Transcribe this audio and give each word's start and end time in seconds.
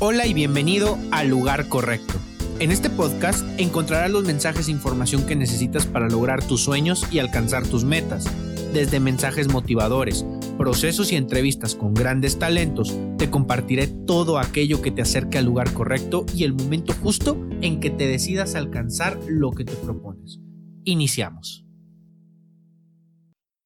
Hola 0.00 0.28
y 0.28 0.32
bienvenido 0.32 0.96
al 1.10 1.26
lugar 1.26 1.68
correcto. 1.68 2.14
En 2.60 2.70
este 2.70 2.88
podcast 2.88 3.44
encontrarás 3.58 4.12
los 4.12 4.22
mensajes 4.22 4.68
e 4.68 4.70
información 4.70 5.26
que 5.26 5.34
necesitas 5.34 5.86
para 5.86 6.08
lograr 6.08 6.40
tus 6.44 6.62
sueños 6.62 7.04
y 7.10 7.18
alcanzar 7.18 7.66
tus 7.66 7.82
metas. 7.82 8.24
Desde 8.72 9.00
mensajes 9.00 9.48
motivadores, 9.48 10.24
procesos 10.56 11.10
y 11.10 11.16
entrevistas 11.16 11.74
con 11.74 11.94
grandes 11.94 12.38
talentos, 12.38 12.96
te 13.18 13.28
compartiré 13.28 13.88
todo 13.88 14.38
aquello 14.38 14.82
que 14.82 14.92
te 14.92 15.02
acerque 15.02 15.38
al 15.38 15.46
lugar 15.46 15.72
correcto 15.72 16.26
y 16.32 16.44
el 16.44 16.54
momento 16.54 16.94
justo 17.02 17.36
en 17.60 17.80
que 17.80 17.90
te 17.90 18.06
decidas 18.06 18.54
alcanzar 18.54 19.18
lo 19.26 19.50
que 19.50 19.64
te 19.64 19.74
propones. 19.74 20.38
Iniciamos. 20.84 21.67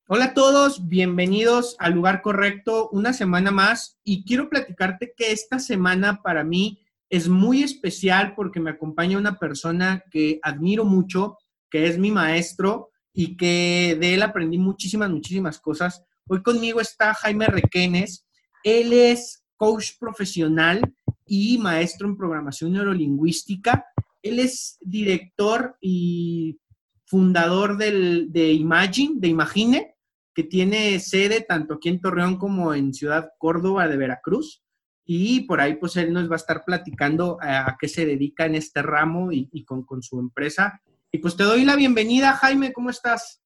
Hola 0.09 0.25
a 0.27 0.35
todos, 0.35 0.89
bienvenidos 0.89 1.77
al 1.79 1.93
lugar 1.93 2.23
correcto, 2.23 2.89
una 2.91 3.13
semana 3.13 3.53
más 3.53 4.01
y 4.03 4.25
quiero 4.25 4.51
platicarte 4.51 5.15
que 5.17 5.31
esta 5.31 5.61
semana 5.61 6.23
para 6.23 6.43
mí 6.43 6.85
es 7.09 7.29
muy 7.29 7.63
especial 7.63 8.35
porque 8.35 8.59
me 8.59 8.71
acompaña 8.71 9.17
una 9.17 9.39
persona 9.39 10.03
que 10.11 10.41
admiro 10.43 10.85
mucho, 10.85 11.39
que 11.71 11.87
es 11.87 11.99
mi 11.99 12.11
maestro 12.11 12.91
y 13.15 13.37
que 13.37 13.97
de 14.01 14.15
él 14.15 14.23
aprendí 14.25 14.59
muchísimas, 14.59 15.09
muchísimas 15.09 15.61
cosas. 15.61 16.03
Hoy 16.27 16.43
conmigo 16.43 16.81
está 16.81 17.15
Jaime 17.15 17.47
Requenes, 17.47 18.27
él 18.65 18.93
es 18.93 19.45
coach 19.57 19.93
profesional 20.01 20.83
y 21.25 21.59
maestro 21.59 22.09
en 22.09 22.17
programación 22.17 22.73
neurolingüística. 22.73 23.87
Él 24.21 24.41
es 24.41 24.79
director 24.81 25.77
y 25.81 26.59
fundador 27.05 27.77
del, 27.77 28.33
de 28.33 28.53
Imagine, 28.53 29.17
de 29.19 29.29
Imagine, 29.29 29.92
que 30.35 30.45
tiene 30.45 30.99
sede 31.01 31.43
tanto 31.43 31.75
aquí 31.75 31.89
en 31.89 32.01
Torreón 32.01 32.37
como 32.37 32.75
en 32.75 32.95
Ciudad 32.95 33.31
Córdoba 33.39 33.89
de 33.89 33.97
Veracruz. 33.97 34.63
Y 35.05 35.41
por 35.41 35.61
ahí, 35.61 35.75
pues 35.75 35.97
él 35.97 36.13
nos 36.13 36.31
va 36.31 36.35
a 36.35 36.37
estar 36.37 36.65
platicando 36.65 37.39
a, 37.41 37.77
qué 37.79 37.89
se 37.89 38.07
dedica 38.07 38.47
en 38.47 38.55
este 38.55 38.83
ramo 38.83 39.33
y, 39.33 39.65
con, 39.65 39.85
con, 39.85 40.03
su 40.03 40.21
empresa. 40.21 40.81
Y 41.11 41.19
pues 41.19 41.37
te 41.37 41.45
doy 41.45 41.65
la 41.65 41.77
bienvenida, 41.77 42.33
Jaime, 42.33 42.73
¿cómo 42.73 42.89
estás? 42.89 43.43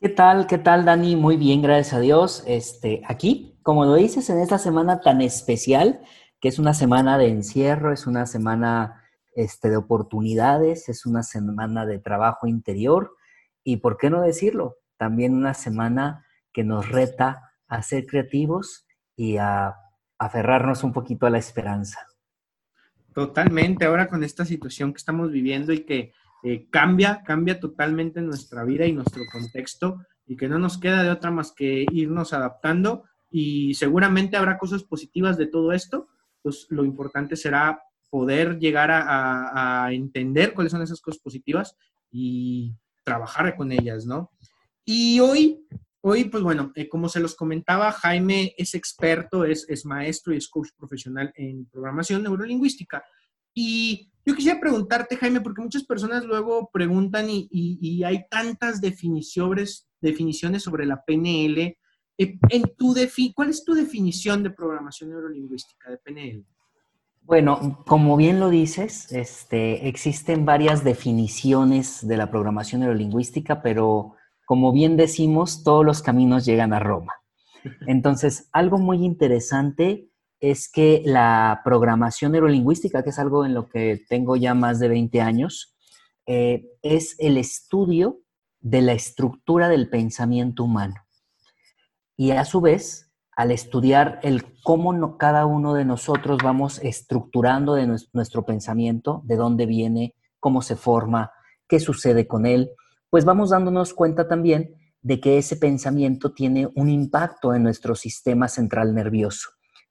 ¿Qué 0.00 0.08
tal? 0.08 0.46
¿Qué 0.46 0.56
tal, 0.56 0.86
Dani? 0.86 1.14
Muy 1.14 1.36
bien, 1.36 1.60
gracias 1.60 1.92
a 1.92 2.00
Dios. 2.00 2.42
Este, 2.46 3.02
aquí, 3.06 3.58
como 3.62 3.84
lo 3.84 3.94
dices, 3.94 4.30
en 4.30 4.38
esta 4.38 4.58
semana 4.58 5.00
tan 5.00 5.20
especial, 5.20 6.00
que 6.40 6.48
es 6.48 6.58
una 6.58 6.72
semana 6.72 7.18
de 7.18 7.28
encierro, 7.28 7.92
es 7.92 8.06
una 8.06 8.24
semana 8.24 9.04
este, 9.34 9.68
de 9.68 9.76
oportunidades, 9.76 10.88
es 10.88 11.04
una 11.04 11.22
semana 11.22 11.84
de 11.84 11.98
trabajo 11.98 12.46
interior, 12.46 13.14
y 13.62 13.76
por 13.76 13.98
qué 13.98 14.08
no 14.08 14.22
decirlo, 14.22 14.76
también 15.00 15.32
una 15.34 15.54
semana 15.54 16.26
que 16.52 16.62
nos 16.62 16.90
reta 16.90 17.54
a 17.68 17.80
ser 17.80 18.04
creativos 18.04 18.86
y 19.16 19.38
a 19.38 19.74
aferrarnos 20.18 20.84
un 20.84 20.92
poquito 20.92 21.24
a 21.24 21.30
la 21.30 21.38
esperanza. 21.38 22.00
Totalmente, 23.14 23.86
ahora 23.86 24.08
con 24.08 24.22
esta 24.22 24.44
situación 24.44 24.92
que 24.92 24.98
estamos 24.98 25.32
viviendo 25.32 25.72
y 25.72 25.86
que 25.86 26.12
eh, 26.42 26.68
cambia, 26.68 27.22
cambia 27.24 27.58
totalmente 27.58 28.20
nuestra 28.20 28.62
vida 28.64 28.84
y 28.84 28.92
nuestro 28.92 29.22
contexto 29.32 30.04
y 30.26 30.36
que 30.36 30.48
no 30.48 30.58
nos 30.58 30.76
queda 30.76 31.02
de 31.02 31.10
otra 31.10 31.30
más 31.30 31.52
que 31.52 31.86
irnos 31.90 32.34
adaptando 32.34 33.04
y 33.30 33.72
seguramente 33.72 34.36
habrá 34.36 34.58
cosas 34.58 34.84
positivas 34.84 35.38
de 35.38 35.46
todo 35.46 35.72
esto, 35.72 36.08
pues 36.42 36.66
lo 36.68 36.84
importante 36.84 37.36
será 37.36 37.82
poder 38.10 38.58
llegar 38.58 38.90
a, 38.90 39.86
a 39.86 39.92
entender 39.94 40.52
cuáles 40.52 40.72
son 40.72 40.82
esas 40.82 41.00
cosas 41.00 41.22
positivas 41.22 41.74
y 42.10 42.74
trabajar 43.02 43.56
con 43.56 43.72
ellas, 43.72 44.04
¿no? 44.04 44.30
Y 44.84 45.20
hoy, 45.20 45.66
hoy 46.00 46.24
pues 46.24 46.42
bueno, 46.42 46.72
eh, 46.74 46.88
como 46.88 47.08
se 47.08 47.20
los 47.20 47.34
comentaba, 47.34 47.92
Jaime 47.92 48.54
es 48.56 48.74
experto, 48.74 49.44
es, 49.44 49.68
es 49.68 49.84
maestro 49.84 50.32
y 50.32 50.38
es 50.38 50.48
coach 50.48 50.70
profesional 50.76 51.32
en 51.36 51.66
programación 51.66 52.22
neurolingüística. 52.22 53.04
Y 53.54 54.10
yo 54.24 54.34
quisiera 54.34 54.60
preguntarte, 54.60 55.16
Jaime, 55.16 55.40
porque 55.40 55.62
muchas 55.62 55.84
personas 55.84 56.24
luego 56.24 56.70
preguntan 56.72 57.26
y, 57.28 58.02
hay 58.04 58.24
tantas 58.30 58.80
definiciones, 58.80 59.88
definiciones 60.00 60.62
sobre 60.62 60.86
la 60.86 61.02
PNL. 61.04 61.76
Eh, 62.18 62.38
en 62.50 62.62
tu 62.76 62.92
defi 62.92 63.32
¿Cuál 63.32 63.48
es 63.48 63.64
tu 63.64 63.74
definición 63.74 64.42
de 64.42 64.50
programación 64.50 65.10
neurolingüística 65.10 65.90
de 65.90 65.98
PNL? 65.98 66.44
Bueno, 67.22 67.82
como 67.86 68.16
bien 68.16 68.40
lo 68.40 68.50
dices, 68.50 69.10
este, 69.12 69.88
existen 69.88 70.44
varias 70.44 70.84
definiciones 70.84 72.06
de 72.06 72.16
la 72.16 72.30
programación 72.30 72.82
neurolingüística, 72.82 73.62
pero 73.62 74.14
como 74.50 74.72
bien 74.72 74.96
decimos, 74.96 75.62
todos 75.62 75.86
los 75.86 76.02
caminos 76.02 76.44
llegan 76.44 76.72
a 76.72 76.80
Roma. 76.80 77.12
Entonces, 77.86 78.48
algo 78.50 78.78
muy 78.78 79.04
interesante 79.04 80.10
es 80.40 80.68
que 80.68 81.02
la 81.06 81.60
programación 81.62 82.32
neurolingüística, 82.32 83.04
que 83.04 83.10
es 83.10 83.20
algo 83.20 83.46
en 83.46 83.54
lo 83.54 83.68
que 83.68 84.04
tengo 84.08 84.34
ya 84.34 84.54
más 84.54 84.80
de 84.80 84.88
20 84.88 85.20
años, 85.20 85.76
eh, 86.26 86.64
es 86.82 87.14
el 87.20 87.36
estudio 87.36 88.22
de 88.58 88.82
la 88.82 88.92
estructura 88.92 89.68
del 89.68 89.88
pensamiento 89.88 90.64
humano. 90.64 90.96
Y 92.16 92.32
a 92.32 92.44
su 92.44 92.60
vez, 92.60 93.12
al 93.36 93.52
estudiar 93.52 94.18
el 94.24 94.60
cómo 94.64 95.16
cada 95.16 95.46
uno 95.46 95.74
de 95.74 95.84
nosotros 95.84 96.38
vamos 96.42 96.80
estructurando 96.82 97.74
de 97.74 97.86
nuestro 97.86 98.44
pensamiento, 98.44 99.22
de 99.26 99.36
dónde 99.36 99.66
viene, 99.66 100.16
cómo 100.40 100.60
se 100.60 100.74
forma, 100.74 101.30
qué 101.68 101.78
sucede 101.78 102.26
con 102.26 102.46
él, 102.46 102.72
pues 103.10 103.24
vamos 103.24 103.50
dándonos 103.50 103.92
cuenta 103.92 104.28
también 104.28 104.76
de 105.02 105.20
que 105.20 105.38
ese 105.38 105.56
pensamiento 105.56 106.32
tiene 106.32 106.68
un 106.76 106.88
impacto 106.88 107.54
en 107.54 107.64
nuestro 107.64 107.94
sistema 107.94 108.48
central 108.48 108.94
nervioso. 108.94 109.50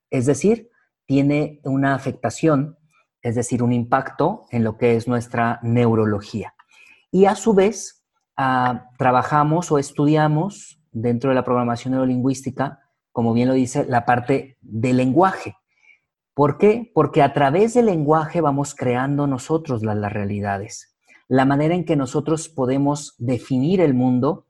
Es 0.09 0.25
decir, 0.25 0.69
tiene 1.05 1.59
una 1.63 1.95
afectación, 1.95 2.77
es 3.21 3.35
decir, 3.35 3.61
un 3.61 3.73
impacto 3.73 4.45
en 4.51 4.63
lo 4.63 4.77
que 4.77 4.95
es 4.95 5.07
nuestra 5.07 5.59
neurología. 5.63 6.53
Y 7.11 7.25
a 7.25 7.35
su 7.35 7.53
vez, 7.53 8.05
ah, 8.37 8.89
trabajamos 8.97 9.71
o 9.71 9.79
estudiamos 9.79 10.81
dentro 10.91 11.31
de 11.31 11.35
la 11.35 11.43
programación 11.43 11.93
neurolingüística, 11.93 12.79
como 13.11 13.33
bien 13.33 13.49
lo 13.49 13.55
dice, 13.55 13.85
la 13.85 14.05
parte 14.05 14.57
del 14.61 14.97
lenguaje. 14.97 15.55
¿Por 16.33 16.57
qué? 16.57 16.91
Porque 16.93 17.21
a 17.21 17.33
través 17.33 17.73
del 17.73 17.87
lenguaje 17.87 18.39
vamos 18.39 18.75
creando 18.75 19.27
nosotros 19.27 19.83
las 19.83 20.13
realidades 20.13 20.95
la 21.29 21.45
manera 21.45 21.75
en 21.75 21.85
que 21.85 21.95
nosotros 21.95 22.49
podemos 22.49 23.13
definir 23.19 23.81
el 23.81 23.93
mundo, 23.93 24.47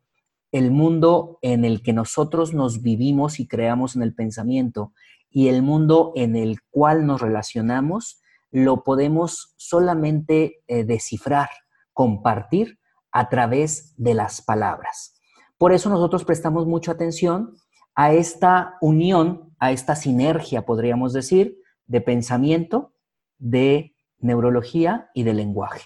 el 0.52 0.72
mundo 0.72 1.38
en 1.42 1.66
el 1.66 1.84
que 1.84 1.92
nosotros 1.92 2.54
nos 2.54 2.82
vivimos 2.82 3.40
y 3.42 3.48
creamos 3.48 3.98
en 3.98 4.02
el 4.02 4.16
pensamiento 4.16 4.94
y 5.30 5.50
el 5.50 5.62
mundo 5.62 6.14
en 6.16 6.38
el 6.38 6.62
cual 6.72 7.06
nos 7.06 7.22
relacionamos, 7.22 8.22
lo 8.50 8.84
podemos 8.84 9.54
solamente 9.58 10.64
eh, 10.68 10.86
descifrar, 10.86 11.50
compartir 11.94 12.80
a 13.12 13.28
través 13.28 13.94
de 13.98 14.14
las 14.14 14.42
palabras. 14.42 15.16
Por 15.58 15.74
eso 15.74 15.90
nosotros 15.90 16.24
prestamos 16.24 16.66
mucha 16.66 16.94
atención 16.94 17.56
a 17.94 18.14
esta 18.14 18.78
unión, 18.80 19.54
a 19.60 19.74
esta 19.74 19.98
sinergia, 19.98 20.66
podríamos 20.66 21.12
decir, 21.12 21.58
de 21.88 22.00
pensamiento, 22.00 22.94
de 23.38 23.94
neurología 24.20 25.10
y 25.14 25.24
de 25.24 25.34
lenguaje. 25.34 25.82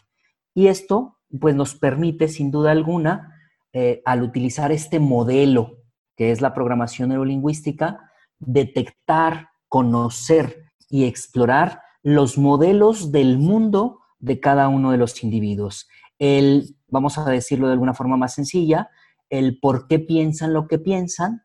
Y 0.54 0.68
esto 0.68 1.18
pues 1.40 1.56
nos 1.56 1.76
permite 1.76 2.28
sin 2.28 2.52
duda 2.52 2.72
alguna, 2.72 3.40
eh, 3.74 4.02
al 4.06 4.22
utilizar 4.22 4.72
este 4.72 5.00
modelo 5.00 5.84
que 6.16 6.32
es 6.32 6.42
la 6.42 6.54
programación 6.54 7.10
neurolingüística, 7.10 8.12
detectar, 8.40 9.50
conocer 9.68 10.72
y 10.90 11.06
explorar 11.06 11.82
los 12.04 12.38
modelos 12.38 13.12
del 13.12 13.38
mundo 13.38 14.00
de 14.20 14.40
cada 14.40 14.68
uno 14.68 14.92
de 14.92 14.98
los 14.98 15.24
individuos. 15.24 15.88
El, 16.20 16.76
vamos 16.88 17.18
a 17.18 17.26
decirlo 17.26 17.68
de 17.68 17.74
alguna 17.74 17.94
forma 17.94 18.18
más 18.18 18.34
sencilla, 18.34 18.90
el 19.30 19.60
por 19.60 19.88
qué 19.88 20.00
piensan 20.00 20.54
lo 20.54 20.68
que 20.68 20.78
piensan 20.78 21.44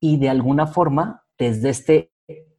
y 0.00 0.18
de 0.18 0.28
alguna 0.28 0.66
forma, 0.66 1.24
desde 1.38 1.70
este 1.70 2.12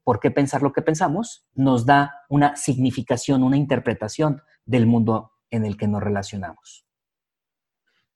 por 0.03 0.21
qué 0.21 0.31
pensar 0.31 0.61
lo 0.61 0.71
que 0.71 0.81
pensamos, 0.81 1.45
nos 1.53 1.85
da 1.85 2.13
una 2.29 2.55
significación, 2.55 3.43
una 3.43 3.57
interpretación 3.57 4.41
del 4.65 4.87
mundo 4.87 5.33
en 5.51 5.65
el 5.65 5.77
que 5.77 5.87
nos 5.87 6.03
relacionamos. 6.03 6.85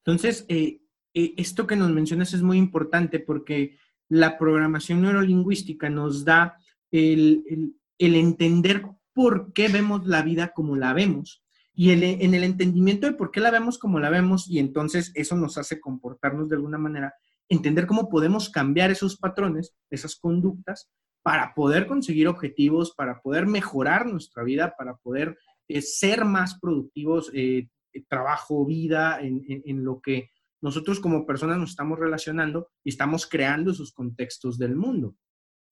Entonces, 0.04 0.46
eh, 0.50 0.82
eh, 1.14 1.34
esto 1.38 1.68
que 1.68 1.76
nos 1.76 1.92
mencionas 1.92 2.34
es 2.34 2.42
muy 2.42 2.58
importante 2.58 3.20
porque 3.20 3.78
la 4.10 4.38
programación 4.38 5.02
neurolingüística 5.02 5.90
nos 5.90 6.26
da 6.26 6.58
el, 6.92 7.76
entender 7.98 8.84
por 9.14 9.54
qué 9.54 9.68
vemos 9.68 10.06
la 10.08 10.22
vida 10.22 10.54
como 10.54 10.76
la 10.76 10.94
vemos 10.94 11.44
y 11.74 11.92
en 11.92 12.34
el 12.34 12.44
entendimiento 12.44 13.08
de 13.08 13.14
por 13.14 13.32
qué 13.32 13.40
la 13.40 13.52
vemos 13.52 13.78
como 13.78 14.00
la 14.00 14.10
vemos 14.10 14.50
y 14.50 14.60
entonces 14.60 15.12
eso 15.16 15.36
nos 15.38 15.58
hace 15.58 15.80
comportarnos 15.80 16.50
de 16.50 16.56
alguna 16.56 16.78
manera, 16.78 17.14
entender 17.48 17.88
cómo 17.88 18.10
podemos 18.10 18.50
cambiar 18.50 18.92
esos 18.92 19.18
patrones, 19.18 19.74
esas 19.90 20.16
conductas, 20.16 20.92
para 21.24 21.54
poder 21.54 21.88
conseguir 21.88 22.28
objetivos, 22.28 22.94
para 22.94 23.22
poder 23.22 23.46
mejorar 23.46 24.06
nuestra 24.08 24.44
vida, 24.44 24.76
para 24.78 24.96
poder 24.96 25.38
ser 25.82 26.26
más 26.26 26.60
productivos, 26.60 27.32
eh, 27.34 27.70
eh, 27.94 28.04
trabajo, 28.08 28.66
vida, 28.66 29.20
en, 29.22 29.84
lo 29.84 30.00
que 30.02 30.30
nosotros 30.62 31.00
como 31.00 31.26
personas 31.26 31.58
nos 31.58 31.72
estamos 31.72 32.00
relacionando 32.00 32.68
y 32.84 32.90
estamos 32.90 33.28
creando 33.28 33.72
esos 33.72 33.92
contextos 33.92 34.58
del 34.58 34.76
mundo, 34.76 35.16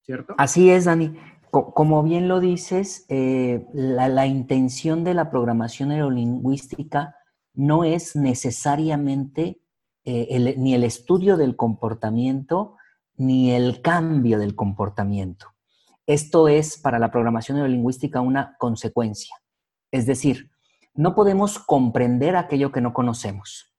¿cierto? 0.02 0.34
Así 0.38 0.70
es, 0.70 0.84
Dani. 0.84 1.16
como 1.50 2.02
bien 2.02 2.28
lo 2.28 2.40
dices, 2.40 3.06
eh, 3.08 3.64
la, 3.72 4.26
intención 4.26 5.04
de 5.04 5.14
la 5.14 5.30
programación 5.30 5.90
neurolingüística 5.90 7.14
no 7.54 7.84
es 7.84 8.16
necesariamente 8.16 9.60
eh, 10.04 10.54
ni 10.58 10.74
el 10.74 10.84
estudio 10.84 11.36
del 11.36 11.56
comportamiento 11.56 12.76
ni 13.16 13.52
el 13.52 13.82
cambio 13.82 14.38
del 14.38 14.54
comportamiento. 14.54 15.46
Esto 16.06 16.48
es 16.48 16.78
para 16.78 16.98
la 16.98 17.10
programación 17.10 17.58
neurolingüística 17.58 18.20
una 18.20 18.56
consecuencia. 18.58 19.36
Es 19.90 20.06
decir, 20.06 20.50
no 20.94 21.14
podemos 21.14 21.58
comprender 21.58 22.36
aquello 22.36 22.72
que 22.72 22.80
no 22.80 22.92
conocemos. 22.92 23.74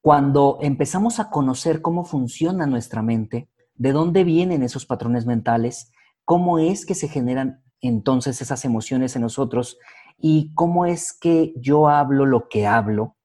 Cuando 0.00 0.58
empezamos 0.60 1.20
a 1.20 1.30
conocer 1.30 1.82
cómo 1.82 2.04
funciona 2.04 2.66
nuestra 2.66 3.02
mente, 3.02 3.48
de 3.74 3.92
dónde 3.92 4.24
vienen 4.24 4.62
esos 4.62 4.86
patrones 4.86 5.26
mentales, 5.26 5.92
cómo 6.24 6.58
es 6.58 6.84
que 6.84 6.94
se 6.94 7.08
generan 7.08 7.62
entonces 7.80 8.40
esas 8.42 8.64
emociones 8.64 9.16
en 9.16 9.22
nosotros 9.22 9.78
y 10.18 10.52
cómo 10.54 10.86
es 10.86 11.12
que 11.12 11.52
yo 11.56 11.88
hablo 11.88 12.26
lo 12.26 12.48
que 12.48 12.66
hablo, 12.66 13.16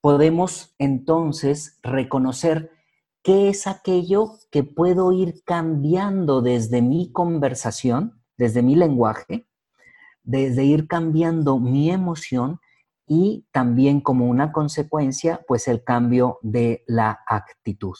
podemos 0.00 0.74
entonces 0.78 1.78
reconocer 1.82 2.70
qué 3.22 3.48
es 3.48 3.66
aquello 3.66 4.38
que 4.50 4.62
puedo 4.62 5.12
ir 5.12 5.42
cambiando 5.44 6.40
desde 6.40 6.82
mi 6.82 7.12
conversación, 7.12 8.22
desde 8.38 8.62
mi 8.62 8.76
lenguaje, 8.76 9.49
desde 10.22 10.64
ir 10.64 10.86
cambiando 10.86 11.58
mi 11.58 11.90
emoción 11.90 12.60
y 13.06 13.46
también 13.50 14.00
como 14.00 14.26
una 14.26 14.52
consecuencia, 14.52 15.40
pues 15.48 15.66
el 15.66 15.82
cambio 15.82 16.38
de 16.42 16.84
la 16.86 17.20
actitud. 17.26 17.96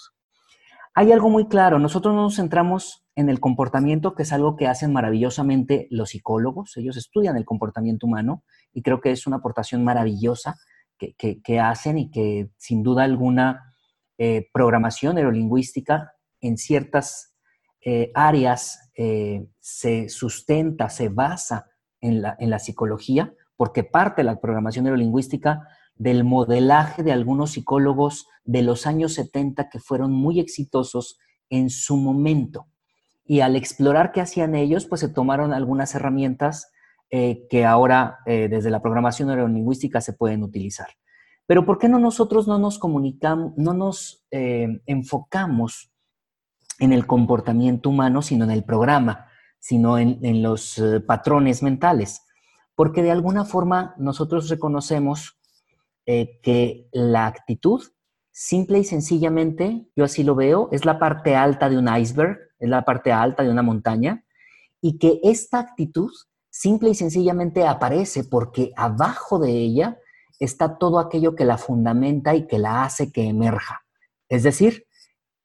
Hay 0.94 1.12
algo 1.12 1.30
muy 1.30 1.48
claro, 1.48 1.78
nosotros 1.78 2.14
nos 2.14 2.36
centramos 2.36 3.04
en 3.16 3.28
el 3.28 3.40
comportamiento, 3.40 4.14
que 4.14 4.22
es 4.22 4.32
algo 4.32 4.56
que 4.56 4.66
hacen 4.66 4.92
maravillosamente 4.92 5.88
los 5.90 6.10
psicólogos, 6.10 6.76
ellos 6.76 6.96
estudian 6.96 7.36
el 7.36 7.44
comportamiento 7.44 8.06
humano 8.06 8.44
y 8.72 8.82
creo 8.82 9.00
que 9.00 9.10
es 9.10 9.26
una 9.26 9.36
aportación 9.36 9.84
maravillosa 9.84 10.56
que, 10.98 11.60
hacen 11.60 11.98
y 11.98 12.10
que 12.10 12.50
sin 12.56 12.82
duda 12.82 13.04
alguna 13.04 13.74
eh, 14.18 14.48
programación 14.52 15.16
neurolingüística 15.16 16.12
en 16.40 16.58
ciertas 16.58 17.34
eh, 17.84 18.10
áreas 18.14 18.90
eh, 18.94 19.46
se 19.58 20.08
sustenta, 20.08 20.90
se 20.90 21.08
basa 21.08 21.69
en 22.00 22.22
la, 22.22 22.36
en 22.38 22.50
la 22.50 22.58
psicología, 22.58 23.34
porque 23.56 23.84
parte 23.84 24.22
de 24.22 24.26
la 24.26 24.40
programación 24.40 24.84
neurolingüística 24.84 25.68
del 25.96 26.24
modelaje 26.24 27.02
de 27.02 27.12
algunos 27.12 27.52
psicólogos 27.52 28.26
de 28.44 28.62
los 28.62 28.86
años 28.86 29.14
70 29.14 29.68
que 29.68 29.80
fueron 29.80 30.12
muy 30.12 30.40
exitosos 30.40 31.18
en 31.50 31.68
su 31.68 31.96
momento. 31.96 32.68
Y 33.24 33.40
al 33.40 33.54
explorar 33.54 34.10
qué 34.12 34.20
hacían 34.20 34.54
ellos, 34.54 34.86
pues 34.86 35.02
se 35.02 35.08
tomaron 35.08 35.52
algunas 35.52 35.94
herramientas 35.94 36.72
eh, 37.10 37.46
que 37.50 37.66
ahora 37.66 38.18
eh, 38.24 38.48
desde 38.48 38.70
la 38.70 38.80
programación 38.80 39.28
neurolingüística 39.28 40.00
se 40.00 40.12
pueden 40.12 40.42
utilizar. 40.42 40.88
Pero 41.46 41.66
¿por 41.66 41.78
qué 41.78 41.88
no 41.88 41.98
nosotros 41.98 42.46
no 42.46 42.58
nos 42.58 42.78
comunicamos, 42.78 43.52
no 43.56 43.74
nos 43.74 44.24
eh, 44.30 44.80
enfocamos 44.86 45.92
en 46.78 46.92
el 46.92 47.06
comportamiento 47.06 47.90
humano, 47.90 48.22
sino 48.22 48.44
en 48.44 48.52
el 48.52 48.64
programa, 48.64 49.26
sino 49.60 49.98
en 49.98 50.42
los 50.42 50.82
patrones 51.06 51.62
mentales? 51.62 52.22
Porque 52.74 53.02
de 53.02 53.12
alguna 53.12 53.44
forma 53.44 53.94
nosotros 53.98 54.48
reconocemos 54.48 55.40
eh, 56.12 56.40
que 56.42 56.88
la 56.92 57.26
actitud, 57.26 57.82
simple 58.32 58.80
y 58.80 58.84
sencillamente, 58.84 59.86
yo 59.94 60.06
así 60.06 60.24
lo 60.24 60.34
veo, 60.34 60.68
es 60.72 60.84
la 60.84 60.98
parte 60.98 61.36
alta 61.36 61.68
de 61.68 61.78
un 61.78 61.94
iceberg, 61.94 62.36
es 62.58 62.68
la 62.68 62.84
parte 62.84 63.12
alta 63.12 63.44
de 63.44 63.50
una 63.50 63.62
montaña, 63.62 64.24
y 64.80 64.98
que 64.98 65.20
esta 65.22 65.60
actitud 65.60 66.10
simple 66.48 66.90
y 66.90 66.94
sencillamente 66.96 67.64
aparece 67.64 68.24
porque 68.24 68.72
abajo 68.76 69.38
de 69.38 69.52
ella 69.52 69.98
está 70.40 70.78
todo 70.78 70.98
aquello 70.98 71.36
que 71.36 71.44
la 71.44 71.58
fundamenta 71.58 72.34
y 72.34 72.48
que 72.48 72.58
la 72.58 72.82
hace 72.82 73.12
que 73.12 73.28
emerja. 73.28 73.84
Es 74.28 74.42
decir, 74.42 74.86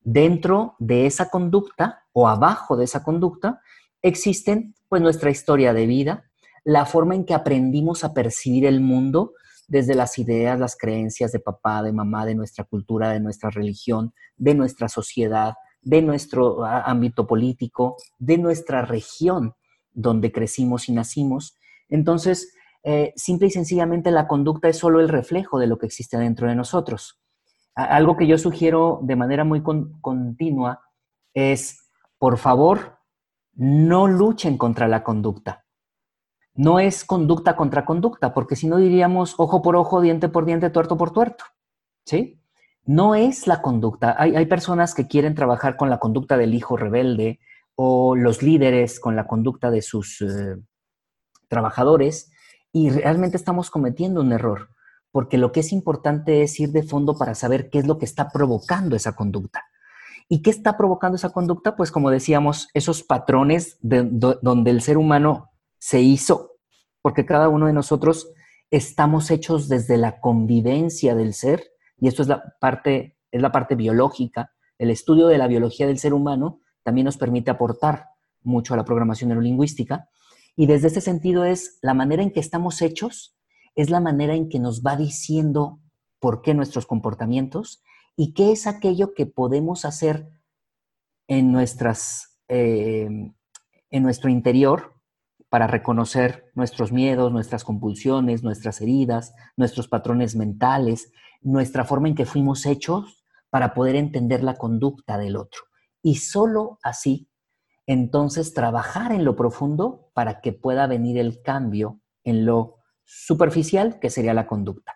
dentro 0.02 0.76
de 0.80 1.06
esa 1.06 1.30
conducta 1.30 2.06
o 2.12 2.28
abajo 2.28 2.76
de 2.76 2.86
esa 2.86 3.04
conducta 3.04 3.62
existen 4.08 4.76
pues 4.88 5.02
nuestra 5.02 5.32
historia 5.32 5.74
de 5.74 5.88
vida, 5.88 6.26
la 6.64 6.86
forma 6.86 7.16
en 7.16 7.26
que 7.26 7.34
aprendimos 7.34 8.04
a 8.04 8.14
percibir 8.14 8.66
el 8.66 8.80
mundo, 8.80 9.34
desde 9.68 9.96
las 9.96 10.20
ideas, 10.20 10.60
las 10.60 10.78
creencias 10.78 11.32
de 11.32 11.40
papá, 11.40 11.82
de 11.82 11.92
mamá, 11.92 12.26
de 12.26 12.36
nuestra 12.36 12.66
cultura, 12.66 13.10
de 13.10 13.20
nuestra 13.20 13.50
religión, 13.50 14.14
de 14.38 14.54
nuestra 14.54 14.90
sociedad, 14.90 15.56
de 15.82 16.04
nuestro 16.04 16.64
ámbito 16.64 17.26
político, 17.26 17.98
de 18.20 18.38
nuestra 18.38 18.84
región 18.84 19.56
donde 19.92 20.32
crecimos 20.32 20.88
y 20.88 20.92
nacimos. 20.92 21.58
Entonces, 21.90 22.54
eh, 22.84 23.12
simple 23.16 23.48
y 23.48 23.52
sencillamente 23.52 24.12
la 24.12 24.28
conducta 24.28 24.70
es 24.70 24.78
solo 24.78 25.00
el 25.00 25.10
reflejo 25.10 25.58
de 25.58 25.66
lo 25.66 25.80
que 25.80 25.88
existe 25.88 26.18
dentro 26.18 26.48
de 26.48 26.56
nosotros. 26.56 27.20
Algo 27.74 28.16
que 28.18 28.28
yo 28.28 28.38
sugiero 28.38 29.00
de 29.02 29.16
manera 29.16 29.44
muy 29.44 29.64
continua 29.64 30.82
es, 31.34 31.90
por 32.20 32.38
favor, 32.38 33.00
no 33.56 34.08
luchen 34.08 34.58
contra 34.58 34.88
la 34.88 35.04
conducta 35.04 35.66
no 36.56 36.80
es 36.80 37.04
conducta 37.04 37.56
contra 37.56 37.86
conducta, 37.86 38.34
porque 38.34 38.56
si 38.56 38.68
no 38.68 38.78
diríamos 38.78 39.36
ojo 39.38 39.62
por 39.62 39.76
ojo, 39.76 40.02
diente 40.02 40.30
por 40.30 40.46
diente, 40.46 40.70
tuerto 40.70 40.98
por 40.98 41.12
tuerto. 41.12 41.44
¿Sí? 42.06 42.42
No 42.86 43.16
es 43.16 43.48
la 43.48 43.62
conducta. 43.62 44.16
Hay, 44.18 44.46
personas 44.46 44.94
que 44.94 45.08
quieren 45.08 45.36
trabajar 45.36 45.76
con 45.76 45.90
la 45.90 46.00
conducta 46.00 46.38
del 46.38 46.54
hijo 46.54 46.78
rebelde 46.78 47.40
o 47.76 48.16
los 48.16 48.42
líderes 48.42 49.00
con 49.00 49.16
la 49.16 49.28
conducta 49.28 49.72
de 49.72 49.82
sus 49.82 50.22
eh, 50.22 50.56
trabajadores 51.50 52.32
y 52.72 52.90
realmente 52.90 53.38
estamos 53.38 53.70
cometiendo 53.72 54.22
un 54.22 54.32
error, 54.32 54.70
porque 55.12 55.38
lo 55.38 55.52
que 55.52 55.62
es 55.62 55.74
importante 55.74 56.44
es 56.44 56.60
ir 56.60 56.72
de 56.72 56.84
fondo 56.84 57.18
para 57.18 57.36
saber 57.36 57.70
qué 57.70 57.80
es 57.80 57.88
lo 57.88 57.98
que 57.98 58.06
está 58.06 58.30
provocando 58.30 58.96
esa 58.96 59.16
conducta. 59.16 59.66
¿Y 60.28 60.42
qué 60.42 60.50
está 60.50 60.76
provocando 60.78 61.16
esa 61.16 61.32
conducta? 61.32 61.76
Pues 61.76 61.92
como 61.92 62.10
decíamos, 62.10 62.70
esos 62.74 63.04
patrones 63.04 63.78
donde 63.82 64.72
el 64.72 64.82
ser 64.82 64.98
humano 64.98 65.52
se 65.78 66.02
hizo, 66.02 66.54
porque 67.02 67.26
cada 67.26 67.50
uno 67.50 67.68
de 67.68 67.74
nosotros 67.74 68.30
estamos 68.72 69.30
hechos 69.30 69.68
desde 69.70 69.98
la 69.98 70.20
convivencia 70.20 71.14
del 71.14 71.34
ser, 71.34 71.64
y 71.98 72.08
esto 72.08 72.24
es 72.24 72.28
la 72.28 72.56
parte, 72.60 73.18
es 73.32 73.42
la 73.42 73.52
parte 73.52 73.76
biológica. 73.76 74.52
El 74.78 74.90
estudio 74.90 75.28
de 75.28 75.38
la 75.38 75.48
biología 75.48 75.86
del 75.86 76.00
ser 76.00 76.14
humano 76.14 76.60
también 76.84 77.06
nos 77.06 77.18
permite 77.18 77.52
aportar 77.52 78.10
mucho 78.42 78.74
a 78.74 78.78
la 78.78 78.86
programación 78.86 79.30
neurolingüística. 79.30 80.10
Y 80.56 80.66
desde 80.66 80.88
ese 80.88 81.02
sentido 81.02 81.46
es 81.46 81.78
la 81.82 81.94
manera 81.94 82.24
en 82.24 82.32
que 82.32 82.40
estamos 82.40 82.82
hechos, 82.82 83.38
es 83.76 83.90
la 83.90 84.00
manera 84.00 84.36
en 84.36 84.50
que 84.50 84.60
nos 84.60 84.82
va 84.82 84.96
diciendo 84.96 85.80
por 86.20 86.42
qué 86.42 86.54
nuestros 86.54 86.86
comportamientos 86.86 87.84
y 88.16 88.34
qué 88.34 88.52
es 88.52 88.68
aquello 88.68 89.14
que 89.14 89.26
podemos 89.26 89.86
hacer 89.86 90.30
en, 91.28 91.52
nuestras, 91.52 92.40
eh, 92.48 93.10
en 93.90 94.04
nuestro 94.04 94.30
interior 94.30 94.94
para 95.50 95.68
reconocer 95.68 96.52
nuestros 96.56 96.92
miedos, 96.92 97.32
nuestras 97.32 97.64
compulsiones, 97.64 98.44
nuestras 98.44 98.82
heridas, 98.82 99.34
nuestros 99.56 99.88
patrones 99.88 100.36
mentales, 100.36 101.12
nuestra 101.42 101.86
forma 101.86 102.08
en 102.08 102.16
que 102.16 102.26
fuimos 102.26 102.66
hechos 102.66 103.24
para 103.50 103.74
poder 103.74 103.96
entender 103.96 104.44
la 104.44 104.56
conducta 104.56 105.18
del 105.18 105.38
otro. 105.38 105.62
Y 106.02 106.16
solo 106.16 106.80
así, 106.84 107.30
entonces, 107.88 108.54
trabajar 108.54 109.12
en 109.12 109.24
lo 109.26 109.36
profundo 109.36 110.10
para 110.14 110.42
que 110.42 110.54
pueda 110.54 110.88
venir 110.88 111.18
el 111.18 111.42
cambio 111.42 112.02
en 112.24 112.46
lo 112.46 112.78
superficial, 113.04 114.00
que 114.00 114.10
sería 114.10 114.34
la 114.34 114.48
conducta. 114.48 114.95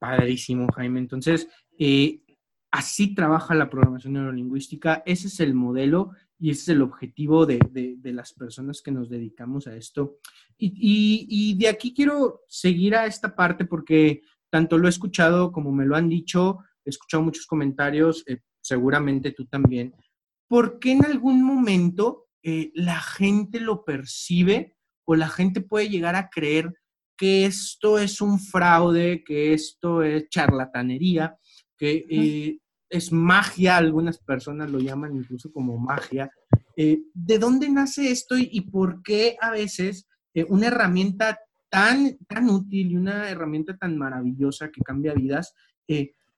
Padrísimo, 0.00 0.66
Jaime. 0.74 0.98
Entonces, 0.98 1.46
eh, 1.78 2.22
así 2.70 3.14
trabaja 3.14 3.54
la 3.54 3.68
programación 3.68 4.14
neurolingüística. 4.14 5.02
Ese 5.04 5.28
es 5.28 5.40
el 5.40 5.54
modelo 5.54 6.12
y 6.38 6.50
ese 6.50 6.62
es 6.62 6.68
el 6.70 6.82
objetivo 6.82 7.44
de, 7.44 7.60
las 8.02 8.32
personas 8.32 8.80
que 8.80 8.90
nos 8.90 9.10
dedicamos 9.10 9.66
a 9.66 9.76
esto. 9.76 10.16
Y, 10.56 11.54
de 11.58 11.68
aquí 11.68 11.92
quiero 11.92 12.40
seguir 12.48 12.96
a 12.96 13.04
esta 13.04 13.36
parte 13.36 13.66
porque 13.66 14.22
tanto 14.48 14.78
lo 14.78 14.86
he 14.86 14.90
escuchado 14.90 15.52
como 15.52 15.70
me 15.70 15.84
lo 15.84 15.96
han 15.96 16.08
dicho, 16.08 16.60
he 16.84 16.90
escuchado 16.90 17.22
muchos 17.22 17.46
comentarios, 17.46 18.24
eh, 18.26 18.40
seguramente 18.62 19.32
tú 19.32 19.44
también. 19.44 19.94
¿Por 20.48 20.78
qué 20.78 20.92
en 20.92 21.04
algún 21.04 21.42
momento 21.42 22.28
eh, 22.42 22.72
la 22.74 23.00
gente 23.00 23.60
lo 23.60 23.84
percibe 23.84 24.76
o 25.04 25.14
la 25.14 25.28
gente 25.28 25.60
puede 25.60 25.90
llegar 25.90 26.16
a 26.16 26.30
creer 26.30 26.74
que 27.20 27.44
esto 27.44 27.98
es 27.98 28.22
un 28.22 28.38
fraude, 28.38 29.22
que 29.22 29.52
esto 29.52 30.02
es 30.02 30.30
charlatanería, 30.30 31.36
que 31.76 32.06
eh, 32.08 32.58
es 32.88 33.12
magia, 33.12 33.76
algunas 33.76 34.16
personas 34.16 34.70
lo 34.70 34.78
llaman 34.78 35.14
incluso 35.14 35.52
como 35.52 35.76
magia. 35.76 36.30
Eh, 36.74 37.02
¿De 37.12 37.38
dónde 37.38 37.68
nace 37.68 38.10
esto 38.10 38.38
y, 38.38 38.62
por 38.62 39.02
qué 39.02 39.36
a 39.38 39.50
veces 39.50 40.08
eh, 40.32 40.46
una 40.48 40.68
herramienta 40.68 41.38
tan, 41.68 42.16
tan 42.26 42.48
útil 42.48 42.92
y 42.92 42.96
una 42.96 43.28
herramienta 43.28 43.76
tan 43.76 43.98
maravillosa 43.98 44.70
que 44.70 44.80
cambia 44.80 45.12
vidas 45.12 45.52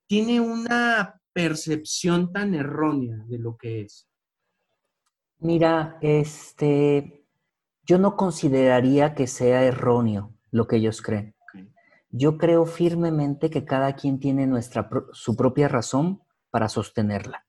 tiene 0.08 0.40
una 0.40 1.14
percepción 1.32 2.32
tan 2.32 2.54
errónea 2.54 3.18
de 3.28 3.38
lo 3.38 3.56
que 3.56 3.82
es? 3.82 4.08
Mira, 5.38 5.96
este, 6.00 7.24
yo 7.86 7.98
no 7.98 8.16
consideraría 8.16 9.14
que 9.14 9.28
sea 9.28 9.62
erróneo 9.62 10.31
lo 10.52 10.68
que 10.68 10.76
ellos 10.76 11.02
creen. 11.02 11.34
Yo 12.10 12.38
creo 12.38 12.66
firmemente 12.66 13.50
que 13.50 13.64
cada 13.64 13.96
quien 13.96 14.20
tiene 14.20 14.46
nuestra, 14.46 14.88
su 15.12 15.34
propia 15.34 15.66
razón 15.66 16.22
para 16.50 16.68
sostenerla. 16.68 17.46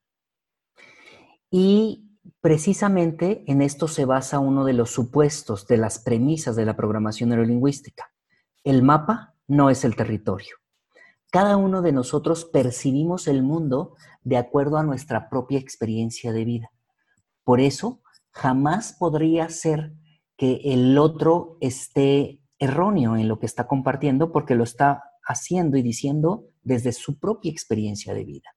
Y 1.52 2.10
precisamente 2.42 3.44
en 3.46 3.62
esto 3.62 3.88
se 3.88 4.06
basa 4.06 4.40
uno 4.40 4.66
de 4.66 4.74
los 4.74 4.90
supuestos, 4.90 5.68
de 5.68 5.78
las 5.78 6.00
premisas 6.00 6.56
de 6.56 6.66
la 6.66 6.76
programación 6.76 7.30
neurolingüística. 7.30 8.12
El 8.64 8.82
mapa 8.82 9.36
no 9.48 9.70
es 9.70 9.84
el 9.84 9.96
territorio. 9.96 10.56
Cada 11.30 11.58
uno 11.58 11.82
de 11.82 11.92
nosotros 11.92 12.46
percibimos 12.46 13.28
el 13.28 13.44
mundo 13.44 13.96
de 14.24 14.38
acuerdo 14.38 14.78
a 14.78 14.84
nuestra 14.84 15.30
propia 15.30 15.60
experiencia 15.60 16.32
de 16.32 16.46
vida. 16.46 16.72
Por 17.44 17.60
eso, 17.60 18.02
jamás 18.32 18.96
podría 18.98 19.50
ser 19.50 19.94
que 20.38 20.62
el 20.64 20.98
otro 20.98 21.58
esté 21.60 22.43
erróneo 22.60 23.18
en 23.18 23.28
lo 23.28 23.40
que 23.40 23.46
está 23.46 23.68
compartiendo 23.68 24.32
porque 24.32 24.56
lo 24.56 24.64
está 24.64 25.04
haciendo 25.26 25.78
y 25.78 25.82
diciendo 25.82 26.46
desde 26.62 26.92
su 26.92 27.20
propia 27.20 27.52
experiencia 27.52 28.14
de 28.14 28.24
vida. 28.24 28.56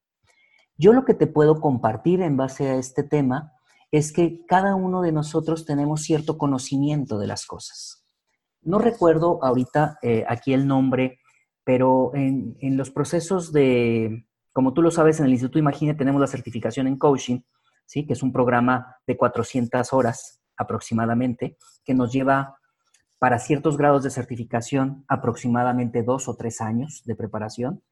Yo 0.76 0.92
lo 0.92 1.04
que 1.04 1.14
te 1.14 1.26
puedo 1.26 1.60
compartir 1.60 2.20
en 2.20 2.36
base 2.36 2.68
a 2.68 2.76
este 2.76 3.02
tema 3.02 3.52
es 3.90 4.12
que 4.12 4.44
cada 4.46 4.74
uno 4.74 5.00
de 5.00 5.12
nosotros 5.12 5.64
tenemos 5.64 6.02
cierto 6.02 6.36
conocimiento 6.38 7.18
de 7.18 7.26
las 7.26 7.46
cosas. 7.46 8.04
No 8.62 8.78
recuerdo 8.78 9.42
ahorita 9.42 9.98
eh, 10.02 10.24
aquí 10.28 10.52
el 10.52 10.66
nombre, 10.66 11.20
pero 11.64 12.14
en, 12.14 12.56
en, 12.60 12.76
los 12.76 12.90
procesos 12.90 13.52
de, 13.52 14.26
como 14.52 14.74
tú 14.74 14.82
lo 14.82 14.90
sabes, 14.90 15.20
en 15.20 15.26
el 15.26 15.32
Instituto 15.32 15.58
Imagine 15.58 15.94
tenemos 15.94 16.20
la 16.20 16.26
certificación 16.26 16.86
en 16.86 16.98
coaching, 16.98 17.40
¿sí? 17.86 18.06
que 18.06 18.12
es 18.12 18.22
un 18.22 18.32
programa 18.32 18.96
de 19.06 19.16
400 19.16 19.92
horas 19.92 20.40
aproximadamente, 20.56 21.56
que 21.84 21.94
nos 21.94 22.12
lleva 22.12 22.56
para 23.18 23.38
ciertos 23.38 23.76
grados 23.76 24.02
de 24.02 24.11
certificación 24.11 25.04
aproximadamente 25.08 26.02
dos 26.02 26.28
o 26.28 26.37
tres 26.37 26.61
años 26.61 27.02
de 27.04 27.14
preparación. 27.14 27.82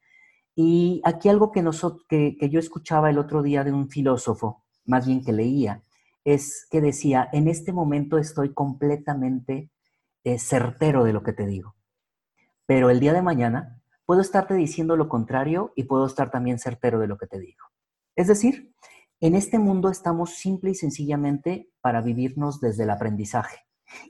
Y 0.55 1.01
aquí 1.05 1.29
algo 1.29 1.51
que, 1.51 1.63
nosotros, 1.63 2.05
que, 2.09 2.37
que 2.39 2.51
yo 2.51 2.61
escuchaba 2.61 3.11
el 3.11 3.19
otro 3.19 3.43
día 3.43 3.65
de 3.65 3.73
un 3.73 3.89
filósofo, 3.89 4.65
más 4.85 5.07
bien 5.07 5.25
que 5.25 5.33
leía, 5.33 5.83
es 6.25 6.67
que 6.71 6.81
decía, 6.81 7.29
en 7.33 7.49
este 7.49 7.73
momento 7.73 8.19
estoy 8.19 8.55
completamente 8.55 9.71
eh, 10.25 10.39
certero 10.39 11.05
de 11.05 11.13
lo 11.13 11.23
que 11.23 11.33
te 11.33 11.47
digo, 11.47 11.77
pero 12.67 12.91
el 12.91 12.99
día 12.99 13.13
de 13.13 13.23
mañana 13.23 13.83
puedo 14.07 14.23
estarte 14.23 14.55
diciendo 14.55 14.97
lo 14.97 15.09
contrario 15.09 15.73
y 15.77 15.85
puedo 15.85 16.07
estar 16.07 16.31
también 16.31 16.59
certero 16.59 16.99
de 16.99 17.07
lo 17.07 17.19
que 17.19 17.27
te 17.27 17.39
digo. 17.39 17.67
Es 18.17 18.29
decir, 18.29 18.73
en 19.21 19.35
este 19.35 19.59
mundo 19.59 19.91
estamos 19.91 20.35
simple 20.35 20.71
y 20.71 20.75
sencillamente 20.75 21.71
para 21.81 22.01
vivirnos 22.01 22.61
desde 22.61 22.85
el 22.85 22.91
aprendizaje. 22.91 23.64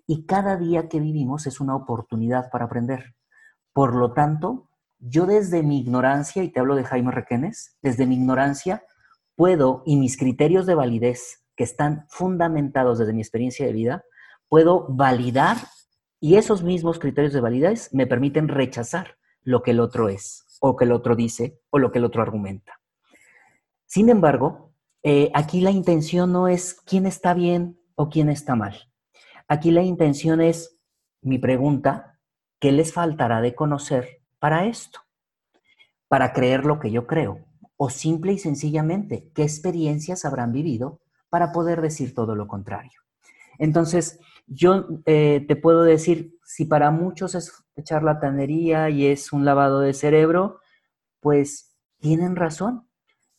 Y 0.06 0.26
cada 0.26 0.56
día 0.56 0.88
que 0.88 1.00
vivimos 1.00 1.46
es 1.46 1.60
una 1.60 1.76
oportunidad 1.76 2.50
para 2.50 2.66
aprender. 2.66 3.14
Por 3.72 3.94
lo 3.94 4.12
tanto, 4.12 4.70
yo 4.98 5.26
desde 5.26 5.62
mi 5.62 5.80
ignorancia, 5.80 6.42
y 6.42 6.50
te 6.50 6.60
hablo 6.60 6.76
de 6.76 6.84
Jaime 6.84 7.10
Requenes, 7.10 7.76
desde 7.82 8.06
mi 8.06 8.14
ignorancia 8.16 8.84
puedo 9.36 9.82
y 9.84 9.96
mis 9.96 10.16
criterios 10.16 10.66
de 10.66 10.74
validez 10.74 11.44
que 11.56 11.64
están 11.64 12.06
fundamentados 12.08 12.98
desde 12.98 13.12
mi 13.12 13.20
experiencia 13.20 13.66
de 13.66 13.72
vida, 13.72 14.04
puedo 14.48 14.86
validar 14.88 15.56
y 16.20 16.36
esos 16.36 16.62
mismos 16.62 16.98
criterios 16.98 17.32
de 17.32 17.40
validez 17.40 17.92
me 17.92 18.06
permiten 18.06 18.48
rechazar 18.48 19.16
lo 19.42 19.62
que 19.62 19.72
el 19.72 19.80
otro 19.80 20.08
es, 20.08 20.44
o 20.60 20.76
que 20.76 20.84
el 20.84 20.92
otro 20.92 21.16
dice, 21.16 21.60
o 21.70 21.78
lo 21.78 21.92
que 21.92 21.98
el 21.98 22.04
otro 22.04 22.22
argumenta. 22.22 22.80
Sin 23.86 24.08
embargo, 24.08 24.72
eh, 25.02 25.30
aquí 25.34 25.60
la 25.60 25.70
intención 25.70 26.32
no 26.32 26.48
es 26.48 26.74
quién 26.86 27.04
está 27.04 27.34
bien 27.34 27.78
o 27.94 28.08
quién 28.08 28.30
está 28.30 28.56
mal. 28.56 28.74
Aquí 29.48 29.70
la 29.70 29.82
intención 29.82 30.40
es 30.40 30.78
mi 31.20 31.38
pregunta, 31.38 32.18
¿qué 32.58 32.72
les 32.72 32.92
faltará 32.92 33.40
de 33.40 33.54
conocer 33.54 34.22
para 34.38 34.66
esto? 34.66 35.00
Para 36.08 36.32
creer 36.32 36.64
lo 36.64 36.80
que 36.80 36.90
yo 36.90 37.06
creo. 37.06 37.44
O 37.76 37.90
simple 37.90 38.32
y 38.32 38.38
sencillamente, 38.38 39.30
¿qué 39.34 39.42
experiencias 39.42 40.24
habrán 40.24 40.52
vivido 40.52 41.00
para 41.28 41.52
poder 41.52 41.80
decir 41.80 42.14
todo 42.14 42.34
lo 42.34 42.46
contrario? 42.46 43.00
Entonces, 43.58 44.18
yo 44.46 44.86
eh, 45.06 45.44
te 45.46 45.56
puedo 45.56 45.82
decir, 45.82 46.38
si 46.44 46.64
para 46.64 46.90
muchos 46.90 47.34
es 47.34 47.64
charlatanería 47.82 48.90
y 48.90 49.06
es 49.06 49.32
un 49.32 49.44
lavado 49.44 49.80
de 49.80 49.94
cerebro, 49.94 50.60
pues 51.20 51.74
tienen 51.98 52.36
razón. 52.36 52.88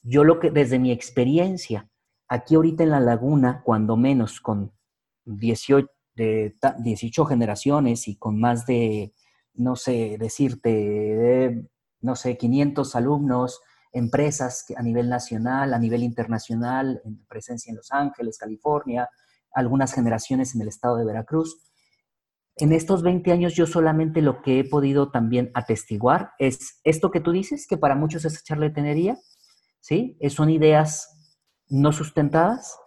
Yo 0.02 0.24
lo 0.24 0.40
que 0.40 0.52
desde 0.52 0.80
mi 0.80 0.92
experiencia, 0.92 1.90
aquí 2.28 2.56
ahorita 2.56 2.84
en 2.84 2.92
la 2.92 3.00
laguna, 3.00 3.62
cuando 3.64 3.98
menos 3.98 4.42
con 4.42 4.72
18, 5.26 5.88
de 6.16 6.56
18 6.80 7.26
generaciones 7.26 8.08
y 8.08 8.16
con 8.16 8.40
más 8.40 8.66
de, 8.66 9.14
no 9.54 9.76
sé, 9.76 10.18
decirte, 10.20 11.68
no 12.02 12.16
sé, 12.16 12.38
500 12.38 12.96
alumnos, 12.96 13.62
empresas 13.92 14.66
a 14.76 14.84
nivel 14.84 15.10
nacional, 15.10 15.74
a 15.74 15.80
nivel 15.80 16.04
internacional, 16.04 17.02
en 17.06 17.26
presencia 17.28 17.72
en 17.72 17.78
Los 17.78 17.92
Ángeles, 17.92 18.38
California, 18.38 19.10
algunas 19.54 19.94
generaciones 19.94 20.54
en 20.54 20.62
el 20.62 20.68
estado 20.68 20.98
de 20.98 21.06
Veracruz. 21.06 21.62
En 22.58 22.72
estos 22.72 23.04
20 23.04 23.32
años 23.32 23.54
yo 23.54 23.68
solamente 23.68 24.22
lo 24.22 24.42
que 24.42 24.60
he 24.60 24.64
podido 24.64 25.12
también 25.12 25.52
atestiguar 25.54 26.32
es 26.40 26.80
esto 26.84 27.12
que 27.12 27.22
tú 27.22 27.32
dices, 27.32 27.68
que 27.68 27.78
para 27.78 27.96
muchos 27.96 28.26
es 28.26 28.44
charlatanería, 28.44 29.18
¿sí? 29.80 30.18
Son 30.30 30.50
ideas 30.50 31.10
no 31.68 31.92
sustentadas, 31.92 32.78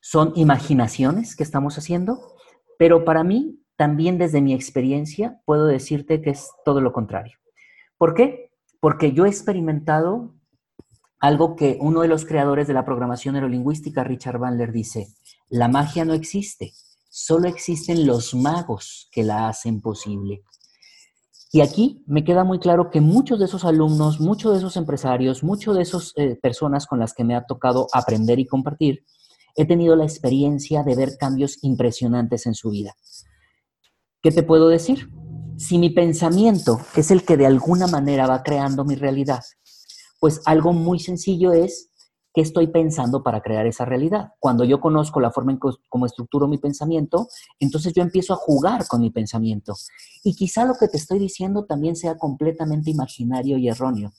son 0.00 0.32
imaginaciones 0.36 1.36
que 1.36 1.42
estamos 1.42 1.78
haciendo, 1.78 2.36
pero 2.78 3.04
para 3.04 3.22
mí, 3.24 3.60
también 3.76 4.16
desde 4.16 4.40
mi 4.40 4.54
experiencia, 4.54 5.42
puedo 5.44 5.66
decirte 5.66 6.22
que 6.22 6.30
es 6.30 6.48
todo 6.64 6.80
lo 6.80 6.92
contrario. 6.92 7.36
¿Por 7.98 8.14
qué? 8.14 8.50
Porque 8.80 9.12
yo 9.12 9.26
he 9.26 9.28
experimentado 9.28 10.34
algo 11.20 11.56
que 11.56 11.76
uno 11.80 12.00
de 12.00 12.08
los 12.08 12.24
creadores 12.24 12.68
de 12.68 12.74
la 12.74 12.84
programación 12.84 13.34
neurolingüística, 13.34 14.04
Richard 14.04 14.38
Bandler, 14.38 14.72
dice, 14.72 15.08
la 15.50 15.68
magia 15.68 16.04
no 16.04 16.14
existe, 16.14 16.72
solo 17.10 17.48
existen 17.48 18.06
los 18.06 18.34
magos 18.34 19.08
que 19.10 19.24
la 19.24 19.48
hacen 19.48 19.80
posible. 19.80 20.44
Y 21.50 21.62
aquí 21.62 22.04
me 22.06 22.24
queda 22.24 22.44
muy 22.44 22.58
claro 22.58 22.90
que 22.90 23.00
muchos 23.00 23.38
de 23.38 23.46
esos 23.46 23.64
alumnos, 23.64 24.20
muchos 24.20 24.52
de 24.52 24.58
esos 24.58 24.76
empresarios, 24.76 25.42
muchos 25.42 25.76
de 25.76 25.82
esas 25.82 26.12
eh, 26.16 26.38
personas 26.40 26.86
con 26.86 27.00
las 27.00 27.14
que 27.14 27.24
me 27.24 27.34
ha 27.34 27.46
tocado 27.46 27.88
aprender 27.92 28.38
y 28.38 28.46
compartir, 28.46 29.04
he 29.58 29.66
tenido 29.66 29.96
la 29.96 30.04
experiencia 30.04 30.84
de 30.84 30.94
ver 30.94 31.18
cambios 31.18 31.58
impresionantes 31.62 32.46
en 32.46 32.54
su 32.54 32.70
vida. 32.70 32.94
¿Qué 34.22 34.30
te 34.30 34.44
puedo 34.44 34.68
decir? 34.68 35.10
Si 35.56 35.78
mi 35.78 35.90
pensamiento 35.90 36.80
es 36.94 37.10
el 37.10 37.24
que 37.24 37.36
de 37.36 37.46
alguna 37.46 37.88
manera 37.88 38.28
va 38.28 38.44
creando 38.44 38.84
mi 38.84 38.94
realidad, 38.94 39.42
pues 40.20 40.40
algo 40.44 40.72
muy 40.72 41.00
sencillo 41.00 41.52
es 41.52 41.90
qué 42.32 42.40
estoy 42.40 42.68
pensando 42.68 43.24
para 43.24 43.40
crear 43.40 43.66
esa 43.66 43.84
realidad. 43.84 44.28
Cuando 44.38 44.62
yo 44.62 44.80
conozco 44.80 45.18
la 45.18 45.32
forma 45.32 45.50
en 45.50 45.58
cómo 45.88 46.06
estructuro 46.06 46.46
mi 46.46 46.58
pensamiento, 46.58 47.26
entonces 47.58 47.92
yo 47.94 48.02
empiezo 48.02 48.34
a 48.34 48.36
jugar 48.36 48.86
con 48.86 49.00
mi 49.00 49.10
pensamiento. 49.10 49.74
Y 50.22 50.36
quizá 50.36 50.66
lo 50.66 50.74
que 50.74 50.86
te 50.86 50.98
estoy 50.98 51.18
diciendo 51.18 51.64
también 51.64 51.96
sea 51.96 52.16
completamente 52.16 52.92
imaginario 52.92 53.58
y 53.58 53.68
erróneo, 53.68 54.12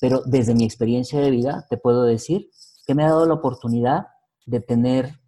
pero 0.00 0.22
desde 0.26 0.56
mi 0.56 0.64
experiencia 0.64 1.20
de 1.20 1.30
vida 1.30 1.68
te 1.70 1.76
puedo 1.76 2.02
decir 2.02 2.50
que 2.84 2.96
me 2.96 3.04
ha 3.04 3.10
dado 3.10 3.26
la 3.26 3.34
oportunidad 3.34 4.06
de 4.46 4.60
tener 4.60 5.20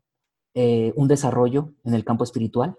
eh, 0.55 0.93
un 0.97 1.09
desarrollo 1.09 1.75
en 1.85 1.95
el 1.95 2.05
campo 2.05 2.25
espiritual. 2.25 2.77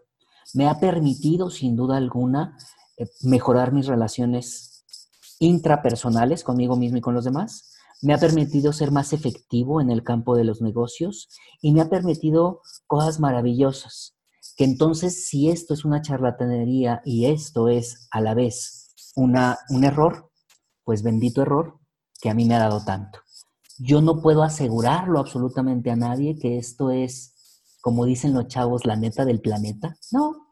Me 0.53 0.67
ha 0.67 0.79
permitido, 0.79 1.49
sin 1.49 1.75
duda 1.75 1.97
alguna, 1.97 2.57
eh, 2.97 3.07
mejorar 3.21 3.73
mis 3.73 3.87
relaciones 3.87 4.85
intrapersonales 5.39 6.43
conmigo 6.43 6.77
mismo 6.77 6.97
y 6.97 7.01
con 7.01 7.13
los 7.13 7.25
demás. 7.25 7.71
Me 8.01 8.13
ha 8.13 8.17
permitido 8.17 8.71
ser 8.71 8.91
más 8.91 9.13
efectivo 9.13 9.81
en 9.81 9.89
el 9.89 10.03
campo 10.03 10.35
de 10.35 10.43
los 10.43 10.61
negocios 10.61 11.27
y 11.61 11.73
me 11.73 11.81
ha 11.81 11.89
permitido 11.89 12.61
cosas 12.87 13.19
maravillosas. 13.19 14.15
Que 14.55 14.63
entonces, 14.63 15.27
si 15.27 15.49
esto 15.49 15.73
es 15.73 15.83
una 15.83 16.01
charlatanería 16.01 17.01
y 17.03 17.25
esto 17.25 17.67
es 17.67 18.07
a 18.11 18.21
la 18.21 18.33
vez 18.33 18.93
una, 19.15 19.57
un 19.69 19.83
error, 19.83 20.31
pues 20.83 21.03
bendito 21.03 21.41
error 21.41 21.79
que 22.21 22.29
a 22.29 22.33
mí 22.33 22.45
me 22.45 22.55
ha 22.55 22.59
dado 22.59 22.83
tanto. 22.85 23.24
Yo 23.77 24.01
no 24.01 24.21
puedo 24.21 24.43
asegurarlo 24.43 25.19
absolutamente 25.19 25.91
a 25.91 25.95
nadie 25.95 26.37
que 26.37 26.57
esto 26.57 26.91
es, 26.91 27.33
como 27.81 28.05
dicen 28.05 28.33
los 28.33 28.47
chavos, 28.47 28.85
la 28.85 28.95
neta 28.95 29.25
del 29.25 29.41
planeta. 29.41 29.97
No, 30.11 30.49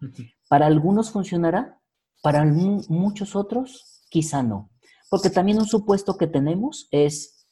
para 0.49 0.67
algunos 0.67 1.11
funcionará, 1.11 1.79
para 2.21 2.45
muchos 2.45 3.35
otros 3.35 4.03
quizá 4.09 4.43
no. 4.43 4.69
Porque 5.09 5.29
también 5.29 5.59
un 5.59 5.65
supuesto 5.65 6.17
que 6.17 6.27
tenemos 6.27 6.87
es, 6.91 7.47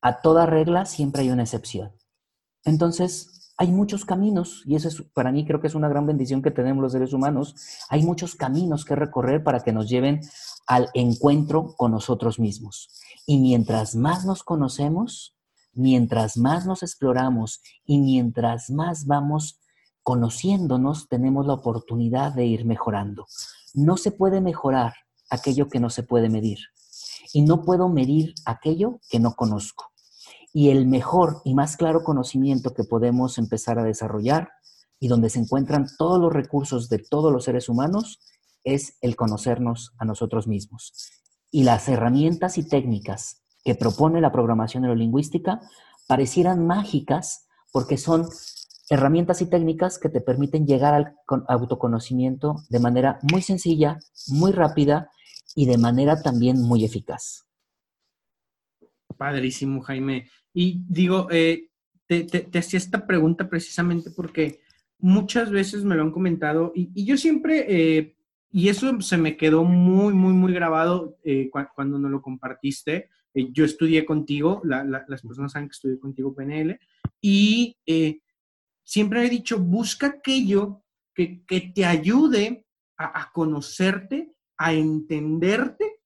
a 0.00 0.20
toda 0.20 0.46
regla 0.46 0.86
siempre 0.86 1.22
hay 1.22 1.30
una 1.30 1.42
excepción. 1.42 1.92
Entonces, 2.64 3.52
hay 3.60 3.68
muchos 3.68 4.06
caminos, 4.06 4.62
y 4.64 4.74
eso 4.74 4.88
es, 4.88 5.02
para 5.12 5.30
mí 5.32 5.44
creo 5.44 5.60
que 5.60 5.66
es 5.66 5.74
una 5.74 5.90
gran 5.90 6.06
bendición 6.06 6.40
que 6.40 6.50
tenemos 6.50 6.82
los 6.82 6.92
seres 6.92 7.12
humanos, 7.12 7.54
hay 7.90 8.02
muchos 8.02 8.34
caminos 8.34 8.86
que 8.86 8.96
recorrer 8.96 9.44
para 9.44 9.60
que 9.60 9.70
nos 9.70 9.86
lleven 9.86 10.22
al 10.70 10.88
encuentro 10.94 11.74
con 11.76 11.90
nosotros 11.90 12.38
mismos. 12.38 12.90
Y 13.26 13.40
mientras 13.40 13.96
más 13.96 14.24
nos 14.24 14.44
conocemos, 14.44 15.34
mientras 15.72 16.36
más 16.36 16.64
nos 16.64 16.84
exploramos 16.84 17.60
y 17.84 17.98
mientras 17.98 18.70
más 18.70 19.04
vamos 19.04 19.58
conociéndonos, 20.04 21.08
tenemos 21.08 21.44
la 21.44 21.54
oportunidad 21.54 22.32
de 22.34 22.46
ir 22.46 22.66
mejorando. 22.66 23.26
No 23.74 23.96
se 23.96 24.12
puede 24.12 24.40
mejorar 24.40 24.92
aquello 25.28 25.68
que 25.68 25.80
no 25.80 25.90
se 25.90 26.04
puede 26.04 26.28
medir. 26.28 26.58
Y 27.32 27.42
no 27.42 27.64
puedo 27.64 27.88
medir 27.88 28.32
aquello 28.44 29.00
que 29.10 29.18
no 29.18 29.34
conozco. 29.34 29.90
Y 30.52 30.68
el 30.70 30.86
mejor 30.86 31.42
y 31.44 31.54
más 31.54 31.76
claro 31.76 32.04
conocimiento 32.04 32.74
que 32.74 32.84
podemos 32.84 33.38
empezar 33.38 33.80
a 33.80 33.84
desarrollar 33.84 34.50
y 35.00 35.08
donde 35.08 35.30
se 35.30 35.40
encuentran 35.40 35.88
todos 35.98 36.20
los 36.20 36.32
recursos 36.32 36.88
de 36.88 36.98
todos 36.98 37.32
los 37.32 37.42
seres 37.42 37.68
humanos 37.68 38.20
es 38.64 38.96
el 39.00 39.16
conocernos 39.16 39.92
a 39.98 40.04
nosotros 40.04 40.46
mismos. 40.46 40.92
Y 41.50 41.64
las 41.64 41.88
herramientas 41.88 42.58
y 42.58 42.68
técnicas 42.68 43.42
que 43.64 43.74
propone 43.74 44.20
la 44.20 44.32
programación 44.32 44.82
neurolingüística 44.82 45.60
parecieran 46.06 46.66
mágicas 46.66 47.46
porque 47.72 47.96
son 47.96 48.28
herramientas 48.88 49.40
y 49.42 49.46
técnicas 49.48 49.98
que 49.98 50.08
te 50.08 50.20
permiten 50.20 50.66
llegar 50.66 50.94
al 50.94 51.14
autoconocimiento 51.48 52.56
de 52.68 52.80
manera 52.80 53.18
muy 53.30 53.42
sencilla, 53.42 53.98
muy 54.26 54.50
rápida 54.50 55.10
y 55.54 55.66
de 55.66 55.78
manera 55.78 56.20
también 56.20 56.60
muy 56.60 56.84
eficaz. 56.84 57.46
Padrísimo, 59.16 59.80
Jaime. 59.82 60.28
Y 60.52 60.82
digo, 60.88 61.28
eh, 61.30 61.68
te, 62.06 62.58
hacía 62.58 62.78
esta 62.78 63.06
pregunta 63.06 63.48
precisamente 63.48 64.10
porque 64.10 64.60
muchas 64.98 65.50
veces 65.50 65.84
me 65.84 65.94
lo 65.94 66.02
han 66.02 66.10
comentado 66.10 66.72
y, 66.74 67.04
yo 67.04 67.16
siempre, 67.16 67.66
eh, 67.68 68.16
y 68.52 68.68
eso 68.68 69.00
se 69.00 69.16
me 69.16 69.36
quedó 69.36 69.64
muy, 69.64 70.14
muy, 70.14 70.32
muy 70.32 70.52
grabado 70.52 71.18
eh, 71.24 71.50
cuando 71.74 71.98
nos 71.98 72.10
lo 72.10 72.22
compartiste. 72.22 73.08
yo 73.34 73.64
estudié 73.64 74.04
contigo, 74.04 74.60
las 74.64 75.22
personas 75.22 75.52
saben 75.52 75.68
que 75.68 75.74
estudié 75.74 75.98
contigo 76.00 76.34
PNL, 76.34 76.78
y 77.20 77.76
siempre 78.82 79.24
he 79.24 79.30
dicho, 79.30 79.58
busca 79.58 80.08
aquello 80.08 80.82
que, 81.14 81.72
te 81.74 81.84
ayude 81.84 82.64
a, 82.96 83.30
conocerte, 83.32 84.32
a 84.56 84.72
entenderte 84.72 86.00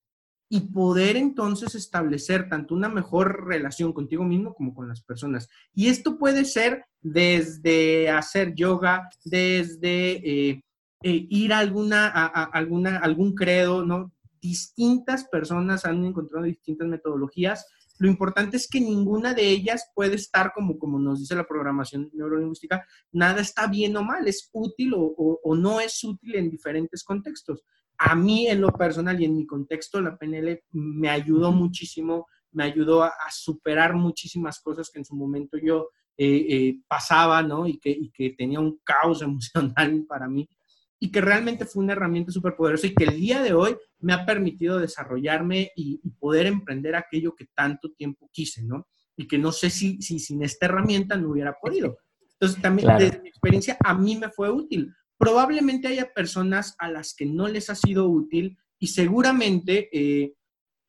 y 0.48 0.60
poder 0.60 1.16
entonces 1.16 1.74
establecer 1.74 2.48
tanto 2.48 2.74
una 2.74 2.88
mejor 2.88 3.46
relación 3.46 3.92
contigo 3.92 4.24
mismo 4.24 4.54
como 4.54 4.74
con 4.74 4.88
las 4.88 5.02
personas. 5.02 5.48
Y 5.72 5.88
esto 5.88 6.18
puede 6.18 6.44
ser 6.44 6.84
desde 7.00 8.10
hacer 8.10 8.54
yoga, 8.54 9.08
desde 9.24 10.62
eh, 11.04 11.26
ir 11.28 11.52
a, 11.52 11.58
alguna, 11.58 12.08
a, 12.08 12.44
alguna, 12.44 12.98
algún 12.98 13.34
credo, 13.34 13.84
¿no? 13.84 14.12
Distintas 14.40 15.24
personas 15.24 15.84
han 15.84 16.04
encontrado 16.04 16.44
distintas 16.44 16.88
metodologías 16.88 17.66
lo 17.98 18.08
importante 18.08 18.56
es 18.56 18.68
que 18.68 18.80
ninguna 18.80 19.34
de 19.34 19.48
ellas 19.48 19.90
puede 19.94 20.16
estar 20.16 20.52
como, 20.52 20.78
como 20.78 20.98
nos 20.98 21.20
dice 21.20 21.36
la 21.36 21.46
programación 21.46 22.10
neurolingüística, 22.12 22.84
nada 23.12 23.40
está 23.40 23.68
bien 23.68 23.96
o 23.96 24.02
mal, 24.02 24.26
es 24.26 24.50
útil 24.52 24.92
o, 24.96 25.54
no 25.56 25.80
es 25.80 26.02
útil 26.02 26.34
en 26.34 26.50
diferentes 26.50 27.04
contextos. 27.04 27.62
A 27.96 28.16
mí 28.16 28.48
en 28.48 28.60
lo 28.60 28.72
personal 28.72 29.20
y 29.20 29.26
en 29.26 29.36
mi 29.36 29.46
contexto, 29.46 30.00
la 30.00 30.18
PNL 30.18 30.64
me 30.72 31.08
ayudó 31.08 31.52
muchísimo, 31.52 32.26
me 32.50 32.64
ayudó 32.64 33.04
a, 33.04 33.12
superar 33.30 33.94
muchísimas 33.94 34.60
cosas 34.60 34.90
que 34.90 34.98
en 34.98 35.04
su 35.04 35.14
momento 35.14 35.56
yo 35.56 35.90
eh, 36.16 36.46
eh, 36.48 36.80
pasaba, 36.88 37.42
¿no? 37.42 37.66
Y 37.66 37.78
que, 37.78 37.90
y 37.90 38.10
que 38.10 38.30
tenía 38.30 38.58
un 38.58 38.80
caos 38.82 39.22
emocional 39.22 40.04
para 40.08 40.28
mí 40.28 40.48
y 40.98 41.10
que 41.10 41.20
realmente 41.20 41.66
fue 41.66 41.82
una 41.82 41.92
herramienta 41.92 42.32
súper 42.32 42.56
poderosa 42.56 42.86
y 42.86 42.94
que 42.94 43.04
el 43.04 43.16
día 43.16 43.42
de 43.42 43.52
hoy 43.52 43.76
me 43.98 44.12
ha 44.12 44.24
permitido 44.24 44.78
desarrollarme 44.78 45.70
y, 45.76 46.00
poder 46.18 46.46
emprender 46.46 46.94
aquello 46.94 47.34
que 47.34 47.46
tanto 47.54 47.92
tiempo 47.92 48.30
quise, 48.32 48.62
¿no? 48.62 48.86
Y 49.16 49.26
que 49.26 49.36
no 49.36 49.52
sé 49.52 49.68
si, 49.70 50.00
si 50.00 50.18
sin 50.18 50.42
esta 50.42 50.66
herramienta 50.66 51.16
no 51.16 51.30
hubiera 51.30 51.54
podido. 51.60 51.98
Entonces, 52.32 52.62
también 52.62 52.96
desde 52.98 53.20
mi 53.20 53.28
experiencia, 53.28 53.76
a 53.84 53.94
mí 53.94 54.16
me 54.16 54.30
fue 54.30 54.50
útil. 54.50 54.94
Probablemente 55.18 55.88
haya 55.88 56.12
personas 56.12 56.74
a 56.78 56.90
las 56.90 57.14
que 57.14 57.26
no 57.26 57.48
les 57.48 57.70
ha 57.70 57.74
sido 57.74 58.08
útil 58.08 58.58
y 58.78 58.88
seguramente 58.88 59.88
eh, 59.92 60.34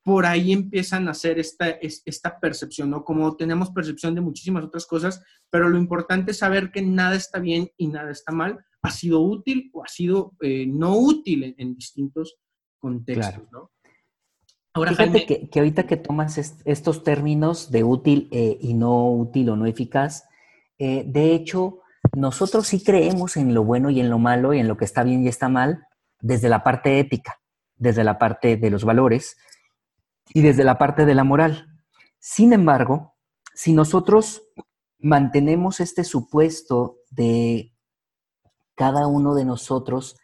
por 0.05 0.25
ahí 0.25 0.51
empiezan 0.51 1.07
a 1.07 1.11
hacer 1.11 1.39
esta, 1.39 1.67
esta 1.69 2.39
percepción, 2.39 2.91
¿no? 2.91 3.03
Como 3.03 3.35
tenemos 3.35 3.71
percepción 3.71 4.13
de 4.13 4.21
muchísimas 4.21 4.63
otras 4.63 4.85
cosas, 4.85 5.23
pero 5.49 5.67
lo 5.67 5.77
importante 5.77 6.31
es 6.31 6.37
saber 6.37 6.71
que 6.71 6.81
nada 6.81 7.15
está 7.15 7.39
bien 7.39 7.71
y 7.75 7.87
nada 7.87 8.11
está 8.11 8.31
mal, 8.31 8.63
ha 8.85 8.91
sido 8.91 9.21
útil 9.21 9.69
o 9.73 9.83
ha 9.83 9.87
sido 9.87 10.33
eh, 10.41 10.65
no 10.67 10.97
útil 10.97 11.55
en, 11.57 11.75
distintos 11.75 12.37
contextos, 12.79 13.43
¿no? 13.51 13.71
Ahora, 14.73 14.91
Fíjate 14.91 15.25
que, 15.25 15.49
que, 15.49 15.59
ahorita 15.59 15.87
que 15.87 15.95
tomas 15.95 16.37
estos 16.65 17.03
términos 17.03 17.71
de 17.71 17.85
útil 17.85 18.27
eh, 18.31 18.57
y 18.59 18.73
no 18.73 19.09
útil 19.09 19.49
o 19.49 19.55
no 19.55 19.65
eficaz, 19.67 20.25
eh, 20.77 21.05
de 21.07 21.33
hecho, 21.33 21.79
nosotros 22.13 22.67
sí 22.67 22.83
creemos 22.83 23.37
en 23.37 23.53
lo 23.53 23.63
bueno 23.63 23.89
y 23.89 24.01
en 24.01 24.09
lo 24.09 24.19
malo 24.19 24.53
y 24.53 24.59
en 24.59 24.67
lo 24.67 24.75
que 24.75 24.83
está 24.83 25.03
bien 25.03 25.23
y 25.23 25.29
está 25.29 25.47
mal 25.47 25.87
desde 26.19 26.49
la 26.49 26.63
parte 26.63 26.99
ética, 26.99 27.39
desde 27.77 28.03
la 28.03 28.17
parte 28.17 28.57
de 28.57 28.69
los 28.69 28.83
valores 28.83 29.37
y 30.33 30.41
desde 30.41 30.63
la 30.63 30.77
parte 30.77 31.05
de 31.05 31.15
la 31.15 31.23
moral. 31.23 31.67
Sin 32.19 32.51
embargo, 32.51 33.15
si 33.53 33.73
nosotros 33.73 34.43
mantenemos 34.99 35.79
este 35.79 36.03
supuesto 36.03 36.97
de 37.11 37.74
cada 38.75 39.07
uno 39.07 39.35
de 39.35 39.45
nosotros, 39.45 40.17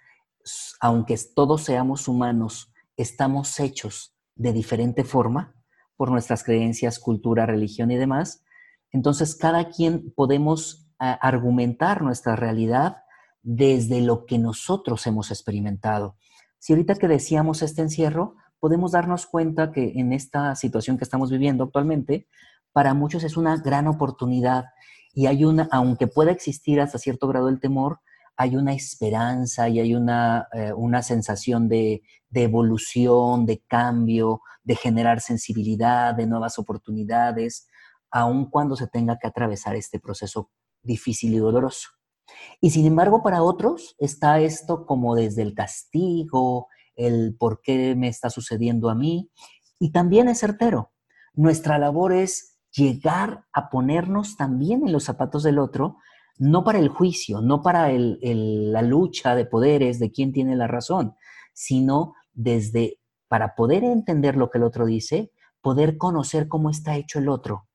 aunque 0.79 1.17
todos 1.33 1.63
seamos 1.63 2.07
humanos, 2.07 2.71
estamos 2.97 3.59
hechos 3.59 4.15
de 4.35 4.53
diferente 4.53 5.03
forma 5.03 5.55
por 5.95 6.11
nuestras 6.11 6.43
creencias, 6.43 6.99
cultura, 6.99 7.45
religión 7.45 7.91
y 7.91 7.97
demás. 7.97 8.43
Entonces, 8.91 9.35
cada 9.35 9.69
quien 9.69 10.11
podemos 10.13 10.87
argumentar 10.97 12.01
nuestra 12.01 12.35
realidad 12.35 12.97
desde 13.41 14.01
lo 14.01 14.25
que 14.25 14.37
nosotros 14.37 15.07
hemos 15.07 15.31
experimentado. 15.31 16.15
Si 16.59 16.73
ahorita 16.73 16.95
que 16.95 17.07
decíamos 17.07 17.63
este 17.63 17.81
encierro, 17.81 18.35
podemos 18.59 18.91
darnos 18.91 19.25
cuenta 19.25 19.71
que 19.71 19.93
en 19.95 20.13
esta 20.13 20.55
situación 20.55 20.97
que 20.97 21.03
estamos 21.03 21.31
viviendo 21.31 21.63
actualmente, 21.63 22.27
para 22.71 22.93
muchos 22.93 23.23
es 23.23 23.35
una 23.35 23.57
gran 23.57 23.87
oportunidad 23.87 24.65
y 25.13 25.25
hay 25.25 25.43
una, 25.43 25.67
aunque 25.71 26.07
pueda 26.07 26.31
existir 26.31 26.79
hasta 26.79 26.99
cierto 26.99 27.27
grado 27.27 27.49
el 27.49 27.59
temor, 27.59 27.99
hay 28.41 28.55
una 28.55 28.73
esperanza 28.73 29.69
y 29.69 29.79
hay 29.79 29.93
una, 29.93 30.47
eh, 30.51 30.73
sensación 31.03 31.69
de, 31.69 32.01
evolución, 32.33 33.45
de 33.45 33.59
cambio, 33.67 34.41
de 34.63 34.75
generar 34.75 35.21
sensibilidad, 35.21 36.15
de 36.15 36.25
nuevas 36.25 36.57
oportunidades, 36.57 37.67
aun 38.09 38.49
cuando 38.49 38.75
se 38.75 38.87
tenga 38.87 39.19
que 39.19 39.27
atravesar 39.27 39.75
este 39.75 39.99
proceso 39.99 40.49
difícil 40.81 41.35
y 41.35 41.37
doloroso. 41.37 41.89
Y 42.59 42.71
sin 42.71 42.87
embargo, 42.87 43.21
para 43.21 43.43
otros 43.43 43.95
está 43.99 44.39
esto 44.39 44.87
como 44.87 45.13
desde 45.13 45.43
el 45.43 45.53
castigo, 45.53 46.67
el 46.95 47.35
por 47.37 47.61
qué 47.61 47.95
me 47.95 48.07
está 48.07 48.31
sucediendo 48.31 48.89
a 48.89 48.95
mí, 48.95 49.29
y 49.77 49.91
también 49.91 50.29
es 50.29 50.39
certero. 50.39 50.93
Nuestra 51.35 51.77
labor 51.77 52.11
es 52.11 52.57
llegar 52.71 53.45
a 53.53 53.69
ponernos 53.69 54.35
también 54.35 54.87
en 54.87 54.93
los 54.93 55.03
zapatos 55.03 55.43
del 55.43 55.59
otro 55.59 55.97
no 56.41 56.63
para 56.63 56.79
el 56.79 56.89
juicio, 56.89 57.39
no 57.39 57.61
para 57.61 57.87
la 57.91 58.81
lucha 58.81 59.35
de 59.35 59.45
poderes 59.45 59.99
de 59.99 60.11
quién 60.11 60.33
tiene 60.33 60.55
la 60.55 60.65
razón, 60.65 61.13
sino 61.53 62.15
desde, 62.33 62.99
para 63.27 63.53
poder 63.53 63.83
entender 63.83 64.37
lo 64.37 64.49
que 64.49 64.57
el 64.57 64.63
otro 64.63 64.87
dice, 64.87 65.31
poder 65.61 65.99
conocer 65.99 66.47
cómo 66.47 66.71
está 66.71 66.95
hecho 66.95 67.19
el 67.19 67.29
otro, 67.29 67.67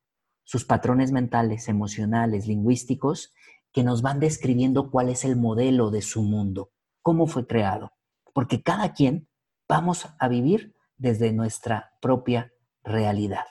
sus 0.42 0.64
patrones 0.64 1.12
mentales, 1.12 1.68
emocionales, 1.68 2.48
lingüísticos, 2.48 3.32
que 3.70 3.84
nos 3.84 4.02
van 4.02 4.18
describiendo 4.18 4.90
cuál 4.90 5.10
es 5.10 5.24
el 5.24 5.36
modelo 5.36 5.92
de 5.92 6.02
su 6.02 6.24
mundo, 6.24 6.72
cómo 7.02 7.28
fue 7.28 7.46
creado. 7.46 7.92
Porque 8.34 8.64
cada 8.64 8.94
quien 8.94 9.28
vamos 9.68 10.08
a 10.18 10.26
vivir 10.26 10.74
desde 10.96 11.32
nuestra 11.32 11.92
propia 12.00 12.52
realidad. 12.82 13.44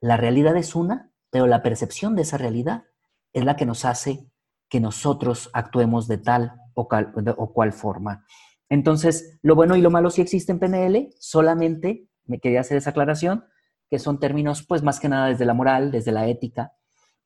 La 0.00 0.16
realidad 0.16 0.56
es 0.56 0.74
una, 0.74 1.12
pero 1.30 1.46
la 1.46 1.62
percepción 1.62 2.16
de 2.16 2.22
esa 2.22 2.38
realidad 2.38 2.86
es 3.32 3.44
la 3.44 3.54
que 3.54 3.66
nos 3.66 3.84
hace 3.84 4.27
que 4.68 4.80
nosotros 4.80 5.50
actuemos 5.52 6.08
de 6.08 6.18
tal 6.18 6.52
o, 6.74 6.88
cual 6.88 7.72
forma. 7.72 8.24
Entonces, 8.68 9.38
lo 9.42 9.54
bueno 9.54 9.76
y 9.76 9.80
lo 9.80 9.90
malo 9.90 10.10
sí 10.10 10.20
existe 10.20 10.52
en 10.52 10.58
PNL, 10.58 11.08
solamente 11.18 12.08
me 12.24 12.38
quería 12.38 12.60
hacer 12.60 12.76
esa 12.76 12.90
aclaración, 12.90 13.44
que 13.88 13.98
son 13.98 14.20
términos 14.20 14.64
pues 14.66 14.82
más 14.82 15.00
que 15.00 15.08
nada 15.08 15.28
desde 15.28 15.46
la 15.46 15.54
moral, 15.54 15.90
desde 15.90 16.12
la 16.12 16.28
ética, 16.28 16.72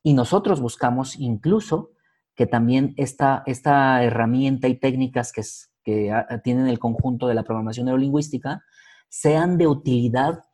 y 0.03 0.15
nosotros 0.15 0.61
buscamos 0.61 1.17
incluso 1.19 1.91
que 2.35 2.47
también 2.47 2.95
esta, 2.97 3.43
esta 3.47 4.03
herramienta 4.03 4.69
y 4.69 4.79
técnicas 4.79 5.33
que, 5.33 5.43
que 5.83 6.13
tienen 6.43 6.69
el 6.69 6.79
conjunto 6.79 7.27
de 7.27 7.35
la 7.35 7.43
programación 7.43 7.87
neurolingüística 7.87 8.63
sean 9.09 9.59
de 9.59 9.67
utilidad 9.67 10.45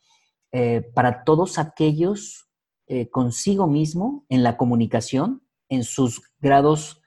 eh, 0.51 0.91
para 0.95 1.25
todos 1.25 1.59
aquellos 1.59 2.49
eh, 2.87 3.11
consigo 3.11 3.67
mismo 3.67 4.25
en 4.29 4.43
la 4.43 4.57
comunicación 4.57 5.43
en 5.69 5.85
sus 5.85 6.23
grados 6.41 7.03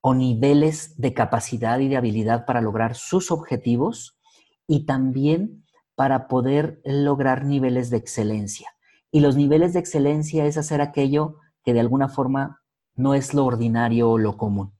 o 0.00 0.14
niveles 0.14 0.94
de 1.00 1.14
capacidad 1.14 1.78
y 1.80 1.88
de 1.88 1.96
habilidad 1.96 2.46
para 2.46 2.60
lograr 2.60 2.94
sus 2.94 3.30
objetivos 3.30 4.18
y 4.66 4.86
también 4.86 5.64
para 5.96 6.28
poder 6.28 6.80
lograr 6.84 7.44
niveles 7.44 7.90
de 7.90 7.96
excelencia. 7.96 8.70
Y 9.10 9.20
los 9.20 9.34
niveles 9.34 9.72
de 9.72 9.80
excelencia 9.80 10.44
es 10.44 10.58
hacer 10.58 10.80
aquello 10.80 11.36
que 11.64 11.72
de 11.72 11.80
alguna 11.80 12.08
forma 12.08 12.62
no 12.94 13.14
es 13.14 13.34
lo 13.34 13.44
ordinario 13.44 14.10
o 14.10 14.18
lo 14.18 14.36
común. 14.36 14.74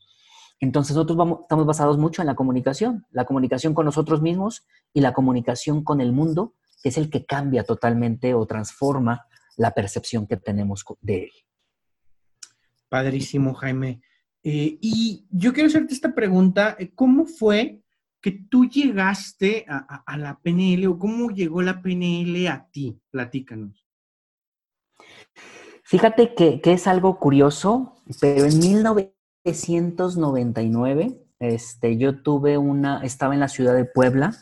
Entonces 0.61 0.97
nosotros 0.97 1.41
estamos 1.43 1.67
basados 1.67 1.99
mucho 1.99 2.23
en 2.23 2.27
la 2.27 2.35
comunicación, 2.35 3.07
la 3.11 3.25
comunicación 3.25 3.75
con 3.75 3.85
nosotros 3.85 4.23
mismos 4.23 4.67
y 4.95 5.01
la 5.01 5.13
comunicación 5.13 5.85
con 5.85 6.01
el 6.01 6.13
mundo, 6.13 6.55
que 6.83 6.89
es 6.89 6.99
el 6.99 7.11
que 7.11 7.27
cambia 7.27 7.65
totalmente 7.65 8.35
o 8.35 8.47
transforma 8.47 9.27
la 9.57 9.73
percepción 9.73 10.27
que 10.27 10.37
tenemos 10.37 10.85
de 11.01 11.25
él. 11.25 11.31
Padrísimo, 12.89 13.55
Jaime. 13.55 14.01
Eh, 14.43 14.79
y 14.81 15.27
yo 15.31 15.53
quiero 15.53 15.69
hacerte 15.69 15.95
esta 15.95 16.15
pregunta, 16.15 16.77
eh, 16.79 16.93
¿cómo 16.95 17.27
fue 17.27 17.83
que 18.21 18.31
tú 18.31 18.67
llegaste 18.67 19.67
a, 19.69 20.17
la 20.17 20.39
PNL 20.41 20.87
o 20.87 20.99
cómo 20.99 21.31
llegó 21.31 21.61
la 21.63 21.83
PNL 21.83 22.47
a 22.49 22.69
ti? 22.71 23.01
Platícanos. 23.11 23.85
Fíjate 25.85 26.35
que, 26.35 26.61
que 26.61 26.73
es 26.73 26.87
algo 26.87 27.19
curioso, 27.19 27.97
pero 28.21 28.45
en 28.47 28.59
1999 28.59 31.27
este, 31.39 31.99
yo 31.99 32.23
tuve 32.23 32.59
una, 32.59 33.03
estaba 33.05 33.35
en 33.35 33.41
la 33.41 33.49
ciudad 33.49 33.75
de 33.75 33.85
Puebla 33.85 34.35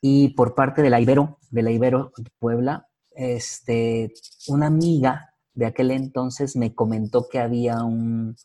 y 0.00 0.30
por 0.30 0.54
parte 0.54 0.82
de 0.82 0.90
la 0.90 1.00
Ibero, 1.00 1.38
de 1.50 1.62
la 1.62 1.70
Ibero 1.70 2.12
Puebla, 2.38 2.88
este, 3.10 4.12
una 4.48 4.66
amiga 4.66 5.31
de 5.54 5.66
aquel 5.66 5.90
entonces 5.90 6.56
me 6.56 6.74
comentó 6.74 7.28
que 7.28 7.38
había 7.38 7.82
un, 7.84 8.36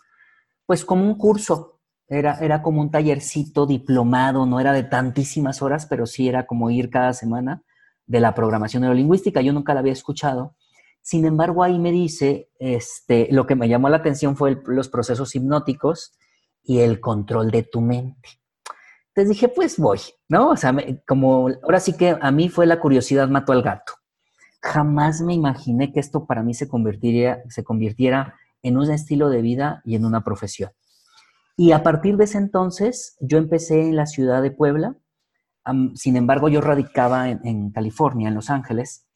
pues 0.65 0.85
como 0.85 1.05
un 1.05 1.15
curso, 1.15 1.79
era, 2.07 2.37
era 2.39 2.61
como 2.61 2.81
un 2.81 2.91
tallercito 2.91 3.65
diplomado, 3.65 4.45
no 4.45 4.59
era 4.59 4.73
de 4.73 4.83
tantísimas 4.83 5.61
horas, 5.61 5.85
pero 5.87 6.05
sí 6.05 6.27
era 6.27 6.45
como 6.45 6.69
ir 6.69 6.89
cada 6.89 7.13
semana 7.13 7.63
de 8.05 8.19
la 8.21 8.33
programación 8.33 8.81
neurolingüística. 8.81 9.41
Yo 9.41 9.53
nunca 9.53 9.73
la 9.73 9.81
había 9.81 9.93
escuchado. 9.93 10.55
Sin 11.01 11.25
embargo, 11.25 11.63
ahí 11.63 11.79
me 11.79 11.91
dice, 11.91 12.49
este, 12.59 13.27
lo 13.31 13.45
que 13.45 13.55
me 13.55 13.69
llamó 13.69 13.89
la 13.89 13.97
atención 13.97 14.35
fue 14.35 14.61
los 14.65 14.89
procesos 14.89 15.35
hipnóticos 15.35 16.17
y 16.63 16.79
el 16.79 16.99
control 16.99 17.51
de 17.51 17.63
tu 17.63 17.81
mente. 17.81 18.29
Entonces 19.09 19.29
dije, 19.29 19.47
pues 19.47 19.77
voy, 19.77 19.99
¿no? 20.29 20.49
O 20.49 20.57
sea, 20.57 20.75
como 21.07 21.49
ahora 21.63 21.79
sí 21.79 21.93
que 21.93 22.17
a 22.19 22.31
mí 22.31 22.49
fue 22.49 22.65
la 22.65 22.79
curiosidad 22.79 23.29
mató 23.29 23.51
al 23.51 23.63
gato. 23.63 23.93
Jamás 24.67 25.21
me 25.21 25.33
imaginé 25.33 25.93
que 25.93 26.01
esto 26.01 26.25
para 26.25 26.43
mí 26.43 26.53
se 26.53 26.67
convertiría, 26.67 27.41
se 27.47 27.63
convirtiera 27.63 28.35
en 28.61 28.75
un 28.75 28.91
estilo 28.91 29.29
de 29.29 29.41
vida 29.41 29.81
y 29.85 29.95
en 29.95 30.03
una 30.03 30.25
profesión. 30.25 30.71
Y 31.55 31.71
a 31.71 31.83
partir 31.83 32.17
de 32.17 32.25
ese 32.25 32.37
entonces, 32.37 33.15
yo 33.21 33.37
empecé 33.37 33.79
en 33.79 33.95
la 33.95 34.05
ciudad 34.05 34.41
de 34.41 34.51
Puebla. 34.51 34.97
sin 35.95 36.17
embargo, 36.17 36.49
yo 36.49 36.59
radicaba 36.59 37.29
en, 37.29 37.71
California, 37.71 38.27
en 38.27 38.35
Los 38.35 38.49
Ángeles. 38.49 39.07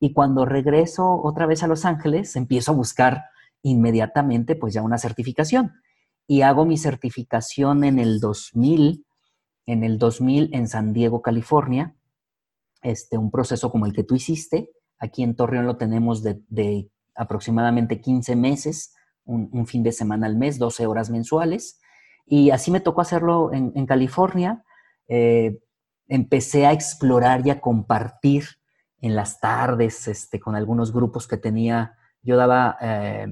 Y 0.00 0.14
cuando 0.14 0.46
regreso 0.46 1.20
otra 1.22 1.44
vez 1.44 1.62
a 1.62 1.66
Los 1.66 1.84
Ángeles, 1.84 2.34
empiezo 2.36 2.72
a 2.72 2.74
buscar 2.74 3.24
inmediatamente 3.62 4.56
pues 4.56 4.72
ya 4.72 4.80
una 4.80 4.96
certificación. 4.96 5.74
Y 6.26 6.40
hago 6.40 6.64
mi 6.64 6.78
certificación 6.78 7.84
en 7.84 7.98
el 7.98 8.20
2000, 8.20 9.04
en 9.66 9.84
el 9.84 9.98
2000 9.98 10.48
en 10.54 10.66
San 10.66 10.94
Diego, 10.94 11.20
California. 11.20 11.94
Este, 12.80 13.18
un 13.18 13.30
proceso 13.30 13.70
como 13.70 13.84
el 13.84 13.92
que 13.92 14.04
tú 14.04 14.14
hiciste. 14.14 14.70
Aquí 14.98 15.22
en 15.22 15.36
Torreón 15.36 15.66
lo 15.66 15.76
tenemos 15.76 16.22
de, 16.22 16.90
aproximadamente 17.14 18.00
15 18.00 18.36
meses, 18.36 18.94
un, 19.24 19.66
fin 19.66 19.82
de 19.82 19.92
semana 19.92 20.26
al 20.26 20.36
mes, 20.36 20.58
12 20.58 20.86
horas 20.86 21.10
mensuales. 21.10 21.80
Y 22.26 22.50
así 22.50 22.70
me 22.70 22.80
tocó 22.80 23.00
hacerlo 23.00 23.52
en, 23.52 23.86
California. 23.86 24.64
Eh, 25.08 25.58
empecé 26.08 26.66
a 26.66 26.72
explorar 26.72 27.46
y 27.46 27.50
a 27.50 27.60
compartir 27.60 28.44
en 29.00 29.14
las 29.14 29.40
tardes 29.40 30.08
este, 30.08 30.40
con 30.40 30.56
algunos 30.56 30.92
grupos 30.92 31.26
que 31.26 31.36
tenía. 31.36 31.96
Yo 32.22 32.36
daba 32.36 32.76
eh, 32.80 33.26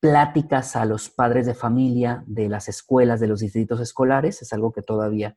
pláticas 0.00 0.76
a 0.76 0.84
los 0.84 1.10
padres 1.10 1.46
de 1.46 1.54
familia 1.54 2.22
de 2.26 2.48
las 2.48 2.68
escuelas, 2.68 3.20
de 3.20 3.28
los 3.28 3.40
distritos 3.40 3.80
escolares. 3.80 4.42
Es 4.42 4.52
algo 4.52 4.72
que 4.72 4.82
todavía 4.82 5.36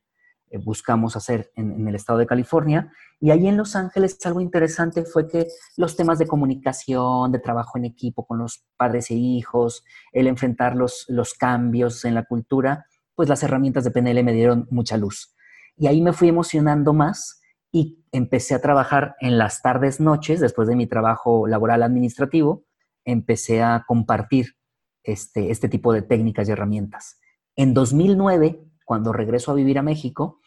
buscamos 0.58 1.16
hacer 1.16 1.50
en, 1.56 1.86
el 1.86 1.94
estado 1.94 2.18
de 2.18 2.26
California. 2.26 2.92
Y 3.20 3.30
ahí 3.30 3.46
en 3.46 3.56
Los 3.56 3.76
Ángeles 3.76 4.18
algo 4.24 4.40
interesante 4.40 5.04
fue 5.04 5.28
que 5.28 5.48
los 5.76 5.96
temas 5.96 6.18
de 6.18 6.26
comunicación, 6.26 7.32
de 7.32 7.38
trabajo 7.38 7.78
en 7.78 7.84
equipo 7.84 8.26
con 8.26 8.38
los 8.38 8.64
padres 8.76 9.10
e 9.10 9.14
hijos, 9.14 9.84
el 10.12 10.26
enfrentar 10.26 10.76
los, 10.76 11.06
los 11.08 11.34
cambios 11.34 12.04
en 12.04 12.14
la 12.14 12.24
cultura, 12.24 12.86
pues 13.14 13.28
las 13.28 13.42
herramientas 13.42 13.84
de 13.84 13.90
PNL 13.90 14.24
me 14.24 14.32
dieron 14.32 14.66
mucha 14.70 14.96
luz. 14.96 15.34
Y 15.76 15.86
ahí 15.86 16.00
me 16.00 16.12
fui 16.12 16.28
emocionando 16.28 16.92
más 16.92 17.40
y 17.72 18.04
empecé 18.12 18.54
a 18.54 18.60
trabajar 18.60 19.16
en 19.20 19.38
las 19.38 19.62
tardes, 19.62 19.98
noches, 19.98 20.40
después 20.40 20.68
de 20.68 20.76
mi 20.76 20.86
trabajo 20.86 21.46
laboral 21.46 21.82
administrativo, 21.82 22.64
empecé 23.04 23.62
a 23.62 23.84
compartir 23.86 24.56
este, 25.02 25.50
este 25.50 25.68
tipo 25.68 25.92
de 25.92 26.02
técnicas 26.02 26.48
y 26.48 26.52
herramientas. 26.52 27.18
En 27.56 27.74
2009, 27.74 28.62
cuando 28.84 29.12
regreso 29.12 29.50
a 29.50 29.54
vivir 29.54 29.78
a 29.78 29.82
México, 29.82 30.40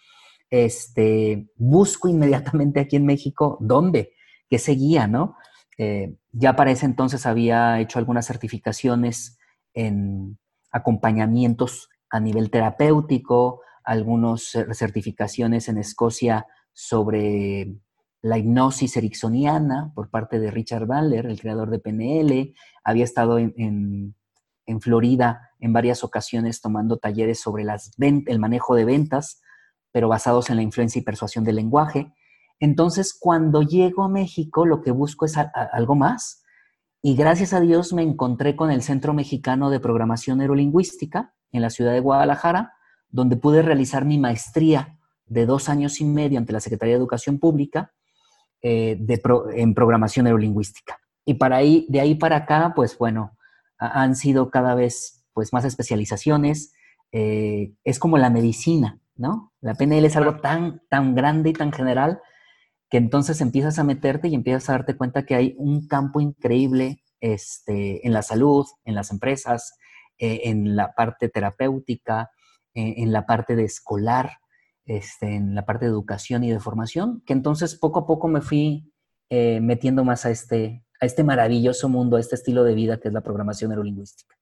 este, 0.50 1.50
busco 1.56 2.08
inmediatamente 2.08 2.80
aquí 2.80 2.96
en 2.96 3.06
México 3.06 3.58
dónde, 3.60 4.14
qué 4.50 4.60
seguía, 4.60 5.08
¿no? 5.08 5.36
Eh, 5.78 6.16
ya 6.32 6.56
para 6.56 6.72
ese 6.72 6.86
entonces 6.86 7.26
había 7.26 7.80
hecho 7.80 8.00
algunas 8.00 8.26
certificaciones 8.26 9.38
en 9.74 10.38
acompañamientos 10.72 11.90
a 12.10 12.20
nivel 12.20 12.50
terapéutico, 12.50 13.62
algunas 13.84 14.58
certificaciones 14.74 15.68
en 15.68 15.78
Escocia 15.78 16.48
sobre 16.74 17.76
la 18.22 18.38
hipnosis 18.38 18.98
ericksoniana 18.98 19.92
por 19.94 20.10
parte 20.10 20.40
de 20.40 20.50
Richard 20.50 20.88
Bandler, 20.88 21.26
el 21.28 21.40
creador 21.40 21.70
de 21.70 21.80
PNL. 21.80 22.54
Había 22.84 23.04
estado 23.04 23.38
en, 23.38 24.16
Florida 24.80 25.52
en 25.60 25.74
varias 25.74 26.04
ocasiones 26.04 26.60
tomando 26.62 26.98
talleres 26.98 27.40
sobre 27.40 27.66
el 27.66 28.40
manejo 28.40 28.76
de 28.76 28.86
ventas 28.86 29.42
pero 29.96 30.10
basados 30.10 30.50
en 30.50 30.58
la 30.58 30.62
influencia 30.62 31.00
y 31.00 31.04
persuasión 31.04 31.46
del 31.46 31.56
lenguaje. 31.56 32.14
Entonces, 32.60 33.18
cuando 33.18 33.62
llego 33.62 34.04
a 34.04 34.10
México, 34.10 34.66
lo 34.66 34.82
que 34.82 34.92
busco 34.92 35.24
es 35.24 35.38
algo 35.38 35.96
más. 35.96 36.44
Y 37.02 37.16
gracias 37.16 37.54
a 37.54 37.62
Dios 37.62 37.94
me 37.94 38.02
encontré 38.02 38.58
con 38.58 38.72
el 38.72 38.82
Centro 38.82 39.14
Mexicano 39.14 39.70
de 39.70 39.80
Programación 39.80 40.40
Neurolingüística 40.40 41.34
en 41.54 41.62
la 41.62 41.70
ciudad 41.70 41.94
de 41.94 42.02
Guadalajara, 42.02 42.74
donde 43.08 43.38
pude 43.38 43.62
realizar 43.62 44.04
mi 44.04 44.20
maestría 44.20 45.00
de 45.28 45.46
dos 45.46 45.70
años 45.70 46.02
y 46.02 46.04
medio 46.04 46.40
ante 46.40 46.52
la 46.52 46.60
Secretaría 46.60 46.96
de 46.96 47.00
Educación 47.00 47.40
Pública 47.40 47.94
eh, 48.62 49.00
en 49.54 49.74
programación 49.74 50.26
neurolingüística. 50.26 51.00
Y 51.24 51.36
para 51.36 51.56
ahí, 51.56 51.86
de 51.88 52.02
ahí 52.02 52.16
para 52.16 52.36
acá, 52.36 52.74
pues 52.76 52.98
bueno, 52.98 53.38
han 53.78 54.18
sido 54.18 54.52
cada 54.52 54.76
vez 54.76 55.26
pues, 55.32 55.54
más 55.54 55.64
especializaciones. 55.64 56.74
Eh, 57.14 57.72
es 57.86 57.98
como 57.98 58.18
la 58.18 58.30
medicina, 58.30 59.00
¿no? 59.16 59.54
La 59.62 59.76
PNL 59.76 60.06
es 60.06 60.16
algo 60.16 60.38
tan, 60.38 60.82
tan 60.90 61.16
grande 61.16 61.50
y 61.50 61.54
tan 61.54 61.72
general 61.72 62.22
que 62.90 62.98
entonces 62.98 63.42
empiezas 63.42 63.80
a 63.80 63.84
meterte 63.84 64.28
y 64.28 64.36
empiezas 64.36 64.70
a 64.70 64.74
darte 64.74 64.96
cuenta 64.96 65.26
que 65.26 65.36
hay 65.36 65.56
un 65.58 65.88
campo 65.88 66.20
increíble 66.22 67.04
este, 67.20 68.06
en 68.06 68.14
la 68.14 68.22
salud, 68.22 68.66
en 68.84 68.96
las 68.96 69.12
empresas, 69.12 69.78
eh, 70.18 70.42
en 70.46 70.76
la 70.76 70.94
parte 70.94 71.30
terapéutica, 71.30 72.30
eh, 72.74 72.96
en 72.98 73.12
la 73.12 73.26
parte 73.26 73.56
de 73.56 73.64
escolar, 73.64 74.38
este, 74.86 75.36
en 75.36 75.56
la 75.56 75.66
parte 75.66 75.86
de 75.86 75.92
educación 75.92 76.44
y 76.44 76.52
de 76.52 76.60
formación, 76.60 77.24
que 77.26 77.34
entonces 77.34 77.76
poco 77.76 78.00
a 78.00 78.06
poco 78.06 78.28
me 78.28 78.42
fui 78.42 78.94
eh, 79.30 79.60
metiendo 79.62 80.04
más 80.04 80.26
a 80.26 80.30
este, 80.30 80.86
a 81.02 81.06
este 81.06 81.24
maravilloso 81.24 81.90
mundo, 81.90 82.18
a 82.18 82.20
este 82.20 82.36
estilo 82.36 82.64
de 82.64 82.76
vida 82.76 83.00
que 83.00 83.08
es 83.08 83.14
la 83.14 83.22
programación 83.22 83.70
neurolingüística. 83.70 84.36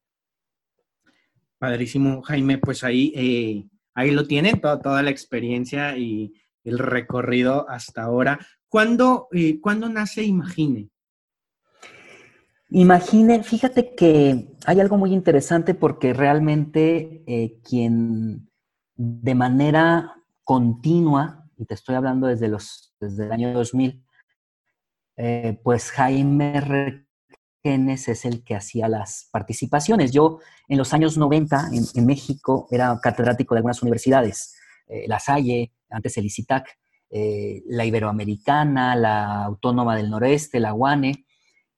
Padrísimo, 1.58 2.22
Jaime, 2.24 2.58
pues 2.58 2.84
ahí 2.84 3.70
ahí 3.94 4.12
lo 4.12 4.26
tienen, 4.26 4.60
toda, 4.62 5.02
la 5.02 5.10
experiencia 5.10 5.98
y 5.98 6.34
el 6.64 6.80
recorrido 6.80 7.70
hasta 7.70 8.04
ahora. 8.04 8.40
¿Cuándo, 8.68 9.28
eh, 9.32 9.60
nace 9.92 10.24
Imagine? 10.24 10.90
Imagine, 12.70 13.44
fíjate 13.44 13.94
que 13.94 14.48
hay 14.66 14.80
algo 14.80 14.98
muy 14.98 15.14
interesante 15.14 15.76
porque 15.76 16.14
realmente 16.14 17.24
eh, 17.28 17.60
quien 17.64 18.50
de 18.96 19.36
manera 19.36 20.16
continua, 20.44 21.48
y 21.58 21.66
te 21.66 21.76
estoy 21.76 21.96
hablando 21.96 22.28
desde, 22.28 22.48
los, 22.48 22.96
desde 23.00 23.26
el 23.26 23.32
año 23.32 23.54
2000, 23.54 24.04
eh, 25.18 25.60
pues 25.64 25.92
Jaime 25.92 27.03
es 27.64 28.26
el 28.26 28.44
que 28.44 28.56
hacía 28.56 28.90
las 28.90 29.30
participaciones. 29.32 30.12
Yo 30.12 30.40
en 30.68 30.78
los 30.78 30.94
años 30.94 31.18
90 31.18 31.70
en, 31.96 32.06
México 32.06 32.68
era 32.70 33.00
catedrático 33.02 33.56
de 33.56 33.60
algunas 33.60 33.82
universidades, 33.82 34.56
eh, 34.88 35.06
La 35.08 35.20
Salle, 35.20 35.72
antes 35.90 36.18
el 36.18 36.26
ICITAC, 36.26 36.68
eh, 37.10 37.64
la 37.68 37.86
Iberoamericana, 37.86 38.96
la 38.96 39.46
Autónoma 39.46 39.96
del 39.96 40.10
Noreste, 40.10 40.60
la 40.60 40.74
UANE, 40.74 41.26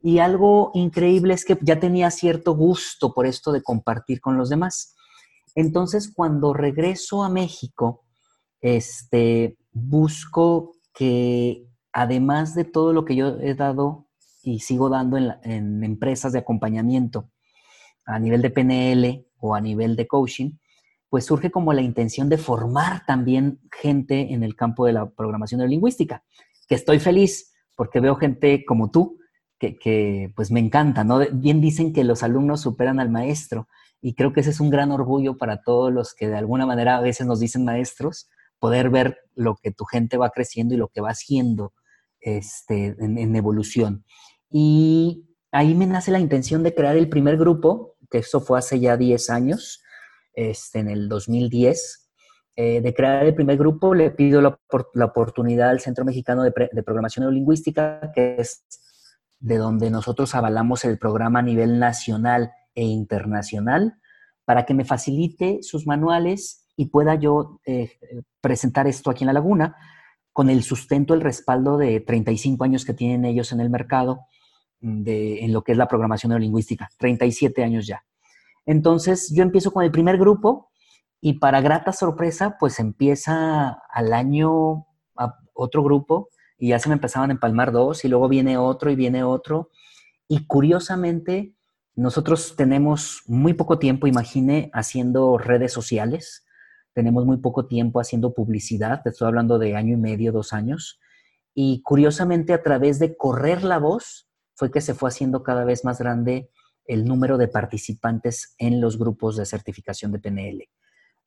y 0.02 0.19
algo 0.19 0.71
increíble 0.74 1.36
es 1.36 1.45
que 1.45 1.58
ya 1.62 1.80
tenía 1.80 2.10
cierto 2.10 2.56
gusto 2.56 3.13
por 3.13 3.28
esto 3.28 3.52
de 3.52 3.62
compartir 3.62 4.21
con 4.21 4.38
los 4.38 4.50
demás. 4.50 4.95
Entonces, 5.54 6.12
cuando 6.13 6.54
regreso 6.54 7.24
a 7.24 7.30
México, 7.30 8.06
este, 8.60 9.58
busco 9.71 10.76
que 10.93 11.67
además 11.91 12.56
de 12.56 12.63
todo 12.63 12.91
lo 12.93 13.06
que 13.06 13.15
yo 13.15 13.38
he 13.39 13.54
dado 13.54 14.05
y 14.45 14.60
sigo 14.60 14.89
dando 14.89 15.17
en, 15.17 15.84
empresas 15.84 16.31
de 16.31 16.39
acompañamiento 16.39 17.29
a 18.05 18.19
nivel 18.19 18.41
de 18.41 18.51
PNL 18.51 19.25
o 19.39 19.55
a 19.55 19.62
nivel 19.62 19.95
de 19.95 20.08
coaching, 20.08 20.51
pues 21.10 21.25
surge 21.25 21.49
como 21.49 21.73
la 21.73 21.81
intención 21.81 22.29
de 22.29 22.38
formar 22.38 23.05
también 23.05 23.60
gente 23.71 24.34
en 24.34 24.43
el 24.43 24.55
campo 24.55 24.86
de 24.86 24.93
la 24.93 25.10
programación 25.10 25.60
neurolingüística, 25.60 26.23
que 26.67 26.75
estoy 26.75 26.99
feliz 26.99 27.53
porque 27.75 27.99
veo 27.99 28.15
gente 28.15 28.63
como 28.65 28.91
tú, 28.91 29.17
que, 29.58 29.77
que, 29.77 30.31
pues 30.36 30.51
me 30.51 30.60
encanta, 30.60 31.03
¿no? 31.03 31.19
Bien 31.31 31.62
dicen 31.62 31.91
que 31.91 32.03
los 32.03 32.23
alumnos 32.23 32.62
superan 32.62 32.99
al 32.99 33.10
maestro 33.10 33.67
y 34.01 34.13
creo 34.13 34.34
que 34.34 34.41
ese 34.41 34.51
es 34.51 34.60
un 34.60 34.69
gran 34.69 34.91
orgullo 34.91 35.38
para 35.38 35.63
todos 35.63 35.91
los 35.91 36.13
que 36.13 36.27
de 36.27 36.38
alguna 36.38 36.65
manera 36.65 36.97
a 36.97 37.01
veces 37.01 37.25
nos 37.25 37.39
dicen 37.39 37.65
maestros, 37.65 38.29
poder 38.60 38.89
ver 38.89 39.17
lo 39.34 39.55
que 39.55 39.71
tu 39.71 39.86
gente 39.86 40.17
va 40.17 40.29
creciendo 40.29 40.75
y 40.75 40.77
lo 40.77 40.89
que 40.89 41.01
va 41.01 41.10
haciendo 41.10 41.73
este, 42.25 42.95
en, 42.99 43.36
evolución. 43.36 44.03
Y 44.49 45.25
ahí 45.51 45.75
me 45.75 45.86
nace 45.86 46.12
la 46.12 46.19
intención 46.19 46.63
de 46.63 46.73
crear 46.73 46.95
el 46.97 47.10
primer 47.10 47.38
grupo, 47.38 47.95
que 48.10 48.19
eso 48.19 48.41
fue 48.41 48.60
hace 48.60 48.79
ya 48.79 48.97
10 48.97 49.29
años, 49.29 49.81
este, 50.34 50.79
en 50.79 50.89
el 50.89 51.10
2010. 51.10 52.01
Eh, 52.58 52.79
de 52.79 52.93
crear 52.93 53.25
el 53.25 53.36
primer 53.36 53.58
grupo, 53.58 53.93
le 53.93 54.12
pido 54.12 54.41
la, 54.41 54.58
oportunidad 55.05 55.71
al 55.71 55.81
Centro 55.81 56.05
Mexicano 56.05 56.43
de, 56.43 56.53
de, 56.71 56.84
Programación 56.84 57.23
Neurolingüística, 57.23 58.12
que 58.13 58.38
es 58.39 58.65
de 59.39 59.58
donde 59.58 59.89
nosotros 59.89 60.34
avalamos 60.36 60.86
el 60.86 60.97
programa 60.97 61.39
a 61.39 61.41
nivel 61.41 61.79
nacional 61.79 62.51
e 62.73 62.84
internacional, 62.84 63.99
para 64.45 64.65
que 64.65 64.73
me 64.73 64.86
facilite 64.86 65.63
sus 65.63 65.86
manuales 65.86 66.65
y 66.77 66.86
pueda 66.86 67.15
yo 67.15 67.60
eh, 67.65 67.99
presentar 68.41 68.88
esto 68.88 69.10
aquí 69.10 69.23
en 69.23 69.27
la 69.27 69.34
laguna 69.34 69.75
con 70.36 70.50
el 70.50 70.63
sustento, 70.63 71.13
el 71.13 71.21
respaldo 71.21 71.78
de 71.78 72.02
35 72.02 72.65
años 72.65 72.84
que 72.84 72.93
tienen 72.93 73.24
ellos 73.24 73.54
en 73.54 73.62
el 73.62 73.69
mercado 73.69 74.28
mm, 74.82 75.04
de, 75.04 75.45
en 75.45 75.54
lo 75.54 75.63
que 75.63 75.71
es 75.71 75.78
la 75.78 75.88
programación 75.88 76.32
neurolingüística, 76.32 76.89
37 76.98 77.63
años 77.63 77.88
ya. 77.88 78.04
Entonces 78.65 79.32
yo 79.34 79.43
empiezo 79.43 79.71
con 79.71 79.86
el 79.86 79.91
primer 79.91 80.17
grupo 80.17 80.71
y 81.21 81.39
para 81.39 81.62
grata 81.62 81.93
sorpresa, 81.93 82.58
pues 82.60 82.80
empieza 82.80 83.80
al 83.89 84.12
año 84.12 84.86
otro 85.54 85.84
grupo 85.84 86.28
y 86.58 86.67
ya 86.69 86.80
se 86.80 86.89
me 86.89 86.95
empezaban 86.95 87.30
a 87.30 87.34
empalmar 87.34 87.71
dos 87.71 88.04
y 88.04 88.10
luego 88.10 88.28
viene 88.28 88.58
otro 88.58 88.91
y 88.91 88.98
viene 88.98 89.24
otro. 89.24 89.69
Y 90.28 90.48
curiosamente, 90.48 91.56
nosotros 91.95 92.58
tenemos 92.58 93.21
muy 93.26 93.54
poco 93.54 93.80
tiempo, 93.80 94.06
imagine, 94.06 94.69
haciendo 94.74 95.38
redes 95.38 95.71
sociales 95.71 96.44
tenemos 96.95 97.25
muy 97.25 97.38
poco 97.38 97.67
tiempo 97.67 97.99
haciendo 97.99 98.34
publicidad, 98.34 99.03
te 99.03 99.10
estoy 99.10 99.27
hablando 99.27 99.60
de 99.60 99.75
año 99.75 99.93
y 99.93 99.97
medio, 99.97 100.31
dos 100.31 100.53
años, 100.53 100.99
y 101.53 101.81
curiosamente 101.81 102.53
a 102.53 102.63
través 102.63 102.99
de 102.99 103.17
correr 103.17 103.63
la 103.63 103.79
voz 103.79 104.29
fue 104.55 104.71
que 104.71 104.79
se 104.79 104.93
fue 104.93 105.10
haciendo 105.10 105.43
cada 105.43 105.65
vez 105.65 105.84
más 105.84 105.99
grande 105.99 106.49
el 106.86 107.03
número 107.03 107.38
de 107.38 107.49
participantes 107.49 108.55
en 108.58 108.79
los 108.79 108.97
grupos 108.97 109.36
de 109.36 109.45
certificación 109.45 110.13
de 110.13 110.19
PNL. 110.19 110.69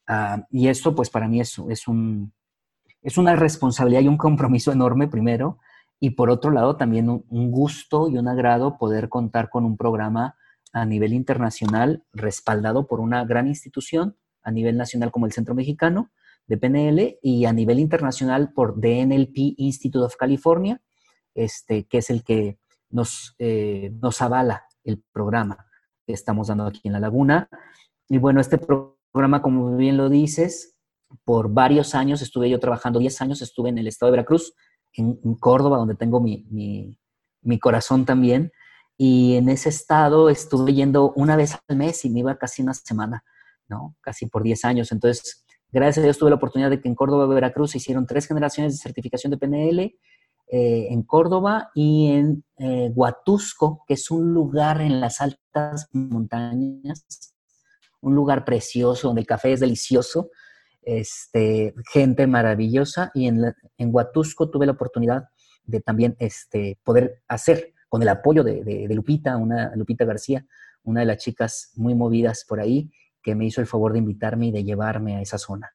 Ah, 0.06 0.46
y 0.50 0.68
esto 0.68 0.94
pues 0.94 1.10
para 1.10 1.28
mí 1.28 1.40
es, 1.40 1.58
es, 1.68 1.86
un, 1.86 2.32
es 3.02 3.18
una 3.18 3.36
responsabilidad 3.36 4.00
y 4.00 4.08
un 4.08 4.16
compromiso 4.16 4.72
enorme 4.72 5.06
primero, 5.06 5.58
y 6.00 6.10
por 6.10 6.30
otro 6.30 6.50
lado 6.50 6.76
también 6.76 7.10
un 7.10 7.50
gusto 7.50 8.08
y 8.08 8.16
un 8.16 8.28
agrado 8.28 8.78
poder 8.78 9.10
contar 9.10 9.50
con 9.50 9.66
un 9.66 9.76
programa 9.76 10.34
a 10.72 10.86
nivel 10.86 11.12
internacional 11.12 12.04
respaldado 12.14 12.86
por 12.86 13.00
una 13.00 13.24
gran 13.26 13.48
institución 13.48 14.16
a 14.48 14.50
nivel 14.50 14.78
nacional 14.78 15.10
como 15.10 15.26
el 15.26 15.32
Centro 15.32 15.54
Mexicano 15.54 16.10
de 16.46 16.56
PNL 16.56 17.18
y 17.22 17.44
a 17.44 17.52
nivel 17.52 17.78
internacional 17.78 18.52
por 18.54 18.80
DNLP 18.80 19.36
Institute 19.58 20.04
of 20.04 20.16
California, 20.16 20.80
este, 21.34 21.86
que 21.86 21.98
es 21.98 22.08
el 22.08 22.24
que 22.24 22.58
nos, 22.88 23.36
eh, 23.38 23.92
nos 24.00 24.22
avala 24.22 24.64
el 24.84 25.04
programa 25.12 25.66
que 26.06 26.14
estamos 26.14 26.48
dando 26.48 26.64
aquí 26.64 26.80
en 26.84 26.94
La 26.94 27.00
Laguna. 27.00 27.50
Y 28.08 28.16
bueno, 28.16 28.40
este 28.40 28.56
programa, 28.56 29.42
como 29.42 29.76
bien 29.76 29.98
lo 29.98 30.08
dices, 30.08 30.74
por 31.24 31.52
varios 31.52 31.94
años 31.94 32.22
estuve 32.22 32.48
yo 32.48 32.58
trabajando, 32.58 32.98
10 32.98 33.20
años 33.20 33.42
estuve 33.42 33.68
en 33.68 33.76
el 33.76 33.86
estado 33.86 34.10
de 34.10 34.16
Veracruz, 34.16 34.54
en, 34.94 35.18
Córdoba, 35.34 35.76
donde 35.76 35.94
tengo 35.94 36.20
mi, 36.20 36.46
mi, 36.50 36.98
mi, 37.42 37.58
corazón 37.58 38.06
también. 38.06 38.50
Y 38.96 39.36
en 39.36 39.50
ese 39.50 39.68
estado 39.68 40.30
estuve 40.30 40.72
yendo 40.72 41.12
una 41.12 41.36
vez 41.36 41.56
al 41.68 41.76
mes 41.76 42.06
y 42.06 42.10
me 42.10 42.20
iba 42.20 42.38
casi 42.38 42.62
una 42.62 42.72
semana 42.72 43.22
¿no? 43.68 43.96
Casi 44.00 44.26
por 44.26 44.42
10 44.42 44.64
años. 44.64 44.92
Entonces, 44.92 45.44
gracias 45.70 45.98
a 45.98 46.02
Dios 46.02 46.18
tuve 46.18 46.30
la 46.30 46.36
oportunidad 46.36 46.70
de 46.70 46.80
que 46.80 46.88
en 46.88 46.94
Córdoba, 46.94 47.26
Veracruz, 47.26 47.72
se 47.72 47.78
hicieron 47.78 48.06
tres 48.06 48.26
generaciones 48.26 48.74
de 48.74 48.78
certificación 48.78 49.30
de 49.30 49.38
PNL, 49.38 49.94
eh, 50.50 50.88
en 50.90 51.02
Córdoba 51.02 51.70
y 51.74 52.10
en 52.12 52.42
eh, 52.56 52.90
Huatusco, 52.94 53.84
que 53.86 53.94
es 53.94 54.10
un 54.10 54.32
lugar 54.32 54.80
en 54.80 54.98
las 54.98 55.20
altas 55.20 55.88
montañas, 55.92 57.34
un 58.00 58.14
lugar 58.14 58.46
precioso 58.46 59.08
donde 59.08 59.20
el 59.20 59.26
café 59.26 59.52
es 59.52 59.60
delicioso, 59.60 60.30
este, 60.80 61.74
gente 61.92 62.26
maravillosa. 62.26 63.10
Y 63.12 63.26
en, 63.28 63.54
en 63.76 63.94
Huatusco 63.94 64.48
tuve 64.48 64.64
la 64.64 64.72
oportunidad 64.72 65.24
de 65.64 65.80
también 65.80 66.16
este, 66.18 66.78
poder 66.82 67.22
hacer, 67.28 67.74
con 67.90 68.02
el 68.02 68.08
apoyo 68.08 68.42
de, 68.42 68.64
de 68.64 68.94
Lupita, 68.94 69.36
una 69.36 69.74
Lupita 69.76 70.04
García, 70.06 70.46
una 70.82 71.00
de 71.00 71.06
las 71.06 71.18
chicas 71.18 71.72
muy 71.74 71.94
movidas 71.94 72.44
por 72.48 72.60
ahí, 72.60 72.90
que 73.22 73.34
me 73.34 73.46
hizo 73.46 73.60
el 73.60 73.66
favor 73.66 73.92
de 73.92 73.98
invitarme 73.98 74.48
y 74.48 74.52
de 74.52 74.64
llevarme 74.64 75.16
a 75.16 75.22
esa 75.22 75.38
zona. 75.38 75.72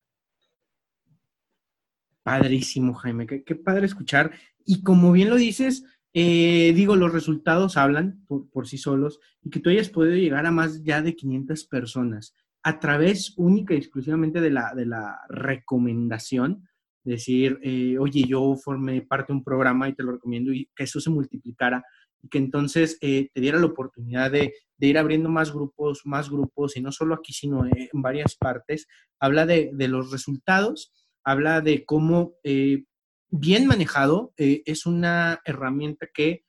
Padrísimo, 2.23 2.93
Jaime, 2.93 3.27
qué, 3.27 3.55
padre 3.55 3.85
escuchar. 3.85 4.31
Y 4.65 4.81
como 4.81 5.11
bien 5.11 5.29
lo 5.29 5.35
dices, 5.35 5.83
eh, 6.13 6.71
digo, 6.73 6.95
los 6.95 7.11
resultados 7.11 7.75
hablan 7.75 8.25
por, 8.27 8.67
sí 8.67 8.77
solos 8.77 9.19
y 9.41 9.49
que 9.49 9.59
tú 9.59 9.69
hayas 9.69 9.89
podido 9.89 10.15
llegar 10.15 10.45
a 10.45 10.51
más 10.51 10.83
ya 10.83 11.01
de 11.01 11.15
500 11.15 11.65
personas 11.65 12.33
a 12.63 12.79
través 12.79 13.33
única 13.35 13.73
y 13.73 13.77
exclusivamente 13.77 14.39
de 14.39 14.51
la, 14.51 14.73
de 14.73 14.85
la 14.85 15.19
recomendación, 15.27 16.65
decir, 17.03 17.59
eh, 17.61 17.97
oye, 17.99 18.23
yo 18.25 18.55
formé 18.55 19.01
parte 19.01 19.33
de 19.33 19.37
un 19.37 19.43
programa 19.43 19.89
y 19.89 19.93
te 19.93 20.03
lo 20.03 20.13
recomiendo 20.13 20.53
y 20.53 20.69
que 20.73 20.85
eso 20.85 21.01
se 21.01 21.09
multiplicara 21.09 21.83
y 22.23 22.29
que 22.29 22.37
entonces 22.37 22.97
eh, 23.01 23.29
te 23.33 23.41
diera 23.41 23.59
la 23.59 23.65
oportunidad 23.65 24.31
de, 24.31 24.53
ir 24.79 24.97
abriendo 24.97 25.29
más 25.29 25.53
grupos, 25.53 26.01
más 26.03 26.29
grupos, 26.29 26.75
y 26.75 26.81
no 26.81 26.91
solo 26.91 27.15
aquí, 27.15 27.31
sino 27.31 27.65
en 27.65 28.01
varias 28.01 28.35
partes. 28.35 28.87
Habla 29.17 29.45
de, 29.45 29.71
los 29.87 30.11
resultados, 30.11 30.91
habla 31.23 31.61
de 31.61 31.85
cómo 31.85 32.33
eh, 32.43 32.83
bien 33.29 33.65
manejado 33.65 34.33
eh, 34.35 34.61
es 34.65 34.85
una 34.85 35.39
herramienta 35.45 36.07
que 36.13 36.43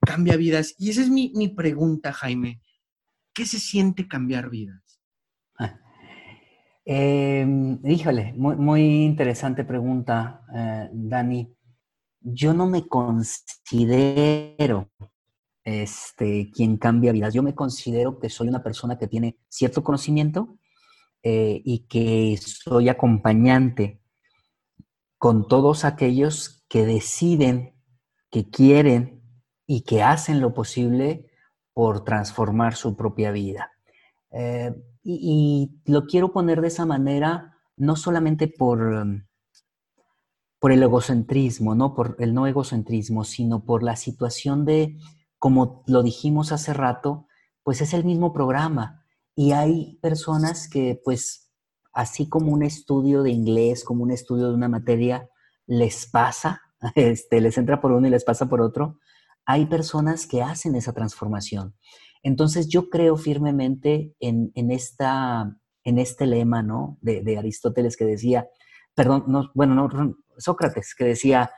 cambia 0.00 0.36
vidas. 0.36 0.74
Y 0.78 0.90
esa 0.90 1.02
es 1.02 1.10
mi, 1.10 1.48
pregunta, 1.54 2.12
Jaime. 2.12 2.60
¿Qué 3.32 3.46
se 3.46 3.60
siente 3.60 4.08
cambiar 4.08 4.50
vidas? 4.50 5.00
Em, 6.86 7.78
híjole, 7.84 8.32
muy, 8.36 9.04
interesante 9.04 9.64
pregunta, 9.64 10.42
Dani 10.92 11.54
yo 12.20 12.54
no 12.54 12.66
me 12.66 12.86
considero 12.86 14.90
este, 15.64 16.50
quien 16.50 16.76
cambia 16.76 17.12
vidas. 17.12 17.34
Yo 17.34 17.42
me 17.42 17.54
considero 17.54 18.18
que 18.18 18.30
soy 18.30 18.48
una 18.48 18.62
persona 18.62 18.98
que 18.98 19.08
tiene 19.08 19.38
cierto 19.48 19.82
conocimiento 19.82 20.58
eh, 21.22 21.60
y 21.64 21.86
que 21.86 22.38
soy 22.38 22.88
acompañante 22.88 24.00
con 25.18 25.48
todos 25.48 25.84
aquellos 25.84 26.64
que 26.68 26.86
deciden, 26.86 27.74
que 28.30 28.48
quieren 28.48 29.22
y 29.66 29.82
que 29.82 30.02
hacen 30.02 30.40
lo 30.40 30.54
posible 30.54 31.30
por 31.74 32.04
transformar 32.04 32.74
su 32.74 32.96
propia 32.96 33.30
vida. 33.30 33.72
Eh, 34.30 34.74
y, 35.02 35.70
y, 35.86 35.90
lo 35.90 36.06
quiero 36.06 36.32
poner 36.32 36.60
de 36.60 36.68
esa 36.68 36.86
manera, 36.86 37.58
no 37.76 37.96
solamente 37.96 38.48
por 38.48 39.24
por 40.60 40.72
el 40.72 40.82
egocentrismo, 40.82 41.74
no 41.74 41.94
por 41.94 42.16
el 42.20 42.34
no 42.34 42.46
egocentrismo, 42.46 43.24
sino 43.24 43.64
por 43.64 43.82
la 43.82 43.96
situación 43.96 44.66
de, 44.66 44.98
como 45.38 45.82
lo 45.86 46.02
dijimos 46.02 46.52
hace 46.52 46.74
rato, 46.74 47.26
pues 47.64 47.80
es 47.80 47.94
el 47.94 48.04
mismo 48.04 48.32
programa. 48.32 49.04
Y 49.34 49.52
hay 49.52 49.98
personas 50.02 50.68
que, 50.68 51.00
pues, 51.02 51.50
así 51.94 52.28
como 52.28 52.52
un 52.52 52.62
estudio 52.62 53.22
de 53.22 53.30
inglés, 53.30 53.84
como 53.84 54.02
un 54.02 54.10
estudio 54.10 54.48
de 54.48 54.54
una 54.54 54.68
materia, 54.68 55.28
les 55.66 56.06
pasa, 56.06 56.60
este, 56.94 57.40
les 57.40 57.56
entra 57.56 57.80
por 57.80 57.92
uno 57.92 58.06
y 58.06 58.10
les 58.10 58.24
pasa 58.24 58.46
por 58.46 58.60
otro, 58.60 58.98
hay 59.46 59.64
personas 59.64 60.26
que 60.26 60.42
hacen 60.42 60.74
esa 60.74 60.92
transformación. 60.92 61.74
Entonces 62.22 62.68
yo 62.68 62.90
creo 62.90 63.16
firmemente 63.16 64.14
en, 64.20 64.52
esta, 64.70 65.56
en 65.84 65.98
este 65.98 66.26
lema, 66.26 66.62
¿no? 66.62 66.98
De, 67.00 67.22
de 67.22 67.38
Aristóteles 67.38 67.96
que 67.96 68.04
decía, 68.04 68.46
perdón, 68.94 69.24
no, 69.26 69.50
bueno, 69.54 69.74
no, 69.74 69.88
Sócrates, 70.40 70.94
que 70.94 71.04
decía, 71.04 71.50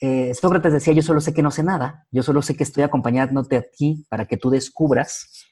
eh, 0.00 0.34
Sócrates 0.34 0.72
decía, 0.72 0.92
yo 0.92 1.02
solo 1.02 1.20
sé 1.20 1.32
que 1.32 1.42
no 1.42 1.50
sé 1.50 1.62
nada, 1.62 2.06
yo 2.10 2.22
solo 2.22 2.42
sé 2.42 2.56
que 2.56 2.64
estoy 2.64 2.82
acompañándote 2.82 3.56
aquí 3.56 4.06
para 4.08 4.26
que 4.26 4.36
tú 4.36 4.50
descubras 4.50 5.46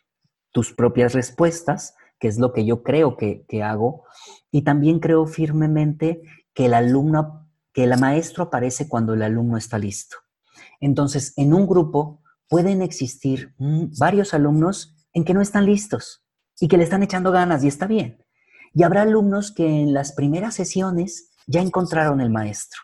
tus 0.52 0.72
propias 0.72 1.14
respuestas, 1.14 1.94
que 2.18 2.28
es 2.28 2.38
lo 2.38 2.52
que 2.52 2.64
yo 2.64 2.82
creo 2.82 3.16
que, 3.16 3.44
hago, 3.62 4.04
y 4.50 4.62
también 4.62 5.00
creo 5.00 5.26
firmemente 5.26 6.22
que 6.54 6.66
el 6.66 6.74
alumno, 6.74 7.50
que 7.72 7.84
el 7.84 7.98
maestro 7.98 8.44
aparece 8.44 8.88
cuando 8.88 9.14
el 9.14 9.22
alumno 9.22 9.56
está 9.56 9.78
listo. 9.78 10.18
Entonces, 10.80 11.32
en 11.36 11.52
un 11.52 11.66
grupo, 11.66 12.22
pueden 12.48 12.82
existir 12.82 13.54
varios 13.98 14.32
alumnos 14.32 14.94
en 15.12 15.24
que 15.24 15.34
no 15.34 15.40
están 15.40 15.66
listos 15.66 16.24
y 16.60 16.68
que 16.68 16.76
le 16.76 16.84
están 16.84 17.02
echando 17.02 17.32
ganas 17.32 17.64
y 17.64 17.68
está 17.68 17.86
bien. 17.86 18.24
Y 18.74 18.82
habrá 18.82 19.02
alumnos 19.02 19.52
que 19.52 19.66
en 19.66 19.92
las 19.92 20.12
primeras 20.12 20.54
sesiones 20.54 21.33
ya 21.46 21.60
encontraron 21.60 22.20
el 22.20 22.30
maestro, 22.30 22.82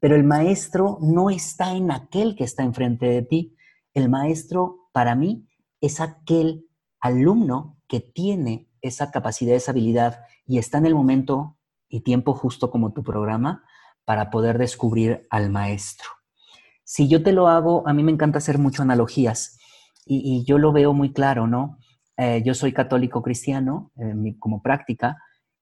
pero 0.00 0.16
el 0.16 0.24
maestro 0.24 0.98
no 1.00 1.30
está 1.30 1.72
en 1.72 1.90
aquel 1.90 2.36
que 2.36 2.44
está 2.44 2.62
enfrente 2.62 3.06
de 3.06 3.22
ti. 3.22 3.56
El 3.94 4.08
maestro, 4.08 4.88
para 4.92 5.14
mí, 5.14 5.46
es 5.80 6.00
aquel 6.00 6.66
alumno 7.00 7.78
que 7.88 8.00
tiene 8.00 8.68
esa 8.80 9.10
capacidad, 9.10 9.54
esa 9.54 9.72
habilidad 9.72 10.20
y 10.46 10.58
está 10.58 10.78
en 10.78 10.86
el 10.86 10.94
momento 10.94 11.58
y 11.88 12.00
tiempo 12.00 12.34
justo 12.34 12.70
como 12.70 12.92
tu 12.92 13.02
programa 13.02 13.64
para 14.04 14.30
poder 14.30 14.58
descubrir 14.58 15.26
al 15.30 15.50
maestro. 15.50 16.08
Si 16.84 17.08
yo 17.08 17.22
te 17.22 17.32
lo 17.32 17.48
hago, 17.48 17.86
a 17.88 17.92
mí 17.92 18.02
me 18.02 18.12
encanta 18.12 18.38
hacer 18.38 18.58
mucho 18.58 18.82
analogías 18.82 19.58
y, 20.04 20.44
yo 20.44 20.58
lo 20.58 20.72
veo 20.72 20.92
muy 20.92 21.12
claro, 21.12 21.48
¿no? 21.48 21.78
Eh, 22.16 22.42
yo 22.44 22.54
soy 22.54 22.72
católico 22.72 23.22
cristiano 23.22 23.90
como 24.38 24.62
práctica 24.62 25.16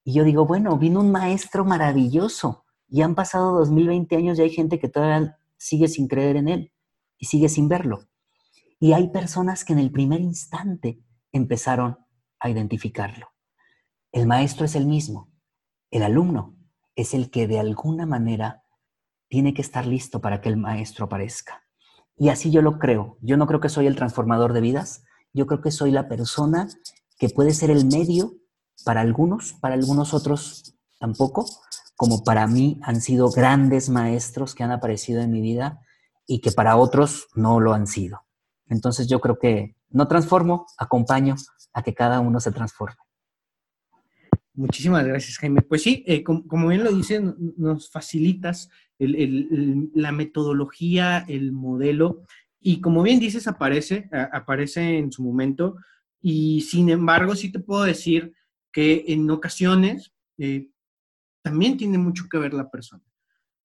y 0.04 0.12
yo 0.12 0.22
digo, 0.22 0.44
bueno, 0.46 0.76
vino 0.78 1.00
un 1.00 1.10
maestro 1.10 1.64
maravilloso 1.64 2.64
y 2.88 3.00
han 3.00 3.14
pasado 3.14 3.58
2020 3.58 4.14
años 4.16 4.38
y 4.38 4.42
hay 4.42 4.50
gente 4.50 4.78
que 4.78 4.88
todavía 4.88 5.38
sigue 5.56 5.88
sin 5.88 6.08
creer 6.08 6.36
en 6.36 6.48
él 6.48 6.72
y 7.18 7.26
sigue 7.26 7.48
sin 7.48 7.68
verlo. 7.68 8.06
Y 8.78 8.92
hay 8.92 9.08
personas 9.08 9.64
que 9.64 9.72
en 9.72 9.78
el 9.78 9.90
primer 9.90 10.20
instante 10.20 11.00
empezaron 11.32 11.98
a 12.38 12.50
identificarlo. 12.50 13.28
El 14.12 14.26
maestro 14.26 14.66
es 14.66 14.76
el 14.76 14.86
mismo, 14.86 15.32
el 15.90 16.02
alumno 16.02 16.54
es 16.94 17.14
el 17.14 17.30
que 17.30 17.48
de 17.48 17.58
alguna 17.58 18.04
manera 18.04 18.62
tiene 19.28 19.54
que 19.54 19.62
estar 19.62 19.86
listo 19.86 20.20
para 20.20 20.42
que 20.42 20.50
el 20.50 20.58
maestro 20.58 21.06
aparezca. 21.06 21.62
Y 22.16 22.28
así 22.28 22.50
yo 22.50 22.60
lo 22.62 22.78
creo. 22.78 23.16
Yo 23.22 23.38
no 23.38 23.46
creo 23.46 23.58
que 23.58 23.70
soy 23.70 23.86
el 23.86 23.96
transformador 23.96 24.52
de 24.52 24.60
vidas, 24.60 25.02
yo 25.32 25.46
creo 25.46 25.62
que 25.62 25.70
soy 25.70 25.90
la 25.90 26.08
persona 26.08 26.68
que 27.18 27.30
puede 27.30 27.52
ser 27.52 27.70
el 27.70 27.86
medio 27.86 28.34
para 28.84 29.00
algunos, 29.00 29.52
para 29.54 29.74
algunos 29.74 30.14
otros 30.14 30.74
tampoco, 30.98 31.46
como 31.96 32.24
para 32.24 32.46
mí 32.46 32.80
han 32.82 33.00
sido 33.00 33.30
grandes 33.30 33.88
maestros 33.88 34.54
que 34.54 34.64
han 34.64 34.72
aparecido 34.72 35.20
en 35.22 35.30
mi 35.30 35.40
vida 35.40 35.80
y 36.26 36.40
que 36.40 36.50
para 36.50 36.76
otros 36.76 37.28
no 37.34 37.60
lo 37.60 37.72
han 37.74 37.86
sido. 37.86 38.24
Entonces 38.68 39.06
yo 39.08 39.20
creo 39.20 39.38
que 39.38 39.76
no 39.90 40.08
transformo, 40.08 40.66
acompaño 40.78 41.36
a 41.72 41.82
que 41.82 41.94
cada 41.94 42.20
uno 42.20 42.40
se 42.40 42.50
transforme. 42.50 42.96
Muchísimas 44.54 45.04
gracias, 45.04 45.38
Jaime. 45.38 45.62
Pues 45.62 45.82
sí, 45.82 46.04
eh, 46.06 46.22
como, 46.22 46.68
bien 46.68 46.84
lo 46.84 46.92
dices, 46.92 47.20
nos 47.56 47.90
facilitas 47.90 48.70
la 48.98 50.12
metodología, 50.12 51.24
el 51.28 51.52
modelo, 51.52 52.22
y 52.60 52.80
como 52.80 53.02
bien 53.02 53.18
dices, 53.18 53.48
aparece, 53.48 54.08
aparece 54.32 54.98
en 54.98 55.10
su 55.10 55.22
momento, 55.22 55.76
y 56.22 56.60
sin 56.62 56.88
embargo, 56.88 57.34
sí 57.34 57.50
te 57.50 57.58
puedo 57.58 57.82
decir 57.82 58.32
que 58.74 59.04
en 59.08 59.30
ocasiones 59.30 60.12
eh, 60.36 60.68
también 61.42 61.78
tiene 61.78 61.96
mucho 61.96 62.24
que 62.30 62.36
ver 62.36 62.52
la 62.52 62.70
persona, 62.70 63.04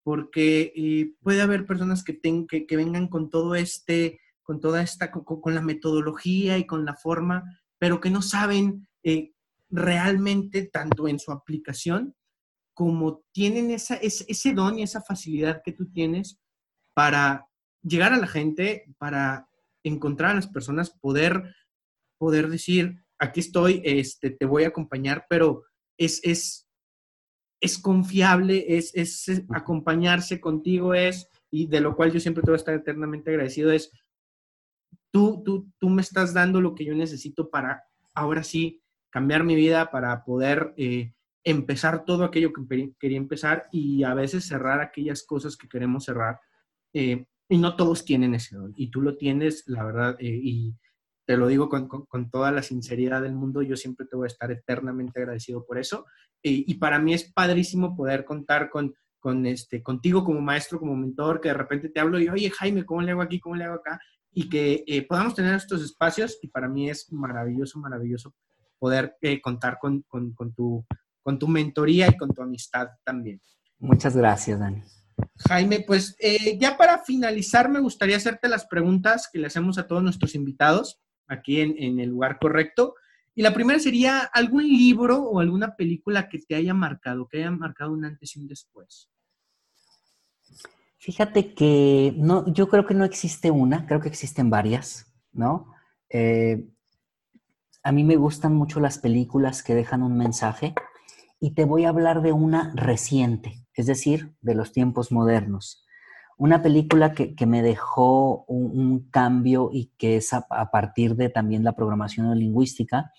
porque 0.03 0.71
eh, 0.73 1.13
puede 1.21 1.41
haber 1.41 1.65
personas 1.65 2.05
que, 2.05 2.21
que 2.21 2.77
vengan 2.77 3.09
con 3.09 3.29
todo 3.29 3.55
este 3.55 4.21
con 4.49 4.59
toda 4.59 4.81
esta, 4.81 5.11
con, 5.11 5.53
la 5.53 5.61
metodología 5.61 6.57
y 6.57 6.65
con 6.65 6.83
la 6.83 6.95
forma, 6.95 7.61
pero 7.77 8.01
que 8.01 8.09
no 8.09 8.23
saben 8.23 8.87
eh, 9.03 9.31
realmente 9.69 10.63
tanto 10.63 11.07
en 11.07 11.19
su 11.19 11.31
aplicación 11.31 12.15
como 12.73 13.21
tienen 13.31 13.69
esa, 13.69 13.93
ese, 13.97 14.53
don 14.55 14.79
y 14.79 14.81
esa 14.81 15.03
facilidad 15.03 15.61
que 15.63 15.71
tú 15.71 15.91
tienes 15.91 16.39
para 16.95 17.47
llegar 17.83 18.11
a 18.11 18.17
la 18.17 18.25
gente, 18.25 18.91
para 18.97 19.47
encontrar 19.83 20.31
a 20.31 20.35
las 20.37 20.47
personas, 20.47 20.89
poder, 20.89 21.55
poder 22.17 22.49
decir, 22.49 23.03
aquí 23.19 23.41
estoy, 23.41 23.81
este, 23.83 24.31
te 24.31 24.45
voy 24.45 24.63
a 24.63 24.69
acompañar, 24.69 25.25
pero 25.29 25.63
es, 25.97 26.21
es, 26.23 26.67
es 27.61 27.77
confiable, 27.77 28.77
es, 28.77 28.95
es 28.95 29.43
acompañarse 29.49 30.39
contigo, 30.39 30.93
es, 30.93 31.27
y 31.51 31.67
de 31.67 31.81
lo 31.81 31.95
cual 31.95 32.11
yo 32.11 32.19
siempre 32.19 32.41
te 32.41 32.51
voy 32.51 32.55
a 32.55 32.63
estar 32.63 32.75
eternamente 32.75 33.31
agradecido, 33.31 33.71
es 33.71 33.91
tú, 35.11 35.43
tú, 35.43 35.71
tú 35.77 35.89
me 35.89 36.01
estás 36.01 36.33
dando 36.33 36.61
lo 36.61 36.75
que 36.75 36.85
yo 36.85 36.95
necesito 36.95 37.49
para 37.49 37.83
ahora 38.13 38.43
sí 38.43 38.81
cambiar 39.09 39.43
mi 39.43 39.55
vida, 39.55 39.91
para 39.91 40.23
poder 40.23 40.73
eh, 40.77 41.13
empezar 41.43 42.05
todo 42.05 42.23
aquello 42.23 42.53
que 42.53 42.93
quería 42.99 43.17
empezar 43.17 43.67
y 43.71 44.03
a 44.03 44.13
veces 44.13 44.45
cerrar 44.45 44.81
aquellas 44.81 45.23
cosas 45.23 45.57
que 45.57 45.67
queremos 45.67 46.05
cerrar. 46.05 46.39
Eh, 46.93 47.25
y 47.51 47.57
no 47.57 47.75
todos 47.75 48.05
tienen 48.05 48.35
ese 48.35 48.55
don. 48.55 48.73
Y 48.75 48.91
tú 48.91 49.01
lo 49.01 49.17
tienes, 49.17 49.63
la 49.67 49.83
verdad, 49.83 50.15
eh, 50.19 50.39
y 50.41 50.75
te 51.29 51.37
lo 51.37 51.45
digo 51.45 51.69
con, 51.69 51.87
con, 51.87 52.31
toda 52.31 52.51
la 52.51 52.63
sinceridad 52.63 53.21
del 53.21 53.35
mundo, 53.35 53.61
yo 53.61 53.77
siempre 53.77 54.07
te 54.07 54.15
voy 54.15 54.25
a 54.25 54.33
estar 54.33 54.49
eternamente 54.51 55.19
agradecido 55.19 55.63
por 55.63 55.77
eso. 55.77 56.07
y 56.41 56.73
para 56.79 56.97
mí 56.97 57.13
es 57.13 57.31
padrísimo 57.31 57.95
poder 57.95 58.25
contar 58.25 58.71
con, 58.71 58.95
con 59.19 59.45
este, 59.45 59.83
contigo 59.83 60.23
como 60.23 60.41
maestro, 60.41 60.79
como 60.79 60.95
mentor, 60.95 61.39
que 61.39 61.49
de 61.49 61.53
repente 61.53 61.89
te 61.89 61.99
hablo 61.99 62.19
y, 62.19 62.29
oye, 62.29 62.49
Jaime, 62.49 62.83
¿cómo 62.83 63.03
le 63.03 63.11
hago 63.11 63.21
aquí? 63.21 63.39
¿Cómo 63.39 63.55
le 63.55 63.65
hago 63.65 63.75
acá? 63.75 63.99
y 64.31 64.49
que 64.49 64.83
eh, 64.87 65.05
podamos 65.05 65.35
tener 65.35 65.53
estos 65.53 65.83
espacios 65.83 66.39
y 66.41 66.47
para 66.47 66.67
mí 66.67 66.89
es 66.89 67.11
maravilloso, 67.11 67.77
maravilloso 67.77 68.33
poder 68.79 69.15
eh, 69.21 69.39
contar 69.39 69.77
con, 69.79 70.01
con, 70.07 70.33
tu, 70.55 70.83
con 71.21 71.37
tu 71.37 71.47
mentoría 71.47 72.07
y 72.07 72.17
con 72.17 72.33
tu 72.33 72.41
amistad 72.41 72.87
también. 73.03 73.39
Muchas 73.77 74.17
gracias, 74.17 74.59
Dani. 74.59 74.81
Jaime, 75.47 75.83
pues 75.85 76.15
eh, 76.19 76.57
ya 76.57 76.75
para 76.75 76.97
finalizar 76.99 77.69
me 77.69 77.79
gustaría 77.79 78.17
hacerte 78.17 78.49
las 78.49 78.65
preguntas 78.65 79.29
que 79.31 79.37
le 79.37 79.45
hacemos 79.45 79.77
a 79.77 79.85
todos 79.85 80.01
nuestros 80.01 80.33
invitados 80.33 80.99
aquí 81.29 81.61
en, 81.61 81.99
el 81.99 82.09
lugar 82.09 82.37
correcto. 82.39 82.95
Y 83.35 83.41
la 83.41 83.53
primera 83.53 83.79
sería 83.79 84.19
algún 84.19 84.67
libro 84.67 85.21
o 85.21 85.39
alguna 85.39 85.75
película 85.75 86.27
que 86.27 86.39
te 86.39 86.55
haya 86.55 86.73
marcado, 86.73 87.27
que 87.27 87.37
haya 87.37 87.51
marcado 87.51 87.93
un 87.93 88.03
antes 88.03 88.35
y 88.35 88.39
un 88.39 88.47
después. 88.47 89.09
Fíjate 90.97 91.53
que 91.53 92.13
no, 92.17 92.51
yo 92.51 92.67
creo 92.67 92.85
que 92.85 92.93
no 92.93 93.05
existe 93.05 93.49
una, 93.51 93.85
creo 93.85 94.01
que 94.01 94.09
existen 94.09 94.49
varias, 94.49 95.13
¿no? 95.31 95.73
Eh, 96.09 96.67
a 97.83 97.91
mí 97.93 98.03
me 98.03 98.17
gustan 98.17 98.53
mucho 98.53 98.81
las 98.81 98.97
películas 98.97 99.63
que 99.63 99.75
dejan 99.75 100.03
un 100.03 100.17
mensaje 100.17 100.75
y 101.39 101.51
te 101.51 101.63
voy 101.63 101.85
a 101.85 101.89
hablar 101.89 102.21
de 102.21 102.33
una 102.33 102.73
reciente, 102.75 103.65
es 103.73 103.85
decir, 103.85 104.35
de 104.41 104.55
los 104.55 104.73
tiempos 104.73 105.13
modernos. 105.13 105.85
Una 106.39 106.63
película 106.63 107.13
que, 107.13 107.45
me 107.45 107.61
dejó 107.61 108.45
un, 108.47 109.07
cambio 109.11 109.69
y 109.71 109.91
que 109.97 110.15
es 110.15 110.33
a, 110.33 110.47
a, 110.49 110.71
partir 110.71 111.15
de 111.15 111.29
también 111.29 111.63
la 111.63 111.75
programación 111.75 112.35
lingüística. 112.39 113.11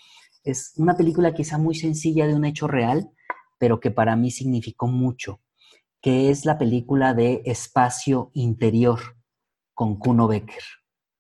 Es 0.43 0.73
una 0.77 0.97
película 0.97 1.33
quizá 1.33 1.59
muy 1.59 1.77
sencilla 1.77 2.27
de 2.27 2.35
un 2.35 2.45
hecho 2.45 2.67
real, 2.67 3.11
pero 3.59 3.79
que 3.79 3.93
para 3.93 4.17
mí 4.17 4.33
significó 4.33 4.89
mucho 4.89 5.41
que 6.01 6.31
es 6.31 6.45
la 6.45 6.59
película 6.59 7.15
de 7.15 7.43
Espacio 7.45 8.31
Interior 8.35 9.01
con 9.75 9.99
Kuno 9.99 10.29
Becker. 10.29 10.63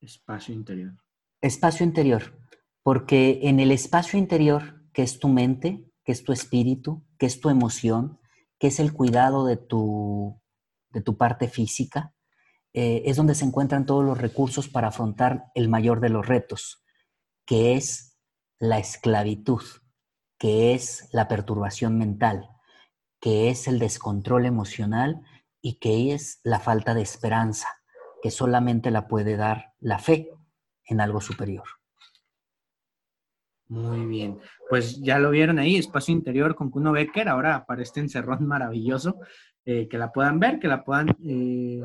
Espacio 0.01 0.55
Interior. 0.55 0.95
Espacio 1.41 1.85
Interior, 1.85 2.39
porque 2.83 3.41
en 3.43 3.61
el 3.61 3.71
espacio 3.73 4.19
interior, 4.19 4.83
que 4.93 5.03
es 5.03 5.19
tu 5.19 5.29
mente, 5.29 5.85
que 6.05 6.13
es 6.13 6.25
tu 6.25 6.33
espíritu, 6.33 7.05
que 7.19 7.27
es 7.27 7.41
tu 7.41 7.51
emoción, 7.51 8.19
que 8.59 8.69
es 8.69 8.81
el 8.81 8.93
cuidado 8.93 9.47
de 9.47 9.57
tu, 9.57 10.40
de 10.91 11.01
tu 11.01 11.17
parte 11.17 11.49
física, 11.49 12.13
eh, 12.73 13.03
es 13.07 13.17
donde 13.17 13.35
se 13.35 13.45
encuentran 13.45 13.87
todos 13.87 14.05
los 14.05 14.19
recursos 14.19 14.69
para 14.69 14.89
afrontar 14.89 15.47
el 15.55 15.69
mayor 15.69 16.01
de 16.01 16.09
los 16.09 16.27
retos, 16.27 16.85
que 17.45 17.75
es 17.75 18.19
la 18.59 18.79
esclavitud, 18.79 19.63
que 20.39 20.75
es 20.75 21.09
la 21.13 21.27
perturbación 21.27 21.99
mental, 21.99 22.49
que 23.21 23.51
es 23.51 23.67
el 23.67 23.79
descontrol 23.79 24.47
emocional 24.47 25.21
y 25.61 25.79
que 25.79 26.15
es 26.15 26.41
la 26.45 26.61
falta 26.61 26.95
de 26.95 27.03
esperanza, 27.03 27.69
que 28.23 28.31
solamente 28.31 28.91
la 28.91 29.09
puede 29.09 29.37
dar 29.37 29.75
la 29.81 29.99
fe 29.99 30.31
en 30.85 31.01
algo 31.01 31.21
superior. 31.21 31.65
Muy 33.69 34.05
bien, 34.05 34.41
pues 34.69 35.01
ya 35.01 35.21
lo 35.21 35.31
vieron 35.31 35.61
ahí, 35.61 35.77
Espacio 35.77 36.13
Interior 36.13 36.57
con 36.57 36.71
Kuno 36.71 36.91
Becker, 36.91 37.29
ahora 37.29 37.65
para 37.67 37.83
este 37.83 38.01
encerrón 38.01 38.45
maravilloso, 38.47 39.21
eh, 39.73 39.87
que 39.89 39.99
la 39.99 40.11
puedan 40.11 40.41
ver, 40.41 40.59
que 40.59 40.67
la 40.67 40.83
puedan 40.83 41.11
eh, 41.25 41.81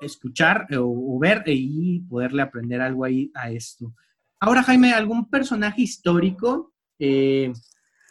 escuchar 0.00 0.66
eh, 0.70 0.78
o, 0.78 1.18
ver 1.18 1.42
y 1.44 2.00
poderle 2.08 2.40
aprender 2.40 2.80
algo 2.80 3.04
ahí 3.04 3.30
a 3.34 3.50
esto. 3.50 3.92
Ahora, 4.40 4.62
Jaime, 4.62 4.94
¿algún 4.94 5.28
personaje 5.28 5.82
histórico 5.82 6.72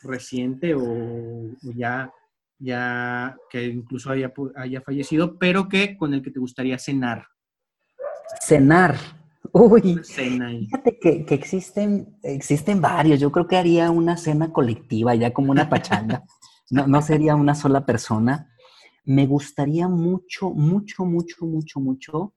reciente 0.03 0.75
o 0.75 1.49
ya 1.75 2.11
ya 2.59 3.36
que 3.49 3.65
incluso 3.65 4.11
haya, 4.11 4.31
haya 4.55 4.81
fallecido, 4.81 5.39
pero 5.39 5.67
que 5.67 5.97
con 5.97 6.13
el 6.13 6.21
que 6.21 6.29
te 6.29 6.39
gustaría 6.39 6.77
cenar. 6.77 7.25
Cenar. 8.41 8.97
Uy, 9.51 9.99
fíjate 10.03 10.99
que, 10.99 11.25
existen, 11.29 12.19
existen 12.21 12.81
varios. 12.81 13.19
Yo 13.19 13.31
creo 13.31 13.47
que 13.47 13.57
haría 13.57 13.89
una 13.89 14.15
cena 14.15 14.53
colectiva, 14.53 15.15
ya 15.15 15.33
como 15.33 15.51
una 15.51 15.69
pachanga. 15.69 16.23
No, 16.71 16.88
no 16.88 16.99
sería 17.03 17.36
una 17.36 17.53
sola 17.53 17.86
persona. 17.86 18.55
Me 19.06 19.26
gustaría 19.28 19.88
mucho, 19.88 20.49
mucho, 20.51 21.06
mucho, 21.06 21.45
mucho, 21.45 21.80
mucho 21.80 22.34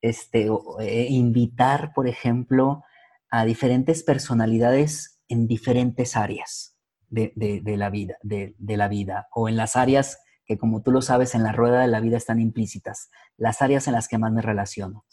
este, 0.00 0.48
eh, 0.80 1.06
invitar, 1.10 1.92
por 1.94 2.08
ejemplo, 2.08 2.82
a 3.30 3.44
diferentes 3.44 4.02
personalidades 4.02 5.20
en 5.28 5.46
diferentes 5.46 6.16
áreas 6.16 6.76
de, 7.10 7.32
la 7.76 7.90
vida, 7.90 8.16
de, 8.22 8.54
la 8.76 8.88
vida, 8.88 9.28
o 9.32 9.48
en 9.48 9.56
las 9.56 9.76
áreas 9.76 10.18
que, 10.44 10.58
como 10.58 10.82
tú 10.82 10.90
lo 10.92 11.02
sabes, 11.02 11.34
en 11.34 11.42
la 11.42 11.52
rueda 11.52 11.80
de 11.80 11.88
la 11.88 12.00
vida 12.00 12.16
están 12.16 12.40
implícitas, 12.40 13.10
las 13.36 13.62
áreas 13.62 13.86
en 13.86 13.94
las 13.94 14.08
que 14.08 14.18
más 14.18 14.32
me 14.32 14.42
relaciono. 14.42 15.04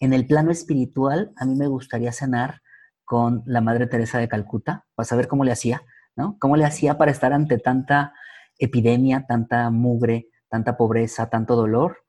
En 0.00 0.12
el 0.12 0.26
plano 0.26 0.50
espiritual, 0.50 1.32
a 1.36 1.44
mí 1.44 1.54
me 1.54 1.68
gustaría 1.68 2.12
cenar 2.12 2.62
con 3.04 3.42
la 3.46 3.60
Madre 3.60 3.86
Teresa 3.86 4.18
de 4.18 4.28
Calcuta, 4.28 4.86
para 4.94 5.06
saber 5.06 5.28
cómo 5.28 5.44
le 5.44 5.52
hacía, 5.52 5.82
¿no? 6.16 6.36
¿Cómo 6.38 6.56
le 6.56 6.64
hacía 6.64 6.98
para 6.98 7.10
estar 7.10 7.32
ante 7.32 7.58
tanta 7.58 8.12
epidemia, 8.58 9.26
tanta 9.26 9.70
mugre, 9.70 10.28
tanta 10.52 10.76
pobreza, 10.76 11.30
tanto 11.30 11.56
dolor 11.56 12.04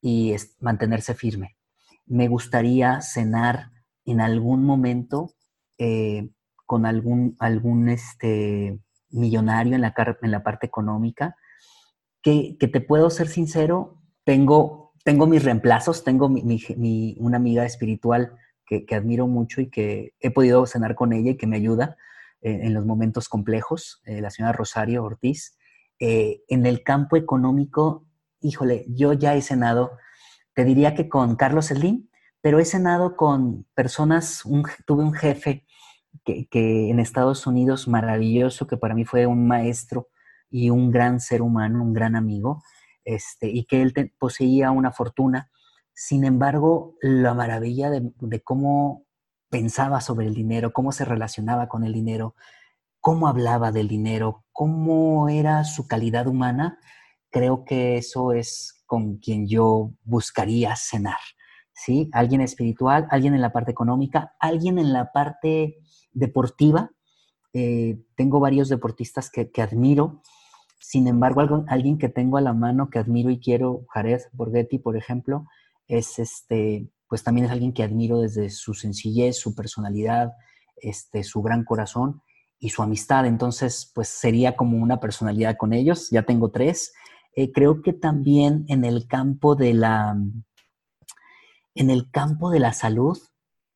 y 0.00 0.36
mantenerse 0.60 1.14
firme? 1.14 1.56
Me 2.06 2.28
gustaría 2.28 3.00
cenar 3.00 3.72
en 4.04 4.20
algún 4.20 4.64
momento 4.64 5.34
eh, 5.78 6.30
con 6.64 6.86
algún, 6.86 7.34
algún 7.40 7.88
este, 7.88 8.78
millonario 9.10 9.74
en 9.74 9.80
la, 9.80 9.92
en 10.22 10.30
la 10.30 10.44
parte 10.44 10.66
económica, 10.66 11.36
que, 12.22 12.56
te 12.60 12.80
puedo 12.80 13.10
ser 13.10 13.26
sincero, 13.26 14.00
tengo, 14.24 14.92
tengo 15.04 15.26
mis 15.26 15.42
reemplazos, 15.42 16.04
tengo 16.04 16.28
mi, 16.28 17.16
una 17.18 17.36
amiga 17.36 17.64
espiritual 17.64 18.36
que, 18.64 18.86
admiro 18.94 19.26
mucho 19.26 19.60
y 19.60 19.70
que 19.70 20.14
he 20.20 20.30
podido 20.30 20.66
cenar 20.66 20.94
con 20.94 21.12
ella 21.12 21.32
y 21.32 21.36
que 21.36 21.46
me 21.46 21.56
ayuda 21.56 21.96
eh, 22.42 22.60
en 22.62 22.74
los 22.74 22.84
momentos 22.86 23.28
complejos, 23.28 24.00
eh, 24.04 24.20
la 24.20 24.30
señora 24.30 24.52
Rosario 24.52 25.02
Ortiz. 25.02 25.57
En 25.98 26.66
el 26.66 26.82
campo 26.82 27.16
económico, 27.16 28.06
híjole, 28.40 28.84
yo 28.88 29.12
ya 29.12 29.34
he 29.34 29.42
cenado, 29.42 29.92
te 30.54 30.64
diría 30.64 30.94
que 30.94 31.08
con 31.08 31.36
Carlos 31.36 31.66
Slim, 31.66 32.08
pero 32.40 32.58
he 32.58 32.64
cenado 32.64 33.16
con 33.16 33.66
personas, 33.74 34.42
tuve 34.86 35.02
un 35.02 35.12
jefe 35.12 35.66
que, 36.24 36.90
en 36.90 37.00
Estados 37.00 37.46
Unidos 37.46 37.88
maravilloso, 37.88 38.66
que 38.66 38.76
para 38.76 38.94
mí 38.94 39.04
fue 39.04 39.26
un 39.26 39.46
maestro 39.46 40.08
y 40.50 40.70
un 40.70 40.90
gran 40.90 41.20
ser 41.20 41.42
humano, 41.42 41.82
un 41.82 41.92
gran 41.92 42.16
amigo, 42.16 42.62
este, 43.04 43.48
y 43.48 43.64
que 43.64 43.82
él 43.82 43.92
poseía 44.18 44.70
una 44.70 44.92
fortuna. 44.92 45.50
Sin 45.94 46.24
embargo, 46.24 46.96
la 47.00 47.34
maravilla 47.34 47.90
de 47.90 48.42
cómo 48.42 49.04
pensaba 49.50 50.00
sobre 50.00 50.26
el 50.26 50.34
dinero, 50.34 50.72
cómo 50.72 50.92
se 50.92 51.04
relacionaba 51.04 51.68
con 51.68 51.84
el 51.84 51.92
dinero, 51.92 52.34
cómo 53.08 53.26
hablaba 53.26 53.72
del 53.72 53.88
dinero, 53.88 54.44
cómo 54.52 55.30
era 55.30 55.64
su 55.64 55.88
calidad 55.88 56.26
humana, 56.26 56.78
creo 57.30 57.64
que 57.64 57.96
eso 57.96 58.34
es 58.34 58.82
con 58.84 59.16
quien 59.16 59.48
yo 59.48 59.94
buscaría 60.04 60.76
cenar. 60.76 61.16
¿sí? 61.72 62.10
Alguien 62.12 62.42
espiritual, 62.42 63.08
alguien 63.10 63.32
en 63.32 63.40
la 63.40 63.50
parte 63.50 63.70
económica, 63.70 64.34
alguien 64.38 64.78
en 64.78 64.92
la 64.92 65.10
parte 65.10 65.78
deportiva. 66.12 66.90
Eh, 67.54 67.98
tengo 68.14 68.40
varios 68.40 68.68
deportistas 68.68 69.30
que, 69.30 69.50
admiro. 69.62 70.20
Sin 70.78 71.08
embargo, 71.08 71.64
alguien 71.66 71.96
que 71.96 72.10
tengo 72.10 72.36
a 72.36 72.42
la 72.42 72.52
mano 72.52 72.90
que 72.90 72.98
admiro 72.98 73.30
y 73.30 73.40
quiero, 73.40 73.86
Jared 73.88 74.20
Borghetti, 74.34 74.80
por 74.80 74.98
ejemplo, 74.98 75.46
es 75.86 76.18
este, 76.18 76.90
pues 77.08 77.24
también 77.24 77.46
es 77.46 77.52
alguien 77.52 77.72
que 77.72 77.84
admiro 77.84 78.20
desde 78.20 78.50
su 78.50 78.74
sencillez, 78.74 79.38
su 79.38 79.54
personalidad, 79.54 80.34
este, 80.76 81.24
su 81.24 81.40
gran 81.40 81.64
corazón 81.64 82.20
y 82.58 82.70
su 82.70 82.82
amistad. 82.82 83.26
Entonces, 83.26 83.90
pues 83.94 84.08
sería 84.08 84.56
como 84.56 84.78
una 84.78 85.00
personalidad 85.00 85.56
con 85.56 85.72
ellos. 85.72 86.08
Ya 86.10 86.22
tengo 86.22 86.50
tres. 86.50 86.92
Eh, 87.34 87.52
creo 87.52 87.82
que 87.82 87.92
también 87.92 88.64
en 88.68 88.84
el 88.84 89.06
campo 89.06 89.54
de 89.54 89.74
la, 89.74 90.16
en 91.74 91.90
el 91.90 92.10
campo 92.10 92.50
de 92.50 92.60
la 92.60 92.72
salud, 92.72 93.18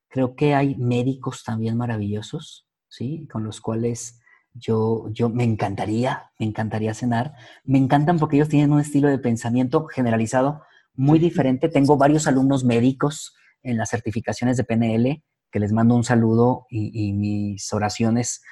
creo 0.09 0.35
que 0.35 0.55
hay 0.55 0.75
médicos 0.77 1.45
también 1.45 1.77
maravillosos, 1.77 2.67
¿sí? 2.89 3.29
Con 3.31 3.45
los 3.45 3.61
cuales 3.61 4.21
yo, 4.55 5.09
yo 5.11 5.29
me 5.29 5.45
encantaría, 5.45 6.31
me 6.39 6.47
encantaría 6.47 6.95
cenar. 6.95 7.35
Me 7.65 7.79
encantan 7.79 8.19
porque 8.19 8.37
ellos 8.37 8.49
tienen 8.49 8.73
un 8.73 8.81
estilo 8.81 9.09
de 9.09 9.19
pensamiento 9.19 9.87
generalizado 9.87 10.63
muy 10.95 11.19
diferente. 11.19 11.69
Tengo 11.69 11.97
varios 11.97 12.27
alumnos 12.27 12.65
médicos 12.65 13.35
en 13.63 13.79
las 13.79 13.91
certificaciones 13.91 14.57
de 14.57 14.65
PNL 14.65 15.23
que 15.51 15.61
les 15.61 15.73
mando 15.73 15.95
un 15.95 16.03
saludo 16.03 16.67
y, 16.71 17.13
mis 17.13 17.73
oraciones 17.73 18.43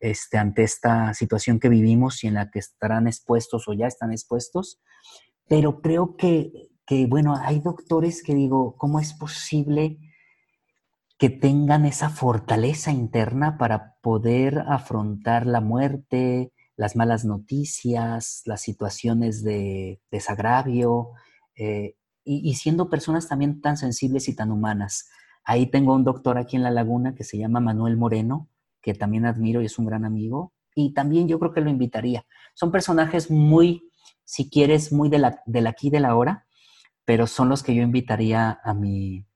este, 0.00 0.38
ante 0.38 0.62
esta 0.62 1.14
situación 1.14 1.60
que 1.60 1.68
vivimos 1.68 2.24
y 2.24 2.26
en 2.26 2.34
la 2.34 2.50
que 2.50 2.58
estarán 2.58 3.06
expuestos 3.06 3.68
o 3.68 3.72
ya 3.74 3.86
están 3.86 4.12
expuestos. 4.12 4.80
Pero 5.46 5.80
creo 5.80 6.16
que 6.16 6.70
que, 6.90 7.06
bueno, 7.06 7.36
hay 7.36 7.60
doctores 7.60 8.20
que 8.20 8.34
digo, 8.34 8.74
¿cómo 8.76 8.98
es 8.98 9.12
posible 9.14 10.00
que 11.18 11.30
tengan 11.30 11.84
esa 11.84 12.10
fortaleza 12.10 12.90
interna 12.90 13.58
para 13.58 13.94
poder 14.02 14.64
afrontar 14.66 15.46
la 15.46 15.60
muerte, 15.60 16.52
las 16.76 16.96
malas 16.96 17.24
noticias, 17.24 18.42
las 18.44 18.62
situaciones 18.62 19.44
de 19.44 20.02
desagravio, 20.10 21.10
eh, 21.54 21.94
y, 22.24 22.54
siendo 22.54 22.90
personas 22.90 23.28
también 23.28 23.60
tan 23.60 23.76
sensibles 23.76 24.28
y 24.28 24.34
tan 24.34 24.50
humanas. 24.50 25.10
Ahí 25.44 25.70
tengo 25.70 25.94
un 25.94 26.02
doctor 26.02 26.38
aquí 26.38 26.56
en 26.56 26.64
La 26.64 26.72
Laguna 26.72 27.14
que 27.14 27.22
se 27.22 27.38
llama 27.38 27.60
Manuel 27.60 27.96
Moreno, 27.96 28.48
que 28.82 28.94
también 28.94 29.26
admiro 29.26 29.62
y 29.62 29.66
es 29.66 29.78
un 29.78 29.86
gran 29.86 30.04
amigo, 30.04 30.52
y 30.74 30.94
también 30.94 31.28
yo 31.28 31.38
creo 31.38 31.52
que 31.52 31.60
lo 31.60 31.70
invitaría. 31.70 32.24
Son 32.54 32.70
personajes 32.70 33.30
muy, 33.30 33.90
si 34.24 34.50
quieres, 34.50 34.92
muy 34.92 35.08
de 35.08 35.18
la, 35.18 35.42
del 35.46 35.66
aquí 35.66 35.88
y 35.88 35.90
de 35.90 36.00
la 36.00 36.16
hora, 36.16 36.46
pero 37.04 37.26
son 37.26 37.48
los 37.48 37.62
que 37.62 37.74
yo 37.74 37.82
invitaría 37.82 38.60
a 38.62 38.74
mi, 38.74 39.26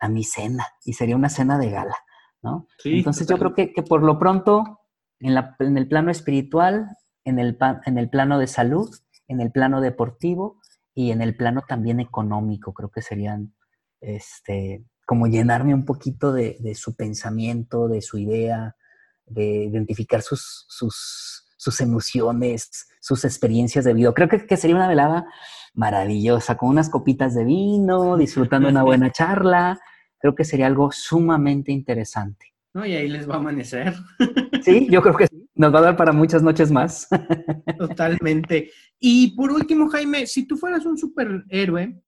a 0.00 0.08
mi 0.08 0.24
cena 0.24 0.66
y 0.84 0.92
sería 0.92 1.16
una 1.16 1.28
cena 1.28 1.58
de 1.58 1.70
gala, 1.70 1.96
¿no? 2.42 2.66
Entonces 2.84 3.26
yo 3.26 3.38
creo 3.38 3.54
que, 3.54 3.72
por 3.82 4.02
lo 4.02 4.18
pronto, 4.18 4.80
en, 5.20 5.34
la, 5.34 5.56
en, 5.58 5.76
el 5.76 5.88
plano 5.88 6.10
espiritual, 6.10 6.86
en 7.24 7.38
el, 7.38 7.58
en 7.84 7.98
el 7.98 8.08
plano 8.08 8.38
de 8.38 8.46
salud, 8.46 8.88
en 9.26 9.40
el 9.40 9.50
plano 9.50 9.80
deportivo 9.80 10.60
y 10.94 11.10
en 11.10 11.22
el 11.22 11.36
plano 11.36 11.62
también 11.66 12.00
económico, 12.00 12.72
creo 12.72 12.90
que 12.90 13.02
serían, 13.02 13.54
este, 14.00 14.84
como 15.08 15.26
llenarme 15.26 15.72
un 15.72 15.86
poquito 15.86 16.34
de, 16.34 16.58
de 16.60 16.74
su 16.74 16.94
pensamiento, 16.94 17.88
de 17.88 18.02
su 18.02 18.18
idea, 18.18 18.76
de 19.24 19.64
identificar 19.64 20.20
sus, 20.20 20.66
sus, 20.68 21.46
sus 21.56 21.80
emociones, 21.80 22.90
sus 23.00 23.24
experiencias 23.24 23.86
de 23.86 23.94
vida. 23.94 24.12
Creo 24.12 24.28
que, 24.28 24.44
que 24.44 24.58
sería 24.58 24.76
una 24.76 24.86
velada 24.86 25.24
maravillosa, 25.72 26.58
con 26.58 26.68
unas 26.68 26.90
copitas 26.90 27.34
de 27.34 27.46
vino, 27.46 28.18
disfrutando 28.18 28.68
una 28.68 28.82
buena 28.84 29.10
charla. 29.10 29.80
Creo 30.18 30.34
que 30.34 30.44
sería 30.44 30.66
algo 30.66 30.92
sumamente 30.92 31.72
interesante. 31.72 32.52
No, 32.74 32.84
y 32.84 32.92
ahí 32.92 33.08
les 33.08 33.26
va 33.26 33.36
a 33.36 33.38
amanecer. 33.38 33.94
Sí, 34.62 34.88
yo 34.90 35.00
creo 35.00 35.16
que 35.16 35.26
sí. 35.28 35.48
Nos 35.54 35.72
va 35.72 35.78
a 35.78 35.82
dar 35.82 35.96
para 35.96 36.12
muchas 36.12 36.42
noches 36.42 36.70
más. 36.70 37.08
Totalmente. 37.78 38.72
Y 38.98 39.34
por 39.34 39.52
último, 39.52 39.88
Jaime, 39.88 40.26
si 40.26 40.46
tú 40.46 40.58
fueras 40.58 40.84
un 40.84 40.98
superhéroe, 40.98 41.98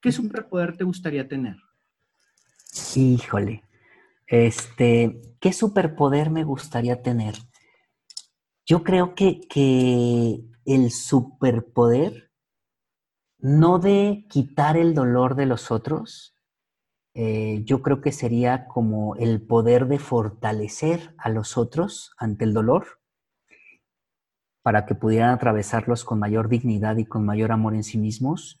¿qué 0.00 0.12
superpoder 0.12 0.76
te 0.76 0.84
gustaría 0.84 1.26
tener? 1.26 1.56
Híjole. 2.94 3.62
Este, 4.26 5.20
¿qué 5.40 5.52
superpoder 5.52 6.30
me 6.30 6.44
gustaría 6.44 7.02
tener? 7.02 7.36
Yo 8.64 8.82
creo 8.82 9.14
que, 9.14 9.40
que 9.48 10.40
el 10.64 10.90
superpoder 10.90 12.30
no 13.38 13.78
de 13.78 14.26
quitar 14.28 14.76
el 14.76 14.94
dolor 14.94 15.36
de 15.36 15.46
los 15.46 15.70
otros, 15.70 16.34
eh, 17.14 17.62
yo 17.64 17.80
creo 17.80 18.00
que 18.00 18.12
sería 18.12 18.66
como 18.66 19.16
el 19.16 19.40
poder 19.40 19.86
de 19.86 19.98
fortalecer 19.98 21.14
a 21.16 21.30
los 21.30 21.56
otros 21.56 22.12
ante 22.18 22.44
el 22.44 22.52
dolor 22.52 23.00
para 24.62 24.84
que 24.84 24.94
pudieran 24.94 25.30
atravesarlos 25.30 26.04
con 26.04 26.18
mayor 26.18 26.48
dignidad 26.48 26.96
y 26.96 27.06
con 27.06 27.24
mayor 27.24 27.52
amor 27.52 27.74
en 27.74 27.84
sí 27.84 27.98
mismos. 27.98 28.60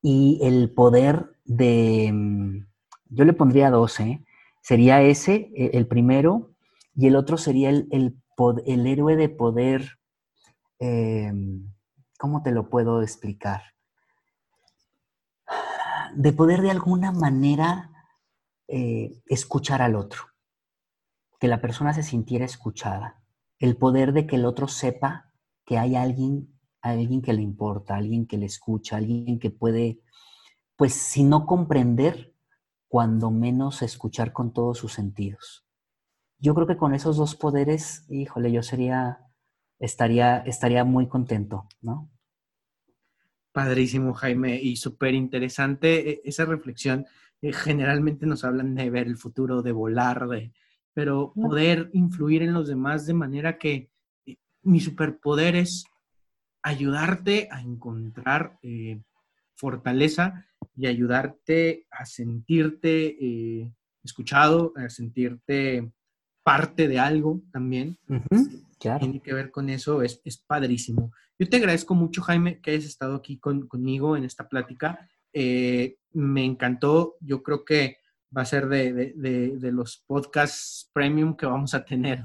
Y 0.00 0.40
el 0.42 0.72
poder 0.72 1.36
de, 1.44 2.10
mm, 2.12 2.66
yo 3.06 3.24
le 3.24 3.32
pondría 3.32 3.70
12, 3.70 4.02
¿eh? 4.02 4.24
sería 4.60 5.02
ese, 5.02 5.50
e, 5.54 5.70
el 5.74 5.86
primero, 5.86 6.54
y 6.94 7.06
el 7.06 7.16
otro 7.16 7.36
sería 7.36 7.70
el, 7.70 7.88
el, 7.90 8.86
héroe 8.86 9.16
de 9.16 9.28
poder, 9.28 9.98
em, 10.78 11.72
¿cómo 12.18 12.42
te 12.42 12.50
lo 12.50 12.68
puedo 12.68 13.02
explicar? 13.02 13.62
de 16.16 16.32
poder 16.32 16.62
de 16.62 16.70
alguna 16.70 17.12
manera 17.12 17.90
eh, 18.68 19.20
escuchar 19.26 19.82
al 19.82 19.96
otro, 19.96 20.22
que 21.40 21.48
la 21.48 21.60
persona 21.60 21.92
se 21.92 22.02
sintiera 22.02 22.44
escuchada, 22.44 23.22
el 23.58 23.76
poder 23.76 24.12
de 24.12 24.26
que 24.26 24.36
el 24.36 24.44
otro 24.44 24.68
sepa 24.68 25.30
que 25.64 25.78
hay 25.78 25.96
alguien, 25.96 26.54
alguien 26.80 27.22
que 27.22 27.32
le 27.32 27.42
importa, 27.42 27.96
alguien 27.96 28.26
que 28.26 28.38
le 28.38 28.46
escucha, 28.46 28.96
alguien 28.96 29.38
que 29.38 29.50
puede, 29.50 30.00
pues 30.76 30.94
si 30.94 31.24
no 31.24 31.46
comprender, 31.46 32.33
cuando 32.94 33.32
menos 33.32 33.82
escuchar 33.82 34.32
con 34.32 34.52
todos 34.52 34.78
sus 34.78 34.92
sentidos. 34.92 35.66
Yo 36.38 36.54
creo 36.54 36.68
que 36.68 36.76
con 36.76 36.94
esos 36.94 37.16
dos 37.16 37.34
poderes, 37.34 38.06
híjole, 38.08 38.52
yo 38.52 38.62
sería, 38.62 39.18
estaría, 39.80 40.36
estaría 40.46 40.84
muy 40.84 41.08
contento, 41.08 41.66
¿no? 41.80 42.08
Padrísimo, 43.50 44.14
Jaime, 44.14 44.60
y 44.62 44.76
súper 44.76 45.14
interesante 45.14 46.08
e, 46.08 46.20
esa 46.24 46.44
reflexión. 46.44 47.04
Eh, 47.42 47.52
generalmente 47.52 48.26
nos 48.26 48.44
hablan 48.44 48.76
de 48.76 48.88
ver 48.90 49.08
el 49.08 49.16
futuro, 49.16 49.60
de 49.60 49.72
volar, 49.72 50.28
de, 50.28 50.52
pero 50.92 51.32
poder 51.34 51.90
influir 51.94 52.42
en 52.42 52.54
los 52.54 52.68
demás 52.68 53.06
de 53.06 53.14
manera 53.14 53.58
que 53.58 53.90
eh, 54.24 54.36
mi 54.62 54.78
superpoder 54.78 55.56
es 55.56 55.84
ayudarte 56.62 57.48
a 57.50 57.60
encontrar 57.60 58.60
eh, 58.62 59.02
fortaleza 59.56 60.46
y 60.76 60.86
ayudarte 60.86 61.86
a 61.90 62.04
sentirte 62.04 63.16
escuchado, 64.02 64.72
a 64.76 64.88
sentirte 64.88 65.90
parte 66.42 66.86
de 66.88 66.98
algo 66.98 67.42
también. 67.50 67.98
Tiene 68.78 69.20
que 69.20 69.32
ver 69.32 69.50
con 69.50 69.70
eso, 69.70 70.02
es, 70.02 70.20
es, 70.24 70.36
padrísimo. 70.36 71.10
Yo 71.38 71.48
te 71.48 71.56
agradezco 71.56 71.94
mucho, 71.94 72.22
Jaime, 72.22 72.60
que 72.60 72.72
hayas 72.72 72.84
estado 72.84 73.16
aquí 73.16 73.38
conmigo 73.38 74.16
en 74.16 74.24
esta 74.24 74.48
plática. 74.48 75.08
Eh, 75.32 75.96
me 76.12 76.44
encantó, 76.44 77.16
yo 77.20 77.42
creo 77.42 77.64
que 77.64 77.98
va 78.36 78.42
a 78.42 78.46
ser 78.46 78.68
de, 78.68 79.14
de, 79.16 79.72
los 79.72 80.04
podcasts 80.06 80.90
premium 80.92 81.36
que 81.36 81.46
vamos 81.46 81.72
a 81.74 81.84
tener 81.84 82.24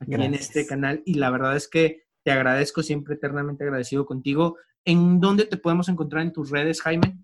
aquí 0.00 0.14
en 0.14 0.34
este 0.34 0.66
canal 0.66 1.02
y 1.04 1.14
la 1.14 1.30
verdad 1.30 1.56
es 1.56 1.68
que 1.68 2.04
te 2.24 2.30
agradezco, 2.30 2.82
siempre 2.82 3.14
eternamente 3.14 3.64
agradecido 3.64 4.06
contigo. 4.06 4.56
¿En 4.84 5.20
dónde 5.20 5.44
te 5.44 5.56
podemos 5.56 5.88
encontrar 5.88 6.22
en 6.22 6.32
tus 6.32 6.50
redes, 6.50 6.80
Jaime? 6.80 7.18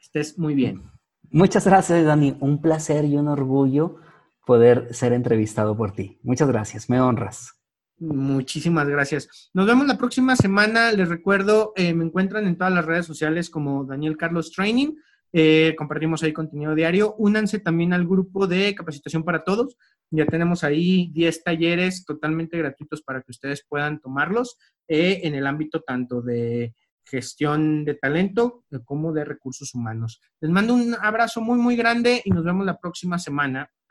Estés 0.00 0.36
muy 0.36 0.56
bien. 0.56 0.90
Muchas 1.30 1.64
gracias, 1.64 2.04
Dani. 2.04 2.36
Un 2.40 2.60
placer 2.60 3.04
y 3.04 3.16
un 3.16 3.28
orgullo 3.28 4.00
poder 4.44 4.92
ser 4.92 5.12
entrevistado 5.12 5.76
por 5.76 5.92
ti. 5.92 6.18
Muchas 6.24 6.48
gracias, 6.48 6.90
me 6.90 7.00
honras. 7.00 7.55
Muchísimas 7.98 8.86
gracias. 8.88 9.50
Nos 9.54 9.66
vemos 9.66 9.86
la 9.86 9.96
próxima 9.96 10.36
semana. 10.36 10.92
Les 10.92 11.08
recuerdo, 11.08 11.72
eh, 11.76 11.94
me 11.94 12.04
encuentran 12.04 12.46
en 12.46 12.58
todas 12.58 12.72
las 12.72 12.84
redes 12.84 13.06
sociales 13.06 13.48
como 13.48 13.84
Daniel 13.84 14.18
Carlos 14.18 14.52
Training. 14.52 14.94
Eh, 15.32 15.74
compartimos 15.78 16.22
ahí 16.22 16.32
contenido 16.32 16.74
diario. 16.74 17.14
Únanse 17.16 17.58
también 17.58 17.94
al 17.94 18.06
grupo 18.06 18.46
de 18.46 18.74
capacitación 18.74 19.24
para 19.24 19.44
todos. 19.44 19.76
Ya 20.10 20.26
tenemos 20.26 20.62
ahí 20.62 21.10
10 21.14 21.42
talleres 21.42 22.04
totalmente 22.04 22.58
gratuitos 22.58 23.02
para 23.02 23.22
que 23.22 23.30
ustedes 23.30 23.64
puedan 23.66 23.98
tomarlos 24.00 24.58
eh, 24.88 25.20
en 25.24 25.34
el 25.34 25.46
ámbito 25.46 25.80
tanto 25.80 26.20
de 26.20 26.74
gestión 27.04 27.84
de 27.84 27.94
talento 27.94 28.64
como 28.84 29.12
de 29.12 29.24
recursos 29.24 29.74
humanos. 29.74 30.20
Les 30.40 30.50
mando 30.50 30.74
un 30.74 30.94
abrazo 31.00 31.40
muy, 31.40 31.58
muy 31.58 31.76
grande 31.76 32.20
y 32.24 32.30
nos 32.30 32.44
vemos 32.44 32.66
la 32.66 32.78
próxima 32.78 33.18
semana. 33.18 33.70